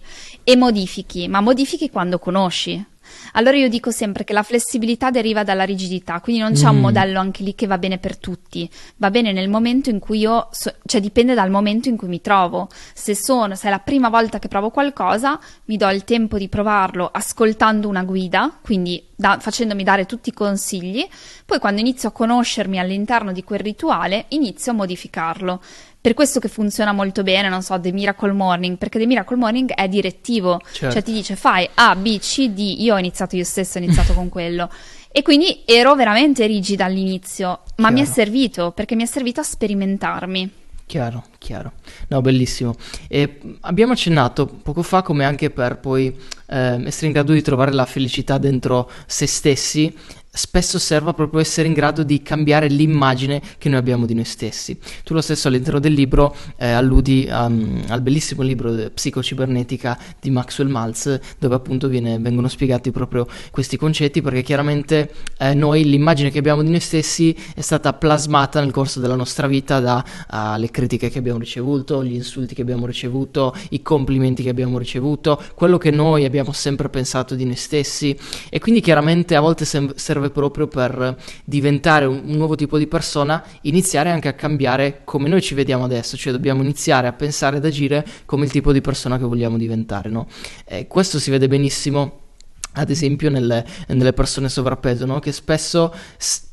e 0.44 0.56
modifichi, 0.56 1.26
ma 1.26 1.40
modifichi 1.40 1.90
quando 1.90 2.20
conosci. 2.20 2.86
Allora 3.32 3.56
io 3.56 3.68
dico 3.68 3.90
sempre 3.90 4.24
che 4.24 4.32
la 4.32 4.42
flessibilità 4.42 5.10
deriva 5.10 5.42
dalla 5.42 5.64
rigidità, 5.64 6.20
quindi 6.20 6.42
non 6.42 6.52
c'è 6.52 6.70
mm. 6.70 6.74
un 6.74 6.80
modello 6.80 7.18
anche 7.18 7.42
lì 7.42 7.54
che 7.54 7.66
va 7.66 7.78
bene 7.78 7.98
per 7.98 8.18
tutti, 8.18 8.68
va 8.96 9.10
bene 9.10 9.32
nel 9.32 9.48
momento 9.48 9.90
in 9.90 9.98
cui 9.98 10.18
io, 10.18 10.48
so- 10.50 10.74
cioè 10.84 11.00
dipende 11.00 11.34
dal 11.34 11.50
momento 11.50 11.88
in 11.88 11.96
cui 11.96 12.08
mi 12.08 12.20
trovo. 12.20 12.68
Se 12.92 13.14
sono, 13.14 13.54
se 13.54 13.68
è 13.68 13.70
la 13.70 13.78
prima 13.78 14.08
volta 14.08 14.38
che 14.38 14.48
provo 14.48 14.70
qualcosa, 14.70 15.38
mi 15.66 15.76
do 15.76 15.88
il 15.88 16.04
tempo 16.04 16.36
di 16.36 16.48
provarlo 16.48 17.08
ascoltando 17.10 17.88
una 17.88 18.04
guida, 18.04 18.58
quindi 18.60 19.02
da- 19.14 19.38
facendomi 19.38 19.82
dare 19.82 20.04
tutti 20.04 20.28
i 20.28 20.34
consigli, 20.34 21.06
poi 21.46 21.58
quando 21.58 21.80
inizio 21.80 22.10
a 22.10 22.12
conoscermi 22.12 22.78
all'interno 22.78 23.32
di 23.32 23.44
quel 23.44 23.60
rituale, 23.60 24.26
inizio 24.28 24.72
a 24.72 24.74
modificarlo. 24.74 25.60
Per 26.02 26.14
questo 26.14 26.40
che 26.40 26.48
funziona 26.48 26.90
molto 26.90 27.22
bene, 27.22 27.48
non 27.48 27.62
so, 27.62 27.78
The 27.78 27.92
Miracle 27.92 28.32
Morning, 28.32 28.76
perché 28.76 28.98
The 28.98 29.06
Miracle 29.06 29.36
Morning 29.36 29.70
è 29.72 29.86
direttivo, 29.86 30.60
certo. 30.72 30.94
cioè 30.94 31.02
ti 31.02 31.12
dice 31.12 31.36
fai 31.36 31.68
A, 31.74 31.94
B, 31.94 32.18
C, 32.18 32.48
D, 32.48 32.58
io 32.78 32.96
ho 32.96 32.98
iniziato 32.98 33.36
io 33.36 33.44
stesso, 33.44 33.78
ho 33.78 33.82
iniziato 33.82 34.12
con 34.12 34.28
quello. 34.28 34.68
E 35.12 35.22
quindi 35.22 35.62
ero 35.64 35.94
veramente 35.94 36.44
rigida 36.46 36.86
all'inizio, 36.86 37.60
ma 37.76 37.88
chiaro. 37.88 37.94
mi 37.94 38.00
è 38.00 38.04
servito, 38.04 38.72
perché 38.72 38.96
mi 38.96 39.04
è 39.04 39.06
servito 39.06 39.38
a 39.38 39.44
sperimentarmi. 39.44 40.50
Chiaro, 40.86 41.24
chiaro. 41.38 41.72
No, 42.08 42.20
bellissimo. 42.20 42.74
E 43.08 43.38
abbiamo 43.60 43.92
accennato 43.92 44.46
poco 44.46 44.82
fa 44.82 45.02
come 45.02 45.24
anche 45.24 45.50
per 45.50 45.78
poi 45.78 46.14
eh, 46.46 46.84
essere 46.84 47.06
in 47.06 47.12
grado 47.12 47.32
di 47.32 47.42
trovare 47.42 47.72
la 47.72 47.86
felicità 47.86 48.38
dentro 48.38 48.90
se 49.06 49.26
stessi, 49.26 49.96
spesso 50.34 50.78
serva 50.78 51.12
proprio 51.12 51.40
essere 51.40 51.68
in 51.68 51.74
grado 51.74 52.02
di 52.02 52.22
cambiare 52.22 52.66
l'immagine 52.68 53.42
che 53.58 53.68
noi 53.68 53.78
abbiamo 53.78 54.06
di 54.06 54.14
noi 54.14 54.24
stessi. 54.24 54.78
Tu 55.04 55.12
lo 55.12 55.20
stesso 55.20 55.48
all'interno 55.48 55.78
del 55.78 55.92
libro 55.92 56.34
eh, 56.56 56.70
alludi 56.70 57.28
um, 57.30 57.84
al 57.88 58.00
bellissimo 58.00 58.40
libro 58.40 58.72
Psicocibernetica 58.94 59.98
di 60.18 60.30
Maxwell 60.30 60.70
Maltz, 60.70 61.20
dove 61.38 61.54
appunto 61.54 61.86
viene, 61.86 62.18
vengono 62.18 62.48
spiegati 62.48 62.90
proprio 62.90 63.26
questi 63.50 63.76
concetti, 63.76 64.22
perché 64.22 64.40
chiaramente 64.40 65.12
eh, 65.36 65.52
noi 65.52 65.84
l'immagine 65.84 66.30
che 66.30 66.38
abbiamo 66.38 66.62
di 66.62 66.70
noi 66.70 66.80
stessi 66.80 67.36
è 67.54 67.60
stata 67.60 67.92
plasmata 67.92 68.60
nel 68.60 68.70
corso 68.70 69.00
della 69.00 69.16
nostra 69.16 69.46
vita 69.46 69.80
dalle 69.80 70.66
uh, 70.66 70.70
critiche 70.70 71.10
che 71.10 71.18
abbiamo 71.18 71.40
ricevuto, 71.40 72.02
gli 72.02 72.14
insulti 72.14 72.54
che 72.54 72.62
abbiamo 72.62 72.86
ricevuto, 72.86 73.54
i 73.70 73.82
complimenti 73.82 74.42
che 74.42 74.48
abbiamo 74.48 74.78
ricevuto, 74.78 75.42
quello 75.54 75.76
che 75.76 75.90
noi 75.90 76.24
abbiamo 76.24 76.52
sempre 76.52 76.88
pensato 76.88 77.34
di 77.34 77.44
noi 77.44 77.56
stessi 77.56 78.16
e 78.48 78.58
quindi 78.60 78.80
chiaramente 78.80 79.36
a 79.36 79.40
volte 79.40 79.66
sem- 79.66 79.92
serve 79.94 80.21
serve 80.22 80.30
proprio 80.30 80.68
per 80.68 81.16
diventare 81.44 82.04
un, 82.04 82.22
un, 82.24 82.36
nuovo 82.36 82.54
tipo 82.54 82.78
di 82.78 82.86
persona, 82.86 83.42
iniziare 83.62 84.10
anche 84.10 84.28
a 84.28 84.34
cambiare 84.34 85.00
come 85.04 85.28
noi 85.28 85.42
ci 85.42 85.54
vediamo 85.54 85.84
adesso, 85.84 86.16
cioè 86.16 86.32
dobbiamo 86.32 86.62
iniziare 86.62 87.08
a 87.08 87.12
pensare 87.12 87.56
ed 87.56 87.64
agire 87.64 88.06
come 88.24 88.44
il 88.44 88.50
tipo 88.50 88.72
di 88.72 88.80
persona 88.80 89.18
che 89.18 89.24
vogliamo 89.24 89.56
diventare, 89.56 90.08
no? 90.08 90.28
E 90.64 90.86
questo 90.86 91.18
si 91.18 91.30
vede 91.30 91.48
benissimo 91.48 92.20
ad 92.74 92.88
esempio 92.88 93.28
nelle, 93.28 93.66
nelle 93.88 94.14
persone 94.14 94.48
sovrappeso, 94.48 95.04
no? 95.04 95.18
che 95.18 95.30
spesso 95.30 95.94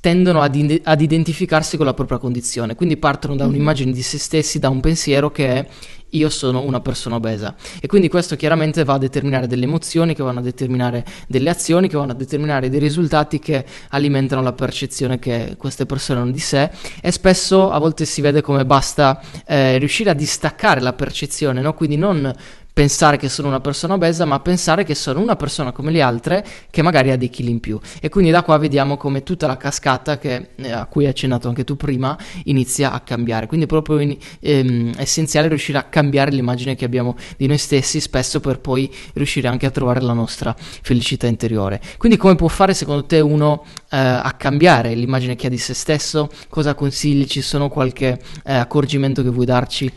tendono 0.02 0.42
ad, 0.42 0.54
in, 0.54 0.82
ad, 0.84 1.00
identificarsi 1.00 1.78
con 1.78 1.86
la 1.86 1.94
propria 1.94 2.18
condizione, 2.18 2.76
quindi 2.76 2.98
partono 2.98 3.38
da 3.38 3.46
un'immagine 3.46 3.94
di 3.94 4.02
se 4.02 4.18
stessi, 4.18 4.60
da 4.60 4.68
un 4.68 4.82
pensiero 4.82 5.32
che 5.32 5.48
è 5.48 5.68
io 6.12 6.30
sono 6.30 6.62
una 6.62 6.80
persona 6.80 7.15
obesa 7.15 7.56
e 7.80 7.88
quindi 7.88 8.08
questo 8.08 8.36
chiaramente 8.36 8.84
va 8.84 8.93
a 8.93 8.98
determinare 8.98 9.48
delle 9.48 9.65
emozioni 9.65 10.15
che 10.15 10.24
vanno 10.24 10.39
a 10.39 10.43
determinare 10.43 11.06
delle 11.28 11.50
azioni 11.50 11.88
che 11.88 11.98
vanno 11.98 12.12
a 12.12 12.15
determinare 12.15 12.69
dei 12.69 12.80
risultati 12.80 13.39
che 13.39 13.65
alimentano 13.89 14.41
la 14.41 14.54
percezione 14.54 15.19
che 15.19 15.56
queste 15.58 15.86
persone 15.86 16.22
hanno 16.22 16.32
di 16.32 16.39
sé 16.39 16.69
e 17.02 17.12
spesso 17.12 17.72
a 17.72 17.78
volte 17.80 18.06
si 18.06 18.22
vede 18.22 18.41
come 18.41 18.65
basta 18.65 19.22
eh, 19.45 19.78
riuscire 19.78 20.10
a 20.10 20.13
distaccare 20.13 20.82
la 20.82 20.93
percezione, 20.93 21.62
no? 21.62 21.74
quindi 21.74 21.98
non 21.98 22.34
pensare 22.80 23.18
che 23.18 23.28
sono 23.28 23.50
una 23.50 23.60
persona 23.60 23.96
obesa, 23.96 24.24
ma 24.24 24.39
pensare 24.39 24.86
che 24.86 24.96
sono 24.96 25.20
una 25.20 25.36
persona 25.36 25.74
come 25.74 25.92
le 25.92 26.02
altre 26.02 26.46
che 26.70 26.82
magari 26.82 27.12
ha 27.12 27.18
dei 27.18 27.30
chili 27.30 27.52
in 27.52 27.60
più. 27.60 27.78
E 28.00 28.08
quindi 28.08 28.32
da 28.32 28.42
qua 28.42 28.58
vediamo 28.58 28.96
come 28.96 29.22
tutta 29.22 29.48
la 29.48 29.58
cascata 29.58 30.18
che, 30.18 30.52
eh, 30.56 30.72
a 30.72 30.86
cui 30.86 31.04
hai 31.04 31.10
accennato 31.10 31.50
anche 31.50 31.65
tu 31.65 31.76
prima 31.76 32.18
inizia 32.46 32.94
a 32.94 33.02
cambiare. 33.02 33.48
Quindi 33.48 33.65
è 33.65 33.68
proprio 33.68 34.00
in, 34.00 34.15
ehm, 34.39 34.94
essenziale 34.96 35.50
riuscire 35.50 35.78
a 35.78 35.84
cambiare 35.84 36.32
l'immagine 36.32 36.76
che 36.76 36.86
abbiamo 36.86 37.18
di 37.36 37.48
noi 37.48 37.58
stessi, 37.58 38.00
spesso 38.00 38.39
per 38.39 38.62
poi 38.62 38.89
riuscire 39.12 39.50
anche 39.50 39.65
a 39.65 39.72
trovare 39.72 40.00
la 40.00 40.13
nostra 40.13 40.56
felicità 40.58 41.28
interiore. 41.28 41.82
Quindi 41.98 42.18
come 42.18 42.36
può 42.36 42.48
fare 42.48 42.74
secondo 42.74 43.04
te 43.04 43.20
uno 43.20 43.65
eh, 43.89 43.98
a 43.98 44.34
cambiare 44.38 44.96
l'immagine 44.96 45.36
che 45.36 45.48
ha 45.48 45.50
di 45.50 45.58
se 45.58 45.74
stesso? 45.74 46.30
Cosa 46.48 46.76
consigli? 46.76 47.26
Ci 47.26 47.42
sono 47.42 47.68
qualche 47.68 48.18
eh, 48.46 48.54
accorgimento 48.54 49.22
che 49.22 49.30
vuoi 49.30 49.46
darci? 49.46 49.92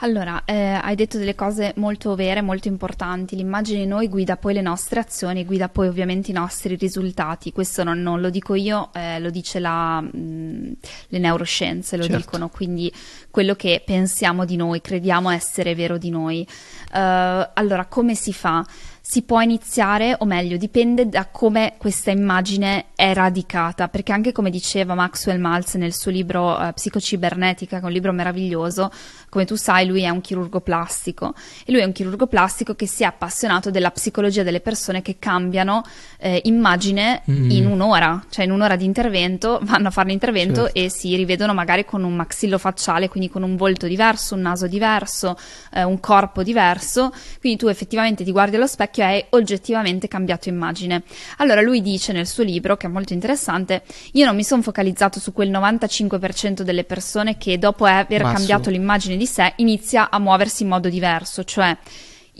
Allora, 0.00 0.42
eh, 0.44 0.54
hai 0.54 0.94
detto 0.94 1.18
delle 1.18 1.34
cose 1.34 1.72
molto 1.76 2.14
vere, 2.14 2.40
molto 2.40 2.68
importanti. 2.68 3.34
L'immagine 3.34 3.80
di 3.80 3.86
noi 3.86 4.08
guida 4.08 4.36
poi 4.36 4.54
le 4.54 4.60
nostre 4.60 5.00
azioni, 5.00 5.44
guida 5.44 5.68
poi 5.68 5.88
ovviamente 5.88 6.30
i 6.30 6.34
nostri 6.34 6.76
risultati. 6.76 7.50
Questo 7.50 7.82
non, 7.82 8.00
non 8.00 8.20
lo 8.20 8.30
dico 8.30 8.54
io, 8.54 8.90
eh, 8.94 9.18
lo 9.18 9.30
dice 9.30 9.58
la, 9.58 10.00
mh, 10.00 10.10
mm, 10.16 10.72
le 11.08 11.18
neuroscienze, 11.18 11.96
lo 11.96 12.04
certo. 12.04 12.16
dicono. 12.18 12.48
Quindi 12.48 12.92
quello 13.28 13.56
che 13.56 13.82
pensiamo 13.84 14.44
di 14.44 14.54
noi, 14.54 14.80
crediamo 14.80 15.30
essere 15.30 15.74
vero 15.74 15.98
di 15.98 16.10
noi. 16.10 16.46
Uh, 16.92 17.50
allora, 17.54 17.86
come 17.86 18.14
si 18.14 18.32
fa? 18.32 18.64
si 19.08 19.22
può 19.22 19.40
iniziare, 19.40 20.14
o 20.18 20.26
meglio, 20.26 20.58
dipende 20.58 21.08
da 21.08 21.28
come 21.28 21.76
questa 21.78 22.10
immagine 22.10 22.88
è 22.94 23.14
radicata, 23.14 23.88
perché 23.88 24.12
anche 24.12 24.32
come 24.32 24.50
diceva 24.50 24.94
Maxwell 24.94 25.40
Maltz 25.40 25.76
nel 25.76 25.94
suo 25.94 26.10
libro 26.10 26.50
uh, 26.50 26.74
Psicocibernetica, 26.74 27.78
che 27.78 27.82
è 27.82 27.86
un 27.86 27.92
libro 27.92 28.12
meraviglioso, 28.12 28.90
come 29.28 29.44
tu 29.44 29.56
sai 29.56 29.86
lui 29.86 30.02
è 30.02 30.08
un 30.08 30.20
chirurgo 30.20 30.60
plastico 30.60 31.34
e 31.64 31.72
lui 31.72 31.80
è 31.80 31.84
un 31.84 31.92
chirurgo 31.92 32.26
plastico 32.26 32.74
che 32.74 32.86
si 32.86 33.04
è 33.04 33.06
appassionato 33.06 33.70
della 33.70 33.90
psicologia 33.90 34.42
delle 34.42 34.60
persone 34.60 35.00
che 35.00 35.16
cambiano 35.18 35.82
eh, 36.18 36.40
immagine 36.44 37.22
mm. 37.30 37.50
in 37.50 37.66
un'ora, 37.66 38.24
cioè 38.28 38.44
in 38.44 38.50
un'ora 38.50 38.76
di 38.76 38.84
intervento 38.84 39.60
vanno 39.64 39.88
a 39.88 39.90
fare 39.90 40.08
l'intervento 40.08 40.64
certo. 40.64 40.78
e 40.78 40.90
si 40.90 41.16
rivedono 41.16 41.54
magari 41.54 41.84
con 41.84 42.04
un 42.04 42.14
maxillo 42.14 42.58
facciale, 42.58 43.08
quindi 43.08 43.30
con 43.30 43.42
un 43.42 43.56
volto 43.56 43.86
diverso, 43.86 44.34
un 44.34 44.42
naso 44.42 44.66
diverso, 44.66 45.36
eh, 45.72 45.82
un 45.82 45.98
corpo 46.00 46.42
diverso, 46.42 47.12
quindi 47.40 47.58
tu 47.58 47.68
effettivamente 47.68 48.24
ti 48.24 48.32
guardi 48.32 48.56
allo 48.56 48.66
specchio 48.66 48.98
che 48.98 49.04
hai 49.04 49.24
oggettivamente 49.30 50.08
cambiato 50.08 50.48
immagine. 50.48 51.04
Allora 51.36 51.60
lui 51.60 51.80
dice 51.80 52.12
nel 52.12 52.26
suo 52.26 52.42
libro, 52.42 52.76
che 52.76 52.88
è 52.88 52.90
molto 52.90 53.12
interessante, 53.12 53.82
io 54.12 54.26
non 54.26 54.34
mi 54.34 54.42
sono 54.42 54.60
focalizzato 54.60 55.20
su 55.20 55.32
quel 55.32 55.50
95% 55.50 56.62
delle 56.62 56.82
persone 56.82 57.38
che 57.38 57.58
dopo 57.58 57.84
aver 57.84 58.24
Ma 58.24 58.32
cambiato 58.32 58.70
l'immagine 58.70 59.16
di 59.18 59.26
sé 59.26 59.52
inizia 59.56 60.08
a 60.08 60.18
muoversi 60.18 60.62
in 60.62 60.70
modo 60.70 60.88
diverso, 60.88 61.44
cioè 61.44 61.76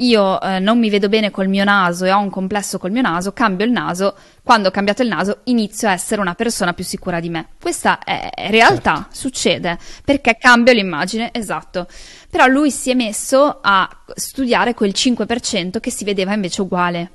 io 0.01 0.41
eh, 0.41 0.59
non 0.61 0.79
mi 0.79 0.91
vedo 0.91 1.09
bene 1.09 1.31
col 1.31 1.49
mio 1.49 1.65
naso 1.65 2.05
e 2.05 2.13
ho 2.13 2.21
un 2.21 2.31
complesso 2.31 2.79
col 2.79 2.91
mio 2.91 3.03
naso, 3.03 3.33
cambio 3.33 3.67
il 3.67 3.73
naso, 3.73 4.15
quando 4.43 4.69
ho 4.69 4.71
cambiato 4.71 5.03
il 5.03 5.09
naso 5.09 5.41
inizio 5.45 5.89
a 5.89 5.93
essere 5.93 6.21
una 6.21 6.35
persona 6.35 6.73
più 6.73 6.85
sicura 6.85 7.21
di 7.21 7.29
me. 7.29 7.49
Questa 7.61 7.99
è, 7.99 8.31
realtà, 8.51 8.95
certo. 8.95 9.09
succede, 9.11 9.79
perché 10.05 10.37
cambio 10.39 10.73
l'immagine, 10.73 11.31
esatto. 11.33 11.87
Però 12.31 12.47
lui 12.47 12.71
si 12.71 12.91
è 12.91 12.95
messo 12.95 13.59
a 13.61 13.89
studiare 14.15 14.75
quel 14.75 14.93
5% 14.95 15.81
che 15.81 15.91
si 15.91 16.05
vedeva 16.05 16.33
invece 16.33 16.63
uguale, 16.63 17.11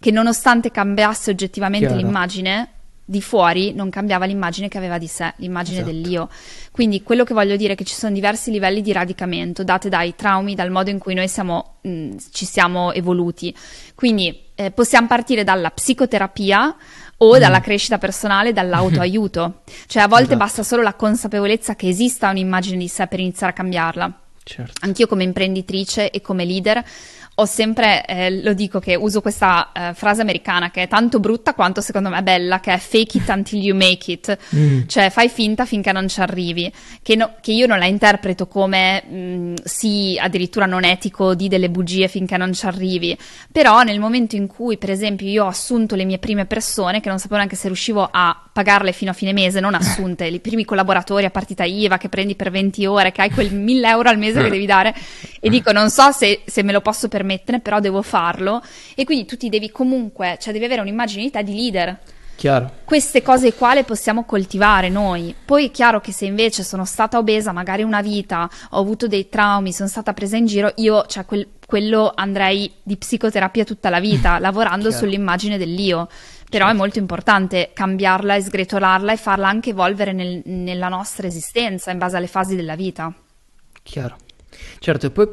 che 0.00 0.10
nonostante 0.10 0.70
cambiasse 0.70 1.30
oggettivamente 1.30 1.88
Chiaro. 1.88 2.02
l'immagine, 2.02 2.68
di 3.12 3.20
fuori 3.22 3.74
non 3.74 3.90
cambiava 3.90 4.24
l'immagine 4.24 4.68
che 4.68 4.78
aveva 4.78 4.96
di 4.96 5.06
sé, 5.06 5.34
l'immagine 5.36 5.80
esatto. 5.80 5.92
dell'io. 5.92 6.28
Quindi 6.72 7.02
quello 7.02 7.22
che 7.22 7.34
voglio 7.34 7.54
dire 7.56 7.74
è 7.74 7.76
che 7.76 7.84
ci 7.84 7.94
sono 7.94 8.12
diversi 8.12 8.50
livelli 8.50 8.80
di 8.80 8.90
radicamento 8.90 9.62
date 9.62 9.90
dai 9.90 10.16
traumi, 10.16 10.54
dal 10.54 10.70
modo 10.70 10.88
in 10.88 10.98
cui 10.98 11.14
noi 11.14 11.28
siamo, 11.28 11.76
mh, 11.82 12.16
ci 12.32 12.46
siamo 12.46 12.92
evoluti. 12.92 13.54
Quindi 13.94 14.46
eh, 14.54 14.70
possiamo 14.70 15.06
partire 15.06 15.44
dalla 15.44 15.70
psicoterapia 15.70 16.74
o 17.18 17.36
mm. 17.36 17.38
dalla 17.38 17.60
crescita 17.60 17.98
personale, 17.98 18.52
dall'autoaiuto. 18.52 19.62
cioè 19.86 20.02
a 20.02 20.08
volte 20.08 20.24
esatto. 20.24 20.38
basta 20.38 20.62
solo 20.62 20.82
la 20.82 20.94
consapevolezza 20.94 21.76
che 21.76 21.88
esista 21.88 22.30
un'immagine 22.30 22.78
di 22.78 22.88
sé 22.88 23.06
per 23.06 23.20
iniziare 23.20 23.52
a 23.52 23.54
cambiarla. 23.54 24.20
Certo. 24.44 24.72
Anch'io 24.80 25.06
come 25.06 25.22
imprenditrice 25.22 26.10
e 26.10 26.20
come 26.20 26.44
leader 26.44 26.82
ho 27.36 27.46
sempre, 27.46 28.04
eh, 28.04 28.42
lo 28.42 28.52
dico 28.52 28.78
che 28.78 28.94
uso 28.94 29.22
questa 29.22 29.72
eh, 29.72 29.94
frase 29.94 30.20
americana 30.20 30.70
che 30.70 30.82
è 30.82 30.88
tanto 30.88 31.18
brutta 31.18 31.54
quanto 31.54 31.80
secondo 31.80 32.10
me 32.10 32.22
bella, 32.22 32.60
che 32.60 32.74
è 32.74 32.78
fake 32.78 33.18
it 33.18 33.28
until 33.30 33.62
you 33.62 33.74
make 33.74 34.12
it, 34.12 34.36
mm. 34.54 34.82
cioè 34.86 35.08
fai 35.08 35.30
finta 35.30 35.64
finché 35.64 35.92
non 35.92 36.08
ci 36.08 36.20
arrivi, 36.20 36.70
che, 37.02 37.16
no, 37.16 37.34
che 37.40 37.52
io 37.52 37.66
non 37.66 37.78
la 37.78 37.86
interpreto 37.86 38.46
come 38.46 39.02
mh, 39.08 39.16
mm, 39.16 39.54
sì, 39.64 40.18
addirittura 40.20 40.66
non 40.66 40.84
etico, 40.84 41.34
di 41.34 41.48
delle 41.48 41.70
bugie 41.70 42.06
finché 42.06 42.36
non 42.36 42.52
ci 42.52 42.66
arrivi, 42.66 43.16
però 43.50 43.82
nel 43.82 43.98
momento 43.98 44.36
in 44.36 44.46
cui 44.46 44.76
per 44.76 44.90
esempio 44.90 45.26
io 45.26 45.44
ho 45.44 45.48
assunto 45.48 45.94
le 45.94 46.04
mie 46.04 46.18
prime 46.18 46.44
persone, 46.44 47.00
che 47.00 47.08
non 47.08 47.18
sapevo 47.18 47.36
neanche 47.36 47.56
se 47.56 47.68
riuscivo 47.68 48.06
a 48.10 48.42
pagarle 48.52 48.92
fino 48.92 49.10
a 49.10 49.14
fine 49.14 49.32
mese, 49.32 49.58
non 49.58 49.72
assunte, 49.72 50.26
i 50.28 50.40
primi 50.40 50.66
collaboratori 50.66 51.24
a 51.24 51.30
partita 51.30 51.64
IVA 51.64 51.96
che 51.96 52.10
prendi 52.10 52.34
per 52.34 52.50
20 52.50 52.84
ore, 52.84 53.10
che 53.10 53.22
hai 53.22 53.30
quel 53.30 53.54
1000 53.54 53.88
euro 53.88 54.10
al 54.10 54.18
mese 54.18 54.42
che 54.42 54.50
devi 54.50 54.66
dare, 54.66 54.94
e 55.40 55.48
dico 55.48 55.72
non 55.72 55.88
so 55.88 56.12
se, 56.12 56.42
se 56.44 56.62
me 56.62 56.72
lo 56.72 56.82
posso 56.82 57.08
permettere, 57.08 57.20
permettere, 57.22 57.60
però 57.60 57.78
devo 57.80 58.02
farlo 58.02 58.62
e 58.94 59.04
quindi 59.04 59.24
tu 59.24 59.36
ti 59.36 59.48
devi 59.48 59.70
comunque, 59.70 60.36
cioè 60.40 60.52
devi 60.52 60.64
avere 60.64 60.80
un'immagine 60.80 61.22
di 61.22 61.30
te 61.30 61.42
di 61.42 61.54
leader. 61.54 61.98
Chiaro. 62.34 62.72
Queste 62.84 63.22
cose 63.22 63.54
qua 63.54 63.72
le 63.72 63.84
possiamo 63.84 64.24
coltivare 64.24 64.88
noi. 64.88 65.32
Poi 65.44 65.66
è 65.66 65.70
chiaro 65.70 66.00
che 66.00 66.10
se 66.10 66.24
invece 66.24 66.64
sono 66.64 66.84
stata 66.84 67.18
obesa 67.18 67.52
magari 67.52 67.84
una 67.84 68.02
vita, 68.02 68.50
ho 68.70 68.80
avuto 68.80 69.06
dei 69.06 69.28
traumi, 69.28 69.72
sono 69.72 69.88
stata 69.88 70.12
presa 70.12 70.36
in 70.36 70.46
giro, 70.46 70.72
io, 70.76 71.06
cioè 71.06 71.24
quel, 71.24 71.46
quello 71.64 72.10
andrei 72.12 72.72
di 72.82 72.96
psicoterapia 72.96 73.64
tutta 73.64 73.90
la 73.90 74.00
vita, 74.00 74.38
lavorando 74.40 74.88
chiaro. 74.88 75.04
sull'immagine 75.04 75.56
dell'io. 75.56 76.08
Però 76.50 76.64
certo. 76.64 76.70
è 76.70 76.72
molto 76.74 76.98
importante 76.98 77.70
cambiarla 77.72 78.34
e 78.34 78.42
sgretolarla 78.42 79.12
e 79.12 79.16
farla 79.16 79.48
anche 79.48 79.70
evolvere 79.70 80.12
nel, 80.12 80.42
nella 80.44 80.88
nostra 80.88 81.26
esistenza 81.28 81.92
in 81.92 81.98
base 81.98 82.16
alle 82.16 82.26
fasi 82.26 82.56
della 82.56 82.74
vita. 82.74 83.12
Chiaro. 83.82 84.16
Certo, 84.78 85.06
e 85.06 85.10
poi 85.10 85.28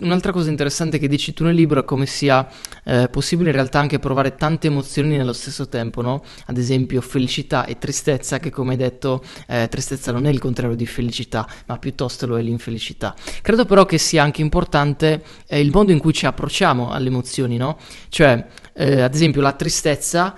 un'altra 0.00 0.32
cosa 0.32 0.50
interessante 0.50 0.98
che 0.98 1.08
dici 1.08 1.32
tu 1.32 1.44
nel 1.44 1.54
libro 1.54 1.80
è 1.80 1.84
come 1.84 2.06
sia 2.06 2.48
eh, 2.84 3.08
possibile 3.10 3.50
in 3.50 3.54
realtà 3.54 3.78
anche 3.78 3.98
provare 3.98 4.34
tante 4.34 4.66
emozioni 4.66 5.16
nello 5.16 5.32
stesso 5.32 5.68
tempo, 5.68 6.02
no? 6.02 6.22
Ad 6.46 6.56
esempio 6.56 7.00
felicità 7.00 7.64
e 7.64 7.78
tristezza, 7.78 8.38
che 8.38 8.50
come 8.50 8.72
hai 8.72 8.76
detto 8.76 9.22
eh, 9.46 9.68
tristezza 9.68 10.12
non 10.12 10.26
è 10.26 10.30
il 10.30 10.38
contrario 10.38 10.76
di 10.76 10.86
felicità, 10.86 11.46
ma 11.66 11.78
piuttosto 11.78 12.26
lo 12.26 12.38
è 12.38 12.42
l'infelicità. 12.42 13.14
Credo 13.42 13.64
però 13.64 13.84
che 13.84 13.98
sia 13.98 14.22
anche 14.22 14.40
importante 14.40 15.22
eh, 15.46 15.60
il 15.60 15.70
modo 15.70 15.92
in 15.92 15.98
cui 15.98 16.12
ci 16.12 16.26
approcciamo 16.26 16.90
alle 16.90 17.08
emozioni, 17.08 17.56
no? 17.56 17.78
Cioè, 18.08 18.46
eh, 18.72 19.00
ad 19.00 19.14
esempio 19.14 19.40
la 19.40 19.52
tristezza 19.52 20.34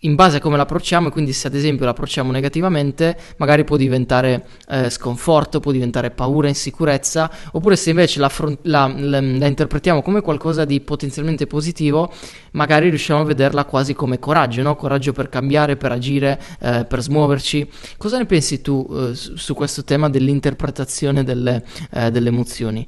in 0.00 0.14
base 0.14 0.38
a 0.38 0.40
come 0.40 0.56
l'approcciamo 0.56 1.08
e 1.08 1.10
quindi 1.10 1.32
se 1.32 1.48
ad 1.48 1.54
esempio 1.54 1.84
l'approcciamo 1.84 2.30
negativamente 2.30 3.16
magari 3.36 3.64
può 3.64 3.76
diventare 3.76 4.46
eh, 4.68 4.88
sconforto, 4.88 5.60
può 5.60 5.72
diventare 5.72 6.10
paura, 6.10 6.48
insicurezza 6.48 7.30
oppure 7.52 7.76
se 7.76 7.90
invece 7.90 8.18
la, 8.18 8.30
la, 8.62 8.92
la, 8.96 9.20
la, 9.20 9.46
interpretiamo 9.46 10.00
come 10.00 10.22
qualcosa 10.22 10.64
di 10.64 10.80
potenzialmente 10.80 11.46
positivo 11.46 12.12
magari 12.52 12.88
riusciamo 12.88 13.20
a 13.20 13.24
vederla 13.24 13.64
quasi 13.64 13.94
come 13.94 14.18
coraggio, 14.18 14.62
no? 14.62 14.76
coraggio 14.76 15.12
per 15.12 15.28
cambiare, 15.28 15.76
per 15.76 15.92
agire, 15.92 16.40
eh, 16.60 16.84
per 16.84 17.02
smuoverci. 17.02 17.68
Cosa 17.96 18.18
ne 18.18 18.26
pensi 18.26 18.60
tu 18.60 18.86
eh, 18.90 19.14
su, 19.14 19.54
questo 19.54 19.84
tema 19.84 20.08
dell'interpretazione 20.08 21.24
delle, 21.24 21.64
eh, 21.90 22.10
delle 22.10 22.28
emozioni? 22.28 22.86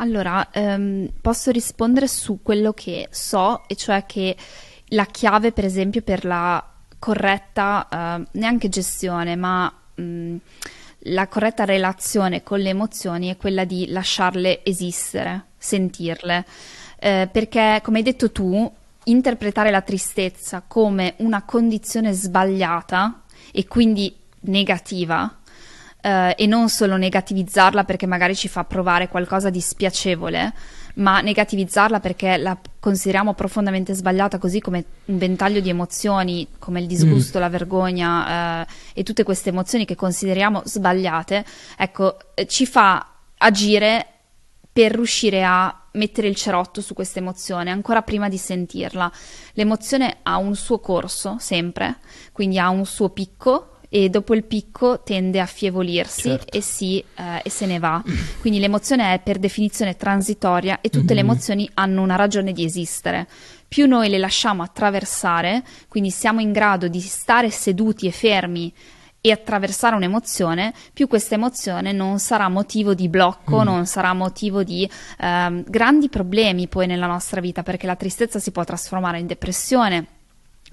Allora, 0.00 0.50
ehm, 0.52 1.10
posso 1.20 1.50
rispondere 1.50 2.06
su 2.06 2.40
quello 2.42 2.72
che 2.72 3.08
so, 3.10 3.62
e 3.66 3.74
cioè 3.74 4.06
che 4.06 4.36
la 4.88 5.06
chiave, 5.06 5.52
per 5.52 5.64
esempio, 5.64 6.02
per 6.02 6.24
la 6.24 6.64
corretta, 6.98 7.88
eh, 7.90 8.26
neanche 8.32 8.68
gestione, 8.68 9.36
ma 9.36 9.72
mh, 9.94 10.02
mm, 10.02 10.36
la 11.02 11.28
corretta 11.28 11.64
relazione 11.64 12.42
con 12.42 12.58
le 12.58 12.70
emozioni 12.70 13.28
è 13.28 13.36
quella 13.36 13.64
di 13.64 13.88
lasciarle 13.88 14.64
esistere, 14.64 15.46
sentirle. 15.56 16.44
Eh, 16.98 17.28
perché, 17.30 17.80
come 17.82 17.98
hai 17.98 18.04
detto 18.04 18.32
tu, 18.32 18.70
interpretare 19.04 19.70
la 19.70 19.80
tristezza 19.80 20.62
come 20.66 21.14
una 21.18 21.42
condizione 21.42 22.12
sbagliata 22.12 23.22
e 23.52 23.66
quindi 23.66 24.14
negativa 24.40 25.38
eh, 26.00 26.34
e 26.36 26.46
non 26.46 26.68
solo 26.68 26.96
negativizzarla 26.96 27.84
perché 27.84 28.06
magari 28.06 28.34
ci 28.34 28.48
fa 28.48 28.64
provare 28.64 29.08
qualcosa 29.08 29.50
di 29.50 29.60
spiacevole, 29.60 30.52
ma 30.98 31.20
negativizzarla 31.20 32.00
perché 32.00 32.36
la 32.36 32.56
consideriamo 32.78 33.34
profondamente 33.34 33.94
sbagliata, 33.94 34.38
così 34.38 34.60
come 34.60 34.84
un 35.06 35.18
ventaglio 35.18 35.60
di 35.60 35.68
emozioni 35.68 36.46
come 36.58 36.80
il 36.80 36.86
disgusto, 36.86 37.38
mm. 37.38 37.40
la 37.40 37.48
vergogna 37.48 38.62
eh, 38.62 38.66
e 38.94 39.02
tutte 39.02 39.22
queste 39.22 39.50
emozioni 39.50 39.84
che 39.84 39.94
consideriamo 39.94 40.62
sbagliate, 40.64 41.44
ecco, 41.76 42.18
eh, 42.34 42.46
ci 42.46 42.66
fa 42.66 43.14
agire 43.38 44.06
per 44.72 44.92
riuscire 44.92 45.44
a 45.44 45.74
mettere 45.92 46.28
il 46.28 46.36
cerotto 46.36 46.80
su 46.80 46.94
questa 46.94 47.18
emozione 47.18 47.70
ancora 47.70 48.02
prima 48.02 48.28
di 48.28 48.38
sentirla. 48.38 49.10
L'emozione 49.54 50.18
ha 50.22 50.36
un 50.36 50.54
suo 50.54 50.78
corso 50.78 51.36
sempre, 51.40 51.98
quindi 52.32 52.58
ha 52.58 52.68
un 52.68 52.86
suo 52.86 53.08
picco 53.10 53.77
e 53.88 54.10
dopo 54.10 54.34
il 54.34 54.44
picco 54.44 55.02
tende 55.02 55.40
a 55.40 55.44
affievolirsi 55.44 56.28
certo. 56.28 56.56
e, 56.56 56.60
si, 56.60 56.98
eh, 56.98 57.40
e, 57.42 57.50
se 57.50 57.66
ne 57.66 57.78
va. 57.78 58.02
Quindi 58.40 58.58
l'emozione 58.58 59.14
è 59.14 59.20
per 59.20 59.38
definizione 59.38 59.96
transitoria 59.96 60.80
e 60.80 60.90
tutte 60.90 61.14
mm-hmm. 61.14 61.14
le 61.14 61.20
emozioni 61.20 61.70
hanno 61.74 62.02
una 62.02 62.16
ragione 62.16 62.52
di 62.52 62.64
esistere. 62.64 63.26
Più 63.66 63.86
noi 63.86 64.08
le 64.08 64.18
lasciamo 64.18 64.62
attraversare, 64.62 65.62
quindi 65.88 66.10
siamo 66.10 66.40
in 66.40 66.52
grado 66.52 66.88
di 66.88 67.00
stare 67.00 67.50
seduti 67.50 68.06
e 68.06 68.12
fermi 68.12 68.72
e 69.20 69.32
attraversare 69.32 69.96
un'emozione, 69.96 70.72
più 70.92 71.08
questa 71.08 71.34
emozione 71.34 71.92
non 71.92 72.18
sarà 72.18 72.48
motivo 72.48 72.94
di 72.94 73.08
blocco, 73.08 73.60
mm. 73.60 73.64
non 73.64 73.86
sarà 73.86 74.12
motivo 74.12 74.62
di 74.62 74.88
eh, 75.18 75.64
grandi 75.66 76.08
problemi 76.08 76.68
poi 76.68 76.86
nella 76.86 77.06
nostra 77.06 77.40
vita, 77.40 77.62
perché 77.62 77.86
la 77.86 77.96
tristezza 77.96 78.38
si 78.38 78.52
può 78.52 78.64
trasformare 78.64 79.18
in 79.18 79.26
depressione 79.26 80.06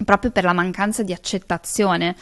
proprio 0.03 0.31
per 0.31 0.43
la 0.43 0.53
mancanza 0.53 1.03
di 1.03 1.13
accettazione. 1.13 2.15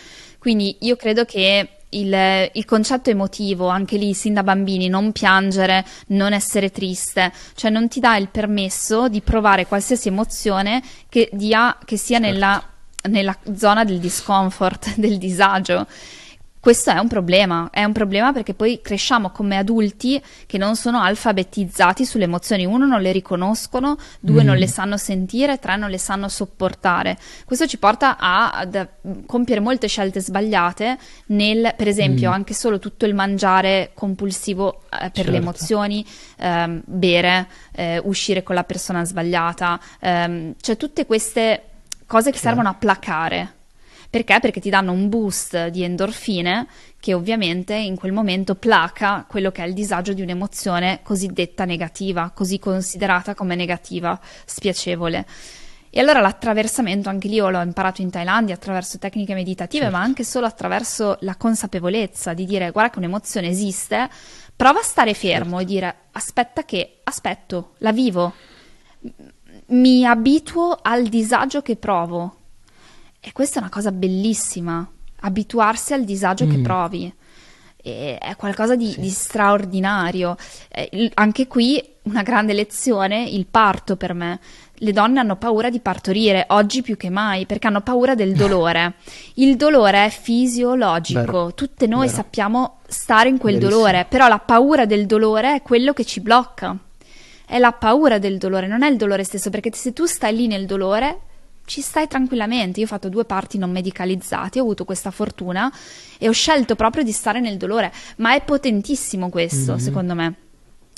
Quindi 0.44 0.76
io 0.82 0.98
credo 0.98 1.24
che 1.24 1.70
il, 1.92 2.50
il, 2.52 2.66
concetto 2.66 3.10
emotivo, 3.10 3.70
anche 3.70 3.96
lì 3.96 4.14
sin 4.14 4.34
da 4.34 4.44
bambini, 4.44 4.90
non 4.90 5.14
piangere, 5.14 5.86
non 6.08 6.34
essere 6.34 6.70
triste, 6.70 7.32
cioè 7.56 7.72
non 7.72 7.88
ti 7.88 8.02
dà 8.02 8.18
il 8.18 8.28
permesso 8.28 9.08
di 9.08 9.22
provare 9.22 9.66
qualsiasi 9.66 10.10
emozione 10.10 10.84
che, 11.08 11.30
dia, 11.32 11.78
che 11.86 11.96
sia 11.96 12.20
certo. 12.20 12.34
nella, 12.34 12.64
nella 13.04 13.38
zona 13.56 13.86
del 13.86 14.00
discomfort, 14.00 14.96
del 15.00 15.18
disagio. 15.18 15.88
Questo 16.64 16.92
è 16.92 16.98
un 16.98 17.10
problema, 17.10 17.68
è 17.72 17.84
un 17.84 17.92
problema 17.92 18.32
perché 18.32 18.54
poi 18.54 18.80
cresciamo 18.82 19.32
come 19.32 19.58
adulti 19.58 20.24
che 20.46 20.58
non 20.58 20.78
sono 20.78 21.02
alfabetizzati 21.02 22.06
sulle 22.06 22.24
emozioni, 22.24 22.64
uno 22.64 22.86
non 22.86 23.02
le 23.02 23.12
riconoscono, 23.12 23.98
due 24.22 24.44
mm. 24.44 24.46
non 24.46 24.56
le 24.56 24.68
sanno 24.68 24.96
sentire, 24.96 25.60
tre 25.60 25.76
non 25.76 25.90
le 25.90 25.98
sanno 25.98 26.30
sopportare. 26.30 27.18
Questo 27.44 27.68
ci 27.68 27.78
porta 27.78 28.16
a, 28.18 28.52
a 28.52 28.88
compiere 29.26 29.60
molte 29.60 29.90
scelte 29.90 30.22
sbagliate 30.22 30.98
nel, 31.26 31.74
per 31.76 31.90
esempio, 31.90 32.30
mm. 32.30 32.34
anche 32.34 32.54
solo 32.54 32.80
tutto 32.80 33.06
il 33.06 33.14
mangiare 33.14 33.92
compulsivo 33.94 34.84
eh, 34.84 34.98
per 35.00 35.12
certo. 35.16 35.32
le 35.32 35.38
emozioni, 35.40 36.06
ehm, 36.38 36.82
bere, 36.86 37.50
eh, 37.74 38.00
uscire 38.06 38.42
con 38.42 38.56
la 38.56 38.64
persona 38.64 39.04
sbagliata, 39.04 39.78
ehm, 40.00 40.54
cioè 40.62 40.78
tutte 40.78 41.06
queste 41.06 41.64
cose 42.06 42.32
che 42.32 42.38
certo. 42.38 42.48
servono 42.48 42.70
a 42.70 42.74
placare 42.76 43.54
perché? 44.14 44.38
Perché 44.40 44.60
ti 44.60 44.70
danno 44.70 44.92
un 44.92 45.10
boost 45.10 45.70
di 45.70 45.82
endorfine 45.82 46.68
che 47.00 47.16
ovviamente 47.16 47.74
in 47.74 47.96
quel 47.96 48.12
momento 48.12 48.54
placa 48.54 49.26
quello 49.28 49.50
che 49.50 49.64
è 49.64 49.66
il 49.66 49.74
disagio 49.74 50.14
di 50.14 50.22
un'emozione 50.22 51.00
cosiddetta 51.02 51.66
negativa, 51.66 52.30
così 52.30 52.60
considerata 52.60 53.34
come 53.34 53.56
negativa, 53.56 54.20
spiacevole. 54.46 55.26
E 55.90 56.00
allora 56.00 56.22
l'attraversamento, 56.22 57.10
anche 57.10 57.28
lì 57.28 57.36
io 57.38 57.50
l'ho 57.50 57.62
imparato 57.62 58.04
in 58.04 58.12
Thailandia 58.12 58.54
attraverso 58.54 59.00
tecniche 59.00 59.34
meditative, 59.34 59.86
certo. 59.86 59.98
ma 59.98 60.04
anche 60.04 60.24
solo 60.24 60.46
attraverso 60.46 61.18
la 61.22 61.36
consapevolezza 61.36 62.36
di 62.36 62.46
dire 62.46 62.70
guarda 62.70 62.92
che 62.92 63.00
un'emozione 63.00 63.48
esiste, 63.48 64.10
Prova 64.56 64.82
a 64.82 64.84
stare 64.84 65.16
fermo 65.16 65.58
certo. 65.58 65.62
e 65.62 65.66
dire 65.66 65.96
aspetta 66.12 66.64
che, 66.64 67.00
aspetto, 67.04 67.74
la 67.80 67.92
vivo, 67.92 68.34
mi 69.70 70.06
abituo 70.06 70.78
al 70.80 71.08
disagio 71.08 71.64
che 71.64 71.78
provo. 71.78 72.43
E 73.26 73.32
questa 73.32 73.60
è 73.60 73.62
una 73.62 73.72
cosa 73.72 73.92
bellissima, 73.92 74.88
abituarsi 75.22 75.94
al 75.94 76.04
disagio 76.04 76.46
mm. 76.46 76.50
che 76.50 76.60
provi. 76.60 77.14
E 77.86 78.18
è 78.18 78.36
qualcosa 78.36 78.76
di, 78.76 78.92
sì. 78.92 79.00
di 79.00 79.10
straordinario. 79.10 80.36
Eh, 80.70 81.12
anche 81.16 81.48
qui 81.48 81.82
una 82.04 82.22
grande 82.22 82.54
lezione, 82.54 83.24
il 83.24 83.46
parto 83.46 83.96
per 83.96 84.14
me 84.14 84.40
le 84.84 84.92
donne 84.92 85.20
hanno 85.20 85.38
paura 85.38 85.70
di 85.70 85.80
partorire, 85.80 86.46
oggi 86.50 86.82
più 86.82 86.98
che 86.98 87.10
mai, 87.10 87.46
perché 87.46 87.68
hanno 87.68 87.82
paura 87.82 88.16
del 88.16 88.34
dolore. 88.34 88.96
Il 89.36 89.56
dolore 89.56 90.06
è 90.06 90.10
fisiologico, 90.10 91.22
Vero. 91.22 91.54
tutte 91.54 91.88
noi 91.88 92.08
Vero. 92.08 92.18
sappiamo 92.18 92.80
stare 92.88 93.30
in 93.30 93.38
quel 93.38 93.56
Verissimo. 93.56 93.80
dolore, 93.80 94.06
però 94.10 94.28
la 94.28 94.40
paura 94.40 94.86
del 94.86 95.06
dolore 95.06 95.56
è 95.56 95.62
quello 95.62 95.94
che 95.94 96.04
ci 96.04 96.20
blocca. 96.20 96.78
È 97.46 97.58
la 97.60 97.72
paura 97.72 98.20
del 98.20 98.38
dolore, 98.38 98.68
non 98.68 98.84
è 98.84 98.90
il 98.90 98.98
dolore 98.98 99.24
stesso, 99.24 99.50
perché 99.50 99.72
se 99.74 99.94
tu 99.94 100.06
stai 100.06 100.36
lì 100.36 100.48
nel 100.48 100.66
dolore, 100.66 101.20
ci 101.66 101.82
stai 101.82 102.08
tranquillamente. 102.08 102.80
Io 102.80 102.86
ho 102.86 102.90
fatto 102.90 103.10
due 103.10 103.26
parti 103.26 103.58
non 103.58 103.72
medicalizzati, 103.72 104.60
ho 104.60 104.64
avuto 104.64 104.86
questa 104.86 105.12
fortuna 105.12 105.72
e 106.18 106.28
ho 106.28 106.32
scelto 106.32 106.76
proprio 106.76 107.04
di 107.04 107.12
stare 107.12 107.40
nel 107.40 107.58
dolore, 107.58 107.92
ma 108.18 108.36
è 108.36 108.42
potentissimo 108.42 109.30
questo, 109.30 109.74
mm-hmm. 109.74 109.82
secondo 109.82 110.14
me. 110.14 110.36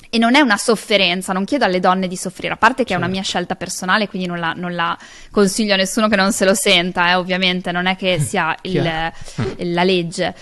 E 0.09 0.17
non 0.17 0.35
è 0.35 0.39
una 0.39 0.57
sofferenza, 0.57 1.33
non 1.33 1.45
chiedo 1.45 1.65
alle 1.65 1.79
donne 1.79 2.07
di 2.07 2.15
soffrire, 2.15 2.53
a 2.53 2.57
parte 2.57 2.83
che 2.83 2.89
certo. 2.89 2.93
è 2.93 2.97
una 2.97 3.05
certo. 3.05 3.19
mia 3.19 3.23
scelta 3.23 3.55
personale, 3.55 4.07
quindi 4.07 4.27
non 4.27 4.39
la, 4.39 4.53
non 4.55 4.73
la, 4.73 4.97
consiglio 5.31 5.73
a 5.73 5.77
nessuno 5.77 6.07
che 6.07 6.15
non 6.15 6.31
se 6.31 6.45
lo 6.45 6.53
senta, 6.53 7.09
eh, 7.09 7.15
ovviamente, 7.15 7.71
non 7.71 7.85
è 7.85 7.95
che 7.95 8.19
sia 8.19 8.55
il, 8.61 8.81
la 8.83 9.83
legge. 9.83 10.35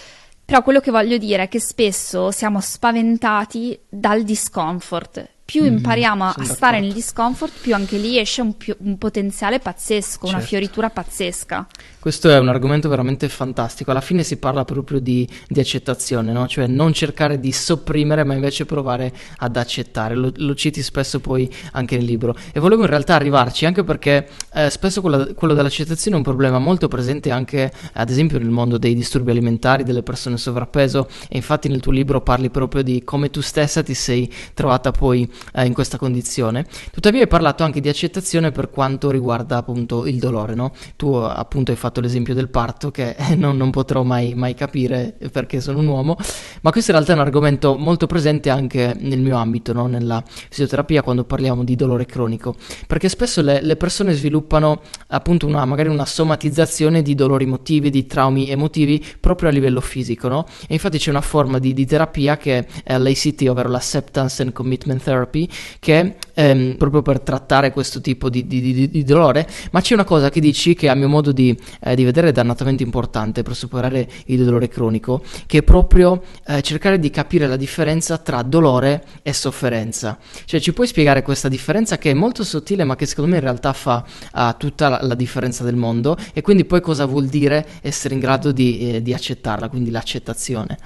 Però 0.45 0.61
quello 0.61 0.81
che 0.81 0.91
voglio 0.91 1.17
dire 1.17 1.43
è 1.43 1.47
che 1.47 1.59
spesso 1.59 2.29
siamo 2.29 2.59
spaventati 2.59 3.79
dal 3.89 4.23
discomfort 4.23 5.32
più 5.53 5.61
mm, 5.61 5.67
impariamo 5.67 6.23
a 6.25 6.43
stare 6.45 6.79
nel 6.79 6.93
discomfort, 6.93 7.53
più 7.61 7.75
anche 7.75 7.97
lì 7.97 8.17
esce 8.17 8.41
un, 8.41 8.57
più, 8.57 8.75
un 8.79 8.97
potenziale 8.97 9.59
pazzesco, 9.59 10.21
certo. 10.21 10.27
una 10.35 10.39
fioritura 10.39 10.89
pazzesca. 10.89 11.67
Questo 11.99 12.29
è 12.31 12.39
un 12.39 12.49
argomento 12.49 12.89
veramente 12.89 13.29
fantastico. 13.29 13.91
Alla 13.91 14.01
fine 14.01 14.23
si 14.23 14.37
parla 14.37 14.65
proprio 14.65 14.99
di, 14.99 15.25
di 15.47 15.59
accettazione, 15.59 16.31
no? 16.31 16.47
cioè 16.47 16.65
non 16.65 16.91
cercare 16.91 17.39
di 17.39 17.51
sopprimere, 17.51 18.23
ma 18.23 18.33
invece 18.33 18.65
provare 18.65 19.13
ad 19.37 19.55
accettare. 19.55 20.15
Lo, 20.15 20.31
lo, 20.37 20.55
citi 20.55 20.81
spesso 20.81 21.19
poi 21.19 21.49
anche 21.73 21.97
nel 21.97 22.05
libro. 22.05 22.35
E 22.51 22.59
volevo 22.59 22.81
in 22.81 22.89
realtà 22.89 23.13
arrivarci 23.13 23.65
anche 23.65 23.83
perché 23.83 24.27
eh, 24.53 24.69
spesso 24.71 25.01
quello, 25.01 25.33
quello, 25.35 25.53
dell'accettazione 25.53 26.15
è 26.15 26.19
un 26.19 26.25
problema 26.25 26.57
molto 26.57 26.87
presente 26.87 27.29
anche, 27.31 27.71
ad 27.93 28.09
esempio, 28.09 28.39
nel 28.39 28.49
mondo 28.49 28.77
dei 28.77 28.95
disturbi 28.95 29.31
alimentari, 29.31 29.83
delle 29.83 30.03
persone 30.03 30.37
sovrappeso. 30.37 31.07
E 31.29 31.37
infatti 31.37 31.69
nel 31.69 31.79
tuo 31.79 31.91
libro 31.91 32.21
parli 32.21 32.49
proprio 32.49 32.81
di 32.81 33.03
come 33.05 33.29
tu 33.29 33.39
stessa 33.39 33.81
ti 33.83 33.93
sei 33.93 34.29
trovata 34.53 34.91
poi 34.91 35.29
eh, 35.53 35.65
in 35.65 35.73
questa 35.73 35.97
condizione. 35.97 36.65
Tuttavia 36.91 37.21
hai 37.21 37.27
parlato 37.27 37.63
anche 37.63 37.81
di 37.81 37.89
accettazione 37.89 38.51
per 38.51 38.69
quanto 38.69 39.11
riguarda 39.11 39.57
appunto 39.57 40.05
il 40.05 40.17
dolore, 40.19 40.55
no? 40.55 40.71
Tu 40.95 41.13
appunto 41.13 41.71
hai 41.71 41.77
fatto 41.77 42.01
l'esempio 42.01 42.33
del 42.33 42.49
parto 42.49 42.91
che 42.91 43.15
non, 43.35 43.57
non 43.57 43.71
potrò 43.71 44.03
mai, 44.03 44.33
mai, 44.33 44.53
capire 44.53 45.15
perché 45.31 45.61
sono 45.61 45.79
un 45.79 45.87
uomo, 45.87 46.17
ma 46.61 46.71
questo 46.71 46.91
in 46.91 46.97
realtà 46.97 47.13
è 47.13 47.15
un 47.19 47.25
argomento 47.25 47.75
molto 47.75 48.07
presente 48.07 48.49
anche 48.49 48.95
nel 48.99 49.19
mio 49.19 49.37
ambito, 49.37 49.73
no? 49.73 49.87
nella 49.87 50.23
fisioterapia 50.25 51.01
quando 51.01 51.23
parliamo 51.23 51.63
di 51.63 51.75
dolore 51.75 52.05
cronico, 52.05 52.55
perché 52.87 53.09
spesso 53.09 53.41
le, 53.41 53.61
le 53.61 53.75
persone 53.75 54.13
sviluppano 54.13 54.81
appunto 55.07 55.47
una, 55.47 55.65
magari 55.65 55.89
una 55.89 56.05
somatizzazione 56.05 57.01
di 57.01 57.15
dolori 57.15 57.45
emotivi, 57.45 57.89
di 57.89 58.05
traumi 58.05 58.49
emotivi 58.49 59.03
proprio 59.19 59.49
a 59.49 59.51
livello 59.51 59.81
fisico, 59.81 60.27
no? 60.27 60.45
E 60.67 60.73
infatti 60.73 60.97
c'è 60.97 61.09
una 61.09 61.21
forma 61.21 61.59
di, 61.59 61.73
di 61.73 61.85
terapia 61.85 62.37
che 62.37 62.67
è 62.83 62.97
l'ACT, 62.97 63.47
ovvero 63.49 63.69
l'Acceptance 63.69 64.41
and 64.41 64.51
Commitment 64.53 65.01
Therapy, 65.03 65.22
therapy 65.23 65.47
che 65.79 66.15
ehm, 66.33 66.75
proprio 66.77 67.01
per 67.01 67.21
trattare 67.21 67.71
questo 67.71 68.01
tipo 68.01 68.29
di, 68.29 68.45
di, 68.45 68.61
di, 68.61 68.89
di, 68.89 69.03
dolore, 69.03 69.47
ma 69.71 69.81
c'è 69.81 69.93
una 69.93 70.03
cosa 70.03 70.29
che 70.29 70.39
dici 70.39 70.73
che 70.73 70.89
a 70.89 70.95
mio 70.95 71.07
modo 71.07 71.31
di, 71.31 71.57
eh, 71.81 71.95
vedere 71.95 72.29
è 72.29 72.31
dannatamente 72.31 72.83
importante 72.83 73.43
per 73.43 73.55
superare 73.55 74.07
il 74.25 74.43
dolore 74.43 74.67
cronico, 74.67 75.23
che 75.45 75.59
è 75.59 75.63
proprio 75.63 76.21
eh, 76.47 76.61
cercare 76.61 76.99
di 76.99 77.09
capire 77.09 77.47
la 77.47 77.55
differenza 77.55 78.17
tra 78.17 78.41
dolore 78.41 79.03
e 79.21 79.33
sofferenza. 79.33 80.17
Cioè 80.45 80.59
ci 80.59 80.73
puoi 80.73 80.87
spiegare 80.87 81.21
questa 81.21 81.47
differenza 81.47 81.97
che 81.97 82.11
è 82.11 82.13
molto 82.13 82.43
sottile 82.43 82.83
ma 82.83 82.95
che 82.95 83.05
secondo 83.05 83.31
me 83.31 83.37
in 83.37 83.43
realtà 83.43 83.73
fa 83.73 84.03
uh, 84.33 84.55
tutta 84.57 84.89
la, 84.89 84.99
la, 85.01 85.15
differenza 85.15 85.63
del 85.63 85.75
mondo 85.75 86.17
e 86.33 86.41
quindi 86.41 86.65
poi 86.65 86.81
cosa 86.81 87.05
vuol 87.05 87.27
dire 87.27 87.65
essere 87.81 88.13
in 88.13 88.19
grado 88.19 88.51
di, 88.51 88.95
eh, 88.95 89.01
di 89.01 89.13
accettarla, 89.13 89.69
quindi 89.69 89.91
l'accettazione. 89.91 90.77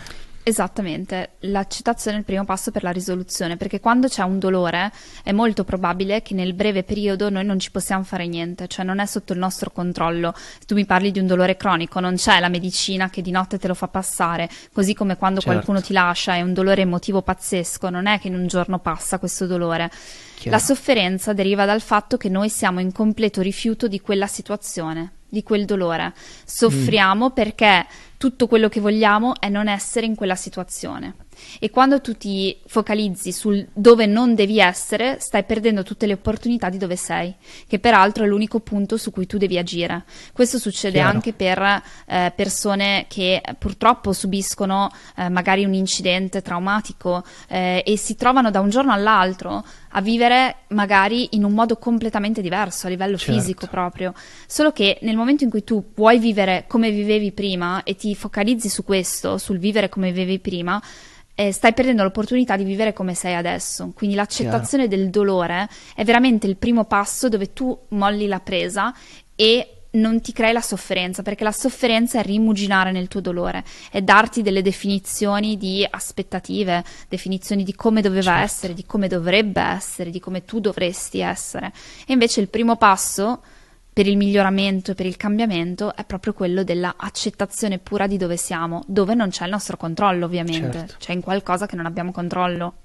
Esattamente, 0.48 1.32
l'accettazione 1.40 2.16
è 2.16 2.20
il 2.22 2.26
primo 2.26 2.46
passo 2.46 2.72
per 2.72 2.82
la 2.82 2.92
risoluzione, 2.92 3.58
perché 3.58 3.82
quando 3.82 4.08
c'è 4.08 4.24
un 4.24 4.40
dolore 4.40 4.94
è 5.22 5.34
molto 5.34 5.66
probabile 5.66 6.22
che 6.22 6.36
nel 6.36 6.54
breve 6.54 6.84
periodo 6.84 7.30
noi 7.30 7.44
non 7.44 7.60
ci 7.60 7.70
possiamo 7.70 8.04
fare 8.04 8.28
niente, 8.28 8.70
cioè 8.70 8.86
non 8.86 9.00
è 9.00 9.06
sotto 9.06 9.34
il 9.34 9.40
nostro 9.40 9.72
controllo. 9.72 10.34
Se 10.34 10.66
tu 10.66 10.76
mi 10.76 10.86
parli 10.86 11.12
di 11.12 11.20
un 11.20 11.28
dolore 11.28 11.58
cronico, 11.58 12.00
non 12.00 12.16
c'è 12.16 12.40
la 12.40 12.48
medicina 12.48 13.10
che 13.10 13.22
di 13.22 13.30
notte 13.30 13.60
te 13.60 13.68
lo 13.68 13.74
fa 13.74 13.90
passare, 13.90 14.50
così 14.72 14.94
come 14.94 15.18
quando 15.18 15.42
certo. 15.42 15.54
qualcuno 15.54 15.82
ti 15.82 15.92
lascia 15.92 16.36
è 16.36 16.42
un 16.42 16.54
dolore 16.54 16.84
emotivo 16.84 17.22
pazzesco, 17.22 17.90
non 17.90 18.08
è 18.08 18.18
che 18.18 18.30
in 18.30 18.36
un 18.36 18.48
giorno 18.48 18.80
passa 18.80 19.20
questo 19.20 19.48
dolore. 19.48 19.92
Chiaro. 20.36 20.58
La 20.58 20.64
sofferenza 20.64 21.34
deriva 21.34 21.66
dal 21.66 21.82
fatto 21.82 22.16
che 22.16 22.30
noi 22.30 22.48
siamo 22.48 22.80
in 22.80 22.94
completo 22.94 23.42
rifiuto 23.42 23.90
di 23.90 24.00
quella 24.00 24.28
situazione, 24.28 25.17
di 25.30 25.44
quel 25.44 25.66
dolore. 25.66 26.14
Soffriamo 26.46 27.30
mm. 27.30 27.34
perché 27.34 27.86
tutto 28.18 28.48
quello 28.48 28.70
che 28.70 28.80
vogliamo 28.80 29.40
è 29.40 29.50
non 29.50 29.68
essere 29.68 30.06
in 30.06 30.16
quella 30.16 30.36
situazione. 30.36 31.16
E 31.60 31.70
quando 31.70 32.02
tu 32.02 32.14
ti 32.14 32.58
focalizzi 32.66 33.32
sul 33.32 33.68
dove 33.74 34.06
non 34.06 34.36
devi 34.36 34.60
essere, 34.60 35.18
stai 35.20 35.44
perdendo 35.44 35.84
tutte 35.84 36.06
le 36.06 36.14
opportunità 36.14 36.70
di 36.70 36.78
dove 36.78 36.96
sei, 36.96 37.34
che 37.68 37.80
peraltro 37.80 38.24
è 38.24 38.28
l'unico 38.28 38.60
punto 38.60 38.98
su 38.98 39.12
cui 39.12 39.26
tu 39.26 39.38
devi 39.38 39.58
agire. 39.58 40.04
Questo 40.34 40.58
succede 40.58 40.98
Chiaro. 40.98 41.14
anche 41.14 41.34
per 41.34 41.82
eh, 42.06 42.32
persone 42.36 43.06
che 43.08 43.42
purtroppo 43.58 44.14
subiscono 44.14 44.92
eh, 45.16 45.30
magari 45.30 45.66
un 45.66 45.74
incidente 45.74 46.42
traumatico 46.42 47.24
eh, 47.48 47.84
e 47.86 47.98
si 47.98 48.16
trovano 48.16 48.52
da 48.52 48.60
un 48.60 48.70
giorno 48.70 48.92
all'altro 48.92 49.64
a 49.92 50.02
vivere 50.02 50.58
magari 50.70 51.30
in 51.32 51.44
un 51.44 51.54
modo 51.54 51.78
completamente 51.78 52.42
diverso 52.42 52.88
a 52.88 52.90
livello 52.90 53.18
certo. 53.18 53.34
fisico 53.34 53.68
proprio. 53.68 54.14
Solo 54.46 54.72
che 54.72 55.00
nel 55.02 55.16
momento 55.16 55.44
in 55.44 55.50
cui 55.50 55.64
tu 55.64 55.92
vuoi 55.96 56.20
vivere 56.20 56.66
come 56.68 56.92
vivevi 56.92 57.32
prima 57.32 57.84
e 57.84 57.96
ti 57.96 58.14
focalizzi 58.16 58.70
su 58.70 58.84
questo, 58.84 59.38
sul 59.38 59.58
vivere 59.58 59.90
come 59.90 60.12
vivevi 60.12 60.40
prima, 60.40 60.82
eh, 61.40 61.52
stai 61.52 61.72
perdendo 61.74 62.02
l'opportunità 62.02 62.58
di 62.58 62.64
vivere 62.64 62.94
come 62.94 63.14
sei 63.14 63.36
adesso. 63.36 63.92
Quindi 63.94 64.16
l'accettazione 64.16 64.88
Chiaro. 64.88 65.04
del 65.04 65.12
dolore 65.12 65.70
è 65.94 66.04
veramente 66.04 66.48
il 66.48 66.58
primo 66.58 66.86
passo 66.86 67.30
dove 67.30 67.54
tu 67.54 67.78
molli 67.90 68.26
la 68.26 68.40
presa 68.40 68.92
e 69.36 69.74
non 69.92 70.20
ti 70.20 70.34
crei 70.34 70.52
la 70.52 70.62
sofferenza, 70.62 71.22
perché 71.22 71.44
la 71.44 71.52
sofferenza 71.52 72.20
è 72.20 72.24
rimuginare 72.24 72.92
nel 72.92 73.08
tuo 73.08 73.22
dolore, 73.22 73.64
è 73.92 74.02
darti 74.02 74.42
delle 74.42 74.64
definizioni 74.64 75.58
di 75.58 75.86
aspettative, 75.88 76.84
definizioni 77.08 77.64
di 77.64 77.76
come 77.76 78.02
doveva 78.02 78.32
certo. 78.32 78.44
essere, 78.44 78.74
di 78.74 78.86
come 78.86 79.08
dovrebbe 79.08 79.62
essere, 79.62 80.10
di 80.10 80.20
come 80.20 80.44
tu 80.44 80.60
dovresti 80.60 81.20
essere. 81.20 81.72
E 82.08 82.14
invece 82.14 82.42
il 82.42 82.50
primo 82.50 82.78
passo 82.78 83.42
per 83.98 84.06
il 84.06 84.16
miglioramento 84.16 84.92
e 84.92 84.94
per 84.94 85.08
il 85.08 85.18
cambiamento 85.18 85.96
è 85.96 86.06
proprio 86.06 86.32
quello 86.32 86.64
dell'accettazione 86.64 87.80
pura 87.80 88.06
di 88.06 88.18
dove 88.18 88.38
siamo, 88.38 88.84
dove 88.86 89.16
non 89.16 89.30
c'è 89.30 89.46
il 89.46 89.50
nostro 89.50 89.76
controllo, 89.76 90.26
ovviamente, 90.26 90.78
certo. 90.78 90.96
c'è 91.00 91.14
in 91.14 91.22
qualcosa 91.22 91.66
che 91.66 91.76
non 91.76 91.88
abbiamo 91.88 92.12
controllo. 92.12 92.76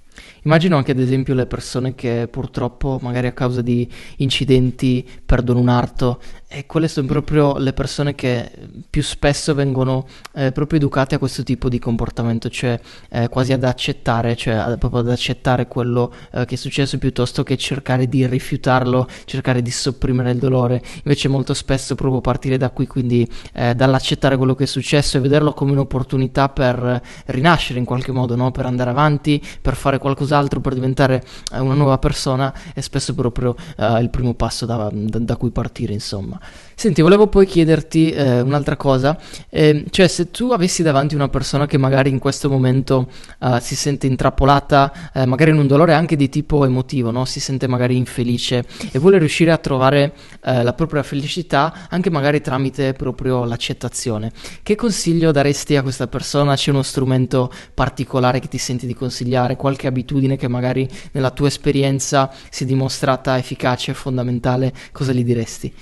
Immagino 0.45 0.79
anche 0.79 0.93
ad 0.93 0.99
esempio 0.99 1.35
le 1.35 1.45
persone 1.45 1.95
che 1.95 2.29
purtroppo 2.31 2.99
magari 3.03 3.27
a 3.27 3.33
causa 3.33 3.61
di 3.61 3.87
incidenti 4.17 5.07
perdono 5.27 5.61
un 5.61 5.69
arto 5.69 6.19
e 6.55 6.67
quelle 6.67 6.87
sono 6.87 7.07
proprio 7.07 7.57
le 7.57 7.73
persone 7.73 8.15
che 8.15 8.51
più 8.91 9.03
spesso 9.03 9.55
vengono 9.55 10.07
eh, 10.35 10.53
proprio 10.53 10.79
educate 10.79 11.15
a 11.15 11.19
questo 11.19 11.43
tipo 11.43 11.71
di 11.71 11.79
comportamento, 11.79 12.51
cioè 12.51 12.79
eh, 13.09 13.29
quasi 13.31 13.55
ad 13.55 13.65
accettare, 13.65 14.37
cioè 14.37 14.55
ad, 14.55 14.77
proprio 14.77 15.01
ad 15.01 15.09
accettare 15.09 15.67
quello 15.67 16.13
eh, 16.31 16.45
che 16.45 16.57
è 16.57 16.59
successo 16.59 16.99
piuttosto 16.99 17.43
che 17.43 17.57
cercare 17.57 18.07
di 18.07 18.27
rifiutarlo, 18.27 19.09
cercare 19.25 19.63
di 19.63 19.71
sopprimere 19.71 20.33
il 20.33 20.39
dolore. 20.39 20.83
Invece 21.05 21.29
molto 21.29 21.55
spesso 21.55 21.95
proprio 21.95 22.21
partire 22.21 22.59
da 22.59 22.69
qui, 22.69 22.87
quindi 22.87 23.27
eh, 23.55 23.75
dall'accettare 23.75 24.37
quello 24.37 24.55
che 24.55 24.65
è 24.65 24.67
successo 24.67 25.17
e 25.17 25.21
vederlo 25.21 25.55
come 25.55 25.73
un'opportunità 25.73 26.51
per 26.51 27.01
rinascere 27.27 27.79
in 27.79 27.87
qualche 27.87 28.13
modo, 28.13 28.37
no? 28.37 28.51
per 28.51 28.67
andare 28.67 28.91
avanti, 28.91 29.43
per 29.63 29.75
fare 29.75 29.97
qualcos'altro, 29.97 30.61
per 30.61 30.75
diventare 30.75 31.25
eh, 31.51 31.61
una 31.61 31.75
nuova 31.75 31.97
persona, 31.97 32.53
è 32.75 32.81
spesso 32.83 33.15
proprio 33.15 33.57
eh, 33.79 34.01
il 34.01 34.11
primo 34.11 34.35
passo 34.35 34.67
da, 34.67 34.91
da, 34.93 35.19
da 35.19 35.37
cui 35.37 35.51
partire, 35.51 35.95
insomma. 35.95 36.41
Senti, 36.75 37.01
volevo 37.01 37.29
poi 37.29 37.47
chiederti 37.47 38.11
eh, 38.11 38.41
un'altra 38.41 38.77
cosa, 38.77 39.17
eh, 39.51 39.85
cioè 39.91 40.09
se 40.09 40.33
tu 40.33 40.51
avessi 40.51 40.83
davanti 40.83 41.15
una 41.15 41.29
persona 41.29 41.67
che 41.67 41.79
magari 41.79 42.11
in 42.11 42.19
questo 42.19 42.51
momento 42.51 43.09
uh, 43.39 43.59
si 43.61 43.77
sente 43.77 44.09
intrappolata, 44.09 45.13
eh, 45.15 45.27
magari 45.27 45.53
in 45.53 45.59
un 45.59 45.69
dolore 45.69 45.95
anche 45.95 46.17
di 46.17 46.29
tipo 46.29 46.65
emotivo, 46.65 47.13
no? 47.13 47.25
si 47.25 47.39
sente 47.39 47.69
magari 47.69 47.97
infelice 47.97 48.65
e 48.91 48.99
vuole 48.99 49.19
riuscire 49.19 49.53
a 49.53 49.59
trovare 49.59 50.13
eh, 50.45 50.65
la 50.65 50.73
propria 50.73 51.05
felicità 51.05 51.87
anche 51.89 52.11
magari 52.11 52.41
tramite 52.41 52.95
proprio 52.95 53.45
l'accettazione, 53.45 54.33
che 54.65 54.75
consiglio 54.75 55.31
daresti 55.31 55.77
a 55.77 55.83
questa 55.83 56.09
persona? 56.09 56.57
C'è 56.57 56.71
uno 56.71 56.83
strumento 56.83 57.53
particolare 57.75 58.41
che 58.41 58.49
ti 58.49 58.59
senti 58.59 58.87
di 58.87 58.95
consigliare, 58.95 59.55
qualche 59.55 59.87
abitudine 59.87 60.37
che 60.37 60.49
magari 60.49 60.89
nella 61.13 61.31
tua 61.31 61.47
esperienza 61.47 62.29
si 62.51 62.65
è 62.65 62.67
dimostrata 62.67 63.39
efficace 63.39 63.93
e 63.93 63.95
fondamentale, 63.95 64.73
cosa 64.91 65.13
gli 65.13 65.23
diresti? 65.23 65.73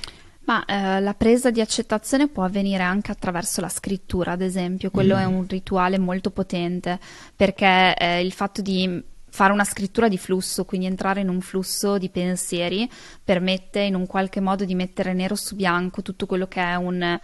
Ma 0.50 0.64
eh, 0.64 1.00
la 1.00 1.14
presa 1.14 1.52
di 1.52 1.60
accettazione 1.60 2.26
può 2.26 2.42
avvenire 2.42 2.82
anche 2.82 3.12
attraverso 3.12 3.60
la 3.60 3.68
scrittura, 3.68 4.32
ad 4.32 4.40
esempio, 4.40 4.90
quello 4.90 5.14
mm. 5.14 5.18
è 5.20 5.24
un 5.24 5.46
rituale 5.46 5.96
molto 5.96 6.32
potente 6.32 6.98
perché 7.36 7.94
eh, 7.96 8.20
il 8.20 8.32
fatto 8.32 8.60
di 8.60 9.00
fare 9.28 9.52
una 9.52 9.62
scrittura 9.62 10.08
di 10.08 10.18
flusso, 10.18 10.64
quindi 10.64 10.86
entrare 10.86 11.20
in 11.20 11.28
un 11.28 11.40
flusso 11.40 11.98
di 11.98 12.08
pensieri, 12.08 12.90
permette 13.22 13.78
in 13.82 13.94
un 13.94 14.08
qualche 14.08 14.40
modo 14.40 14.64
di 14.64 14.74
mettere 14.74 15.12
nero 15.12 15.36
su 15.36 15.54
bianco 15.54 16.02
tutto 16.02 16.26
quello 16.26 16.48
che 16.48 16.60
è 16.60 16.74
un, 16.74 17.16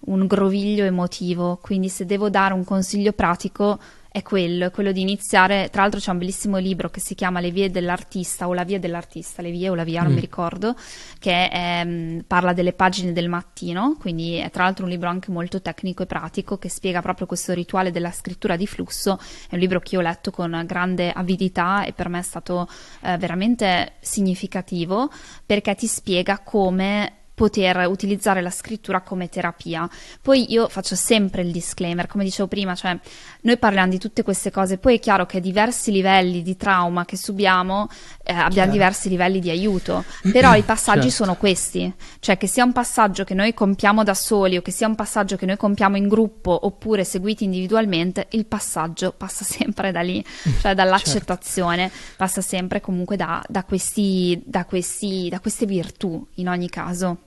un 0.00 0.26
groviglio 0.26 0.84
emotivo. 0.84 1.58
Quindi 1.62 1.88
se 1.88 2.04
devo 2.04 2.28
dare 2.28 2.52
un 2.52 2.64
consiglio 2.64 3.12
pratico, 3.12 3.80
è 4.14 4.22
quello, 4.22 4.66
è 4.66 4.70
quello 4.70 4.92
di 4.92 5.00
iniziare. 5.00 5.70
Tra 5.70 5.82
l'altro 5.82 5.98
c'è 5.98 6.12
un 6.12 6.18
bellissimo 6.18 6.58
libro 6.58 6.88
che 6.88 7.00
si 7.00 7.16
chiama 7.16 7.40
Le 7.40 7.50
vie 7.50 7.72
dell'artista 7.72 8.46
o 8.46 8.54
La 8.54 8.62
via 8.62 8.78
dell'artista, 8.78 9.42
Le 9.42 9.50
vie 9.50 9.70
o 9.70 9.74
La 9.74 9.82
via, 9.82 10.02
mm. 10.02 10.04
non 10.04 10.14
mi 10.14 10.20
ricordo, 10.20 10.76
che 11.18 11.48
è, 11.48 11.84
mm, 11.84 12.20
parla 12.20 12.52
delle 12.52 12.74
pagine 12.74 13.12
del 13.12 13.28
mattino, 13.28 13.96
quindi 13.98 14.36
è 14.36 14.50
tra 14.50 14.62
l'altro 14.62 14.84
un 14.84 14.92
libro 14.92 15.08
anche 15.08 15.32
molto 15.32 15.60
tecnico 15.60 16.04
e 16.04 16.06
pratico 16.06 16.58
che 16.58 16.68
spiega 16.68 17.02
proprio 17.02 17.26
questo 17.26 17.52
rituale 17.54 17.90
della 17.90 18.12
scrittura 18.12 18.54
di 18.54 18.68
flusso. 18.68 19.18
È 19.48 19.54
un 19.54 19.58
libro 19.58 19.80
che 19.80 19.96
io 19.96 20.00
ho 20.00 20.04
letto 20.04 20.30
con 20.30 20.62
grande 20.64 21.10
avidità 21.10 21.82
e 21.82 21.92
per 21.92 22.08
me 22.08 22.20
è 22.20 22.22
stato 22.22 22.68
eh, 23.00 23.18
veramente 23.18 23.94
significativo 23.98 25.10
perché 25.44 25.74
ti 25.74 25.88
spiega 25.88 26.38
come 26.38 27.23
poter 27.34 27.86
utilizzare 27.88 28.40
la 28.40 28.50
scrittura 28.50 29.00
come 29.00 29.28
terapia. 29.28 29.88
Poi 30.22 30.52
io 30.52 30.68
faccio 30.68 30.94
sempre 30.94 31.42
il 31.42 31.50
disclaimer, 31.50 32.06
come 32.06 32.24
dicevo 32.24 32.48
prima, 32.48 32.74
cioè 32.74 32.96
noi 33.42 33.58
parliamo 33.58 33.90
di 33.90 33.98
tutte 33.98 34.22
queste 34.22 34.50
cose, 34.50 34.78
poi 34.78 34.96
è 34.96 34.98
chiaro 35.00 35.26
che 35.26 35.40
diversi 35.40 35.90
livelli 35.90 36.42
di 36.42 36.56
trauma 36.56 37.04
che 37.04 37.16
subiamo 37.16 37.88
eh, 38.22 38.32
abbiamo 38.32 38.52
certo. 38.52 38.72
diversi 38.72 39.08
livelli 39.08 39.38
di 39.38 39.50
aiuto, 39.50 40.04
però 40.32 40.54
i 40.54 40.62
passaggi 40.62 41.10
certo. 41.10 41.24
sono 41.24 41.36
questi, 41.36 41.92
cioè 42.20 42.38
che 42.38 42.46
sia 42.46 42.64
un 42.64 42.72
passaggio 42.72 43.24
che 43.24 43.34
noi 43.34 43.52
compiamo 43.52 44.02
da 44.02 44.14
soli 44.14 44.56
o 44.56 44.62
che 44.62 44.70
sia 44.70 44.86
un 44.86 44.94
passaggio 44.94 45.36
che 45.36 45.46
noi 45.46 45.56
compiamo 45.56 45.96
in 45.96 46.08
gruppo 46.08 46.66
oppure 46.66 47.04
seguiti 47.04 47.44
individualmente, 47.44 48.28
il 48.30 48.46
passaggio 48.46 49.12
passa 49.12 49.44
sempre 49.44 49.92
da 49.92 50.00
lì, 50.00 50.24
cioè 50.60 50.74
dall'accettazione, 50.74 51.90
certo. 51.90 52.14
passa 52.16 52.40
sempre 52.40 52.80
comunque 52.80 53.16
da, 53.16 53.44
da, 53.46 53.64
questi, 53.64 54.42
da, 54.44 54.64
questi, 54.64 55.28
da 55.30 55.40
queste 55.40 55.66
virtù 55.66 56.26
in 56.36 56.48
ogni 56.48 56.70
caso. 56.70 57.18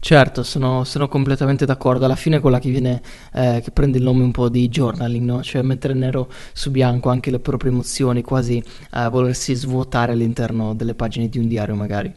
Certo, 0.00 0.44
sono, 0.44 0.84
sono, 0.84 1.08
completamente 1.08 1.66
d'accordo. 1.66 2.04
Alla 2.04 2.14
fine 2.14 2.36
è 2.36 2.40
quella 2.40 2.60
che 2.60 2.70
viene, 2.70 3.02
eh, 3.34 3.60
che 3.62 3.72
prende 3.72 3.98
il 3.98 4.04
nome 4.04 4.22
un 4.22 4.30
po' 4.30 4.48
di 4.48 4.68
journaling, 4.68 5.24
no? 5.24 5.42
Cioè 5.42 5.60
mettere 5.62 5.92
nero 5.92 6.30
su 6.52 6.70
bianco 6.70 7.10
anche 7.10 7.30
le 7.32 7.40
proprie 7.40 7.72
emozioni, 7.72 8.22
quasi 8.22 8.62
eh, 8.94 9.08
volersi 9.10 9.54
svuotare 9.54 10.12
all'interno 10.12 10.72
delle 10.74 10.94
pagine 10.94 11.28
di 11.28 11.38
un 11.38 11.48
diario 11.48 11.74
magari. 11.74 12.14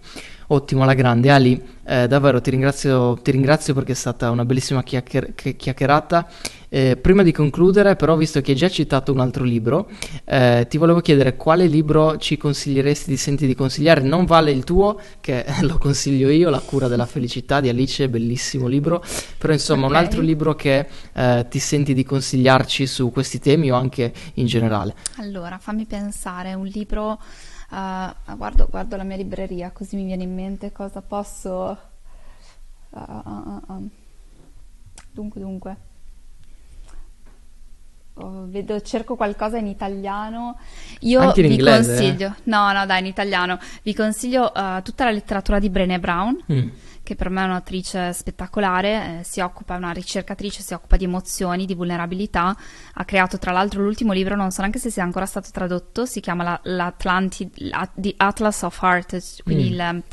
Ottimo, 0.48 0.84
alla 0.84 0.94
grande. 0.94 1.32
Ali, 1.32 1.62
eh, 1.84 2.08
davvero 2.08 2.40
ti 2.40 2.52
ringrazio, 2.52 3.18
ti 3.22 3.32
ringrazio, 3.32 3.74
perché 3.74 3.94
è 3.94 3.96
stata 3.96 4.30
una 4.30 4.46
bellissima 4.46 4.84
chiacchier- 4.84 5.56
chiacchierata. 5.56 6.30
Eh, 6.74 6.95
prima 6.95 7.22
di 7.22 7.34
concludere, 7.34 7.97
però, 7.97 8.15
visto 8.15 8.39
che 8.39 8.51
hai 8.51 8.57
già 8.57 8.69
citato 8.69 9.11
un 9.11 9.19
altro 9.19 9.43
libro, 9.43 9.89
eh, 10.24 10.65
ti 10.69 10.78
volevo 10.78 11.01
chiedere 11.01 11.36
quale 11.36 11.67
libro 11.67 12.15
ci 12.15 12.38
consiglieresti, 12.38 13.09
ti 13.09 13.17
senti 13.17 13.45
di 13.45 13.55
consigliare? 13.55 13.99
Non 13.99 14.24
vale 14.24 14.51
il 14.51 14.63
tuo, 14.63 14.97
che 15.19 15.43
lo 15.63 15.78
consiglio 15.78 16.30
io, 16.30 16.49
La 16.49 16.61
cura 16.61 16.88
della 16.88 17.05
felicità 17.05 17.59
di 17.59 17.67
Alice, 17.67 18.07
bellissimo 18.07 18.67
libro, 18.67 19.03
però 19.38 19.51
insomma 19.51 19.88
okay. 19.88 19.97
un 19.97 20.01
altro 20.01 20.22
libro 20.22 20.55
che 20.55 20.88
eh, 21.11 21.45
ti 21.49 21.59
senti 21.59 21.93
di 21.93 22.05
consigliarci 22.05 22.88
su 22.88 23.11
questi 23.11 23.39
temi 23.39 23.69
o 23.69 23.76
anche 23.76 24.13
in 24.36 24.45
generale. 24.45 24.95
Allora, 25.17 25.57
fammi 25.57 25.86
pensare, 25.86 26.53
un 26.53 26.67
libro... 26.67 27.19
Uh, 27.69 28.36
guardo, 28.36 28.67
guardo, 28.69 28.97
la 28.97 29.03
mia 29.03 29.15
libreria 29.15 29.72
così 29.72 29.95
mi 29.95 30.05
viene 30.05 30.24
in 30.24 30.34
mente 30.34 30.72
cosa 30.72 31.01
posso... 31.01 31.78
Uh, 32.91 32.99
uh, 32.99 33.89
dunque, 35.11 35.39
dunque. 35.41 35.78
Oh, 38.22 38.45
vedo, 38.47 38.80
cerco 38.82 39.15
qualcosa 39.15 39.57
in 39.57 39.67
italiano. 39.67 40.57
Io 41.01 41.19
Anche 41.19 41.41
in 41.41 41.47
vi 41.47 41.53
inglese, 41.53 41.95
consiglio, 41.95 42.28
eh? 42.28 42.41
no, 42.43 42.72
no, 42.72 42.86
dai, 42.86 42.99
in 42.99 43.05
italiano. 43.05 43.59
Vi 43.82 43.93
consiglio 43.93 44.51
tutta 44.84 45.05
la 45.05 45.11
letteratura 45.11 45.59
di 45.59 45.69
Brené 45.69 45.99
Brown. 45.99 46.43
Mm 46.51 46.69
che 47.03 47.15
per 47.15 47.30
me 47.30 47.41
è 47.41 47.45
un'attrice 47.45 48.13
spettacolare, 48.13 49.19
eh, 49.19 49.24
si 49.24 49.39
occupa, 49.41 49.74
è 49.74 49.78
una 49.78 49.91
ricercatrice, 49.91 50.61
si 50.61 50.74
occupa 50.74 50.97
di 50.97 51.05
emozioni, 51.05 51.65
di 51.65 51.74
vulnerabilità, 51.74 52.55
ha 52.93 53.05
creato 53.05 53.38
tra 53.38 53.51
l'altro 53.51 53.82
l'ultimo 53.82 54.13
libro, 54.13 54.36
non 54.36 54.51
so 54.51 54.61
neanche 54.61 54.80
se 54.80 54.89
sia 54.89 55.03
ancora 55.03 55.26
stato 55.26 55.49
tradotto, 55.51 56.05
si 56.05 56.19
chiama 56.19 56.59
la, 56.63 56.93
The 56.95 58.13
Atlas 58.17 58.61
of 58.61 58.82
Heart, 58.82 59.43
quindi 59.43 59.63
mm. 59.63 59.74
il, 59.74 60.03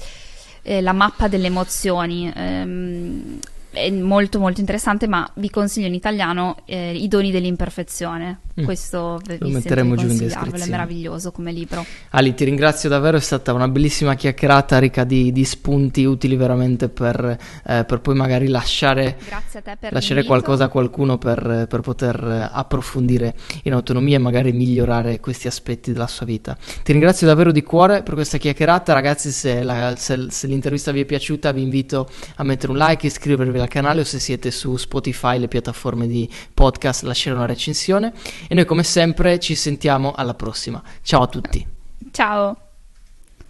eh, 0.63 0.81
la 0.81 0.93
mappa 0.93 1.29
delle 1.29 1.47
emozioni. 1.47 2.33
Ehm, 2.35 3.39
è 3.79 3.91
molto 3.91 4.39
molto 4.39 4.61
interessante, 4.61 5.07
ma 5.07 5.29
vi 5.35 5.51
consiglio 5.51 5.87
in 5.87 5.95
italiano 5.95 6.57
eh, 6.65 6.95
I 6.95 7.09
doni 7.09 7.31
dell'imperfezione. 7.31 8.41
Mm. 8.61 8.65
Questo 8.65 9.21
lo 9.39 9.49
metteremo 9.49 9.95
giù 9.95 10.09
in 10.09 10.19
descrizione. 10.19 10.65
È 10.65 10.69
meraviglioso 10.69 11.31
come 11.31 11.53
libro. 11.53 11.85
Ali, 12.11 12.35
ti 12.35 12.45
ringrazio 12.45 12.89
davvero, 12.89 13.17
è 13.17 13.21
stata 13.21 13.53
una 13.53 13.69
bellissima 13.69 14.15
chiacchierata 14.15 14.79
ricca 14.79 15.05
di, 15.05 15.31
di 15.31 15.45
spunti 15.45 16.05
utili 16.05 16.35
veramente 16.37 16.89
per, 16.89 17.39
eh, 17.65 17.85
per 17.85 18.01
poi 18.01 18.15
magari 18.17 18.49
lasciare, 18.49 19.17
lasciare 19.91 20.25
qualcosa 20.25 20.65
a 20.65 20.69
qualcuno 20.69 21.19
per, 21.19 21.67
per, 21.69 21.81
poter 21.81 22.51
approfondire 22.53 23.35
in 23.63 23.73
autonomia 23.73 24.17
e 24.17 24.21
magari 24.21 24.53
migliorare 24.53 25.21
questi 25.21 25.47
aspetti 25.47 25.93
della 25.93 26.09
sua 26.09 26.27
vita. 26.27 26.57
Ti 26.83 26.93
ringrazio 26.93 27.27
davvero 27.27 27.53
di 27.53 27.63
cuore 27.63 28.03
per 28.03 28.15
questa 28.15 28.39
chiacchierata, 28.39 28.93
ragazzi, 28.93 29.31
se, 29.31 29.63
la, 29.63 29.95
se, 29.97 30.27
se 30.31 30.47
l'intervista 30.49 30.91
vi 30.91 31.03
è 31.03 31.05
piaciuta 31.05 31.53
vi 31.53 31.63
invito 31.63 32.09
a 32.37 32.43
mettere 32.43 32.73
un 32.73 32.79
like, 32.79 33.07
iscrivervi 33.07 33.59
al 33.69 33.75
canale 33.75 34.01
o 34.01 34.05
se 34.05 34.19
siete 34.19 34.51
su 34.51 34.77
Spotify, 34.77 35.39
le 35.39 35.49
piattaforme 35.49 36.09
di 36.09 36.29
podcast, 36.53 37.03
lasciare 37.03 37.37
una 37.37 37.47
recensione 37.47 38.13
e 38.49 38.55
noi 38.55 38.65
come 38.65 38.83
sempre 38.83 39.39
ci 39.39 39.55
sentiamo 39.55 40.13
alla 40.13 40.35
prossima. 40.35 40.83
Ciao 41.03 41.23
a 41.23 41.27
tutti. 41.29 41.65
Ciao. 42.11 42.68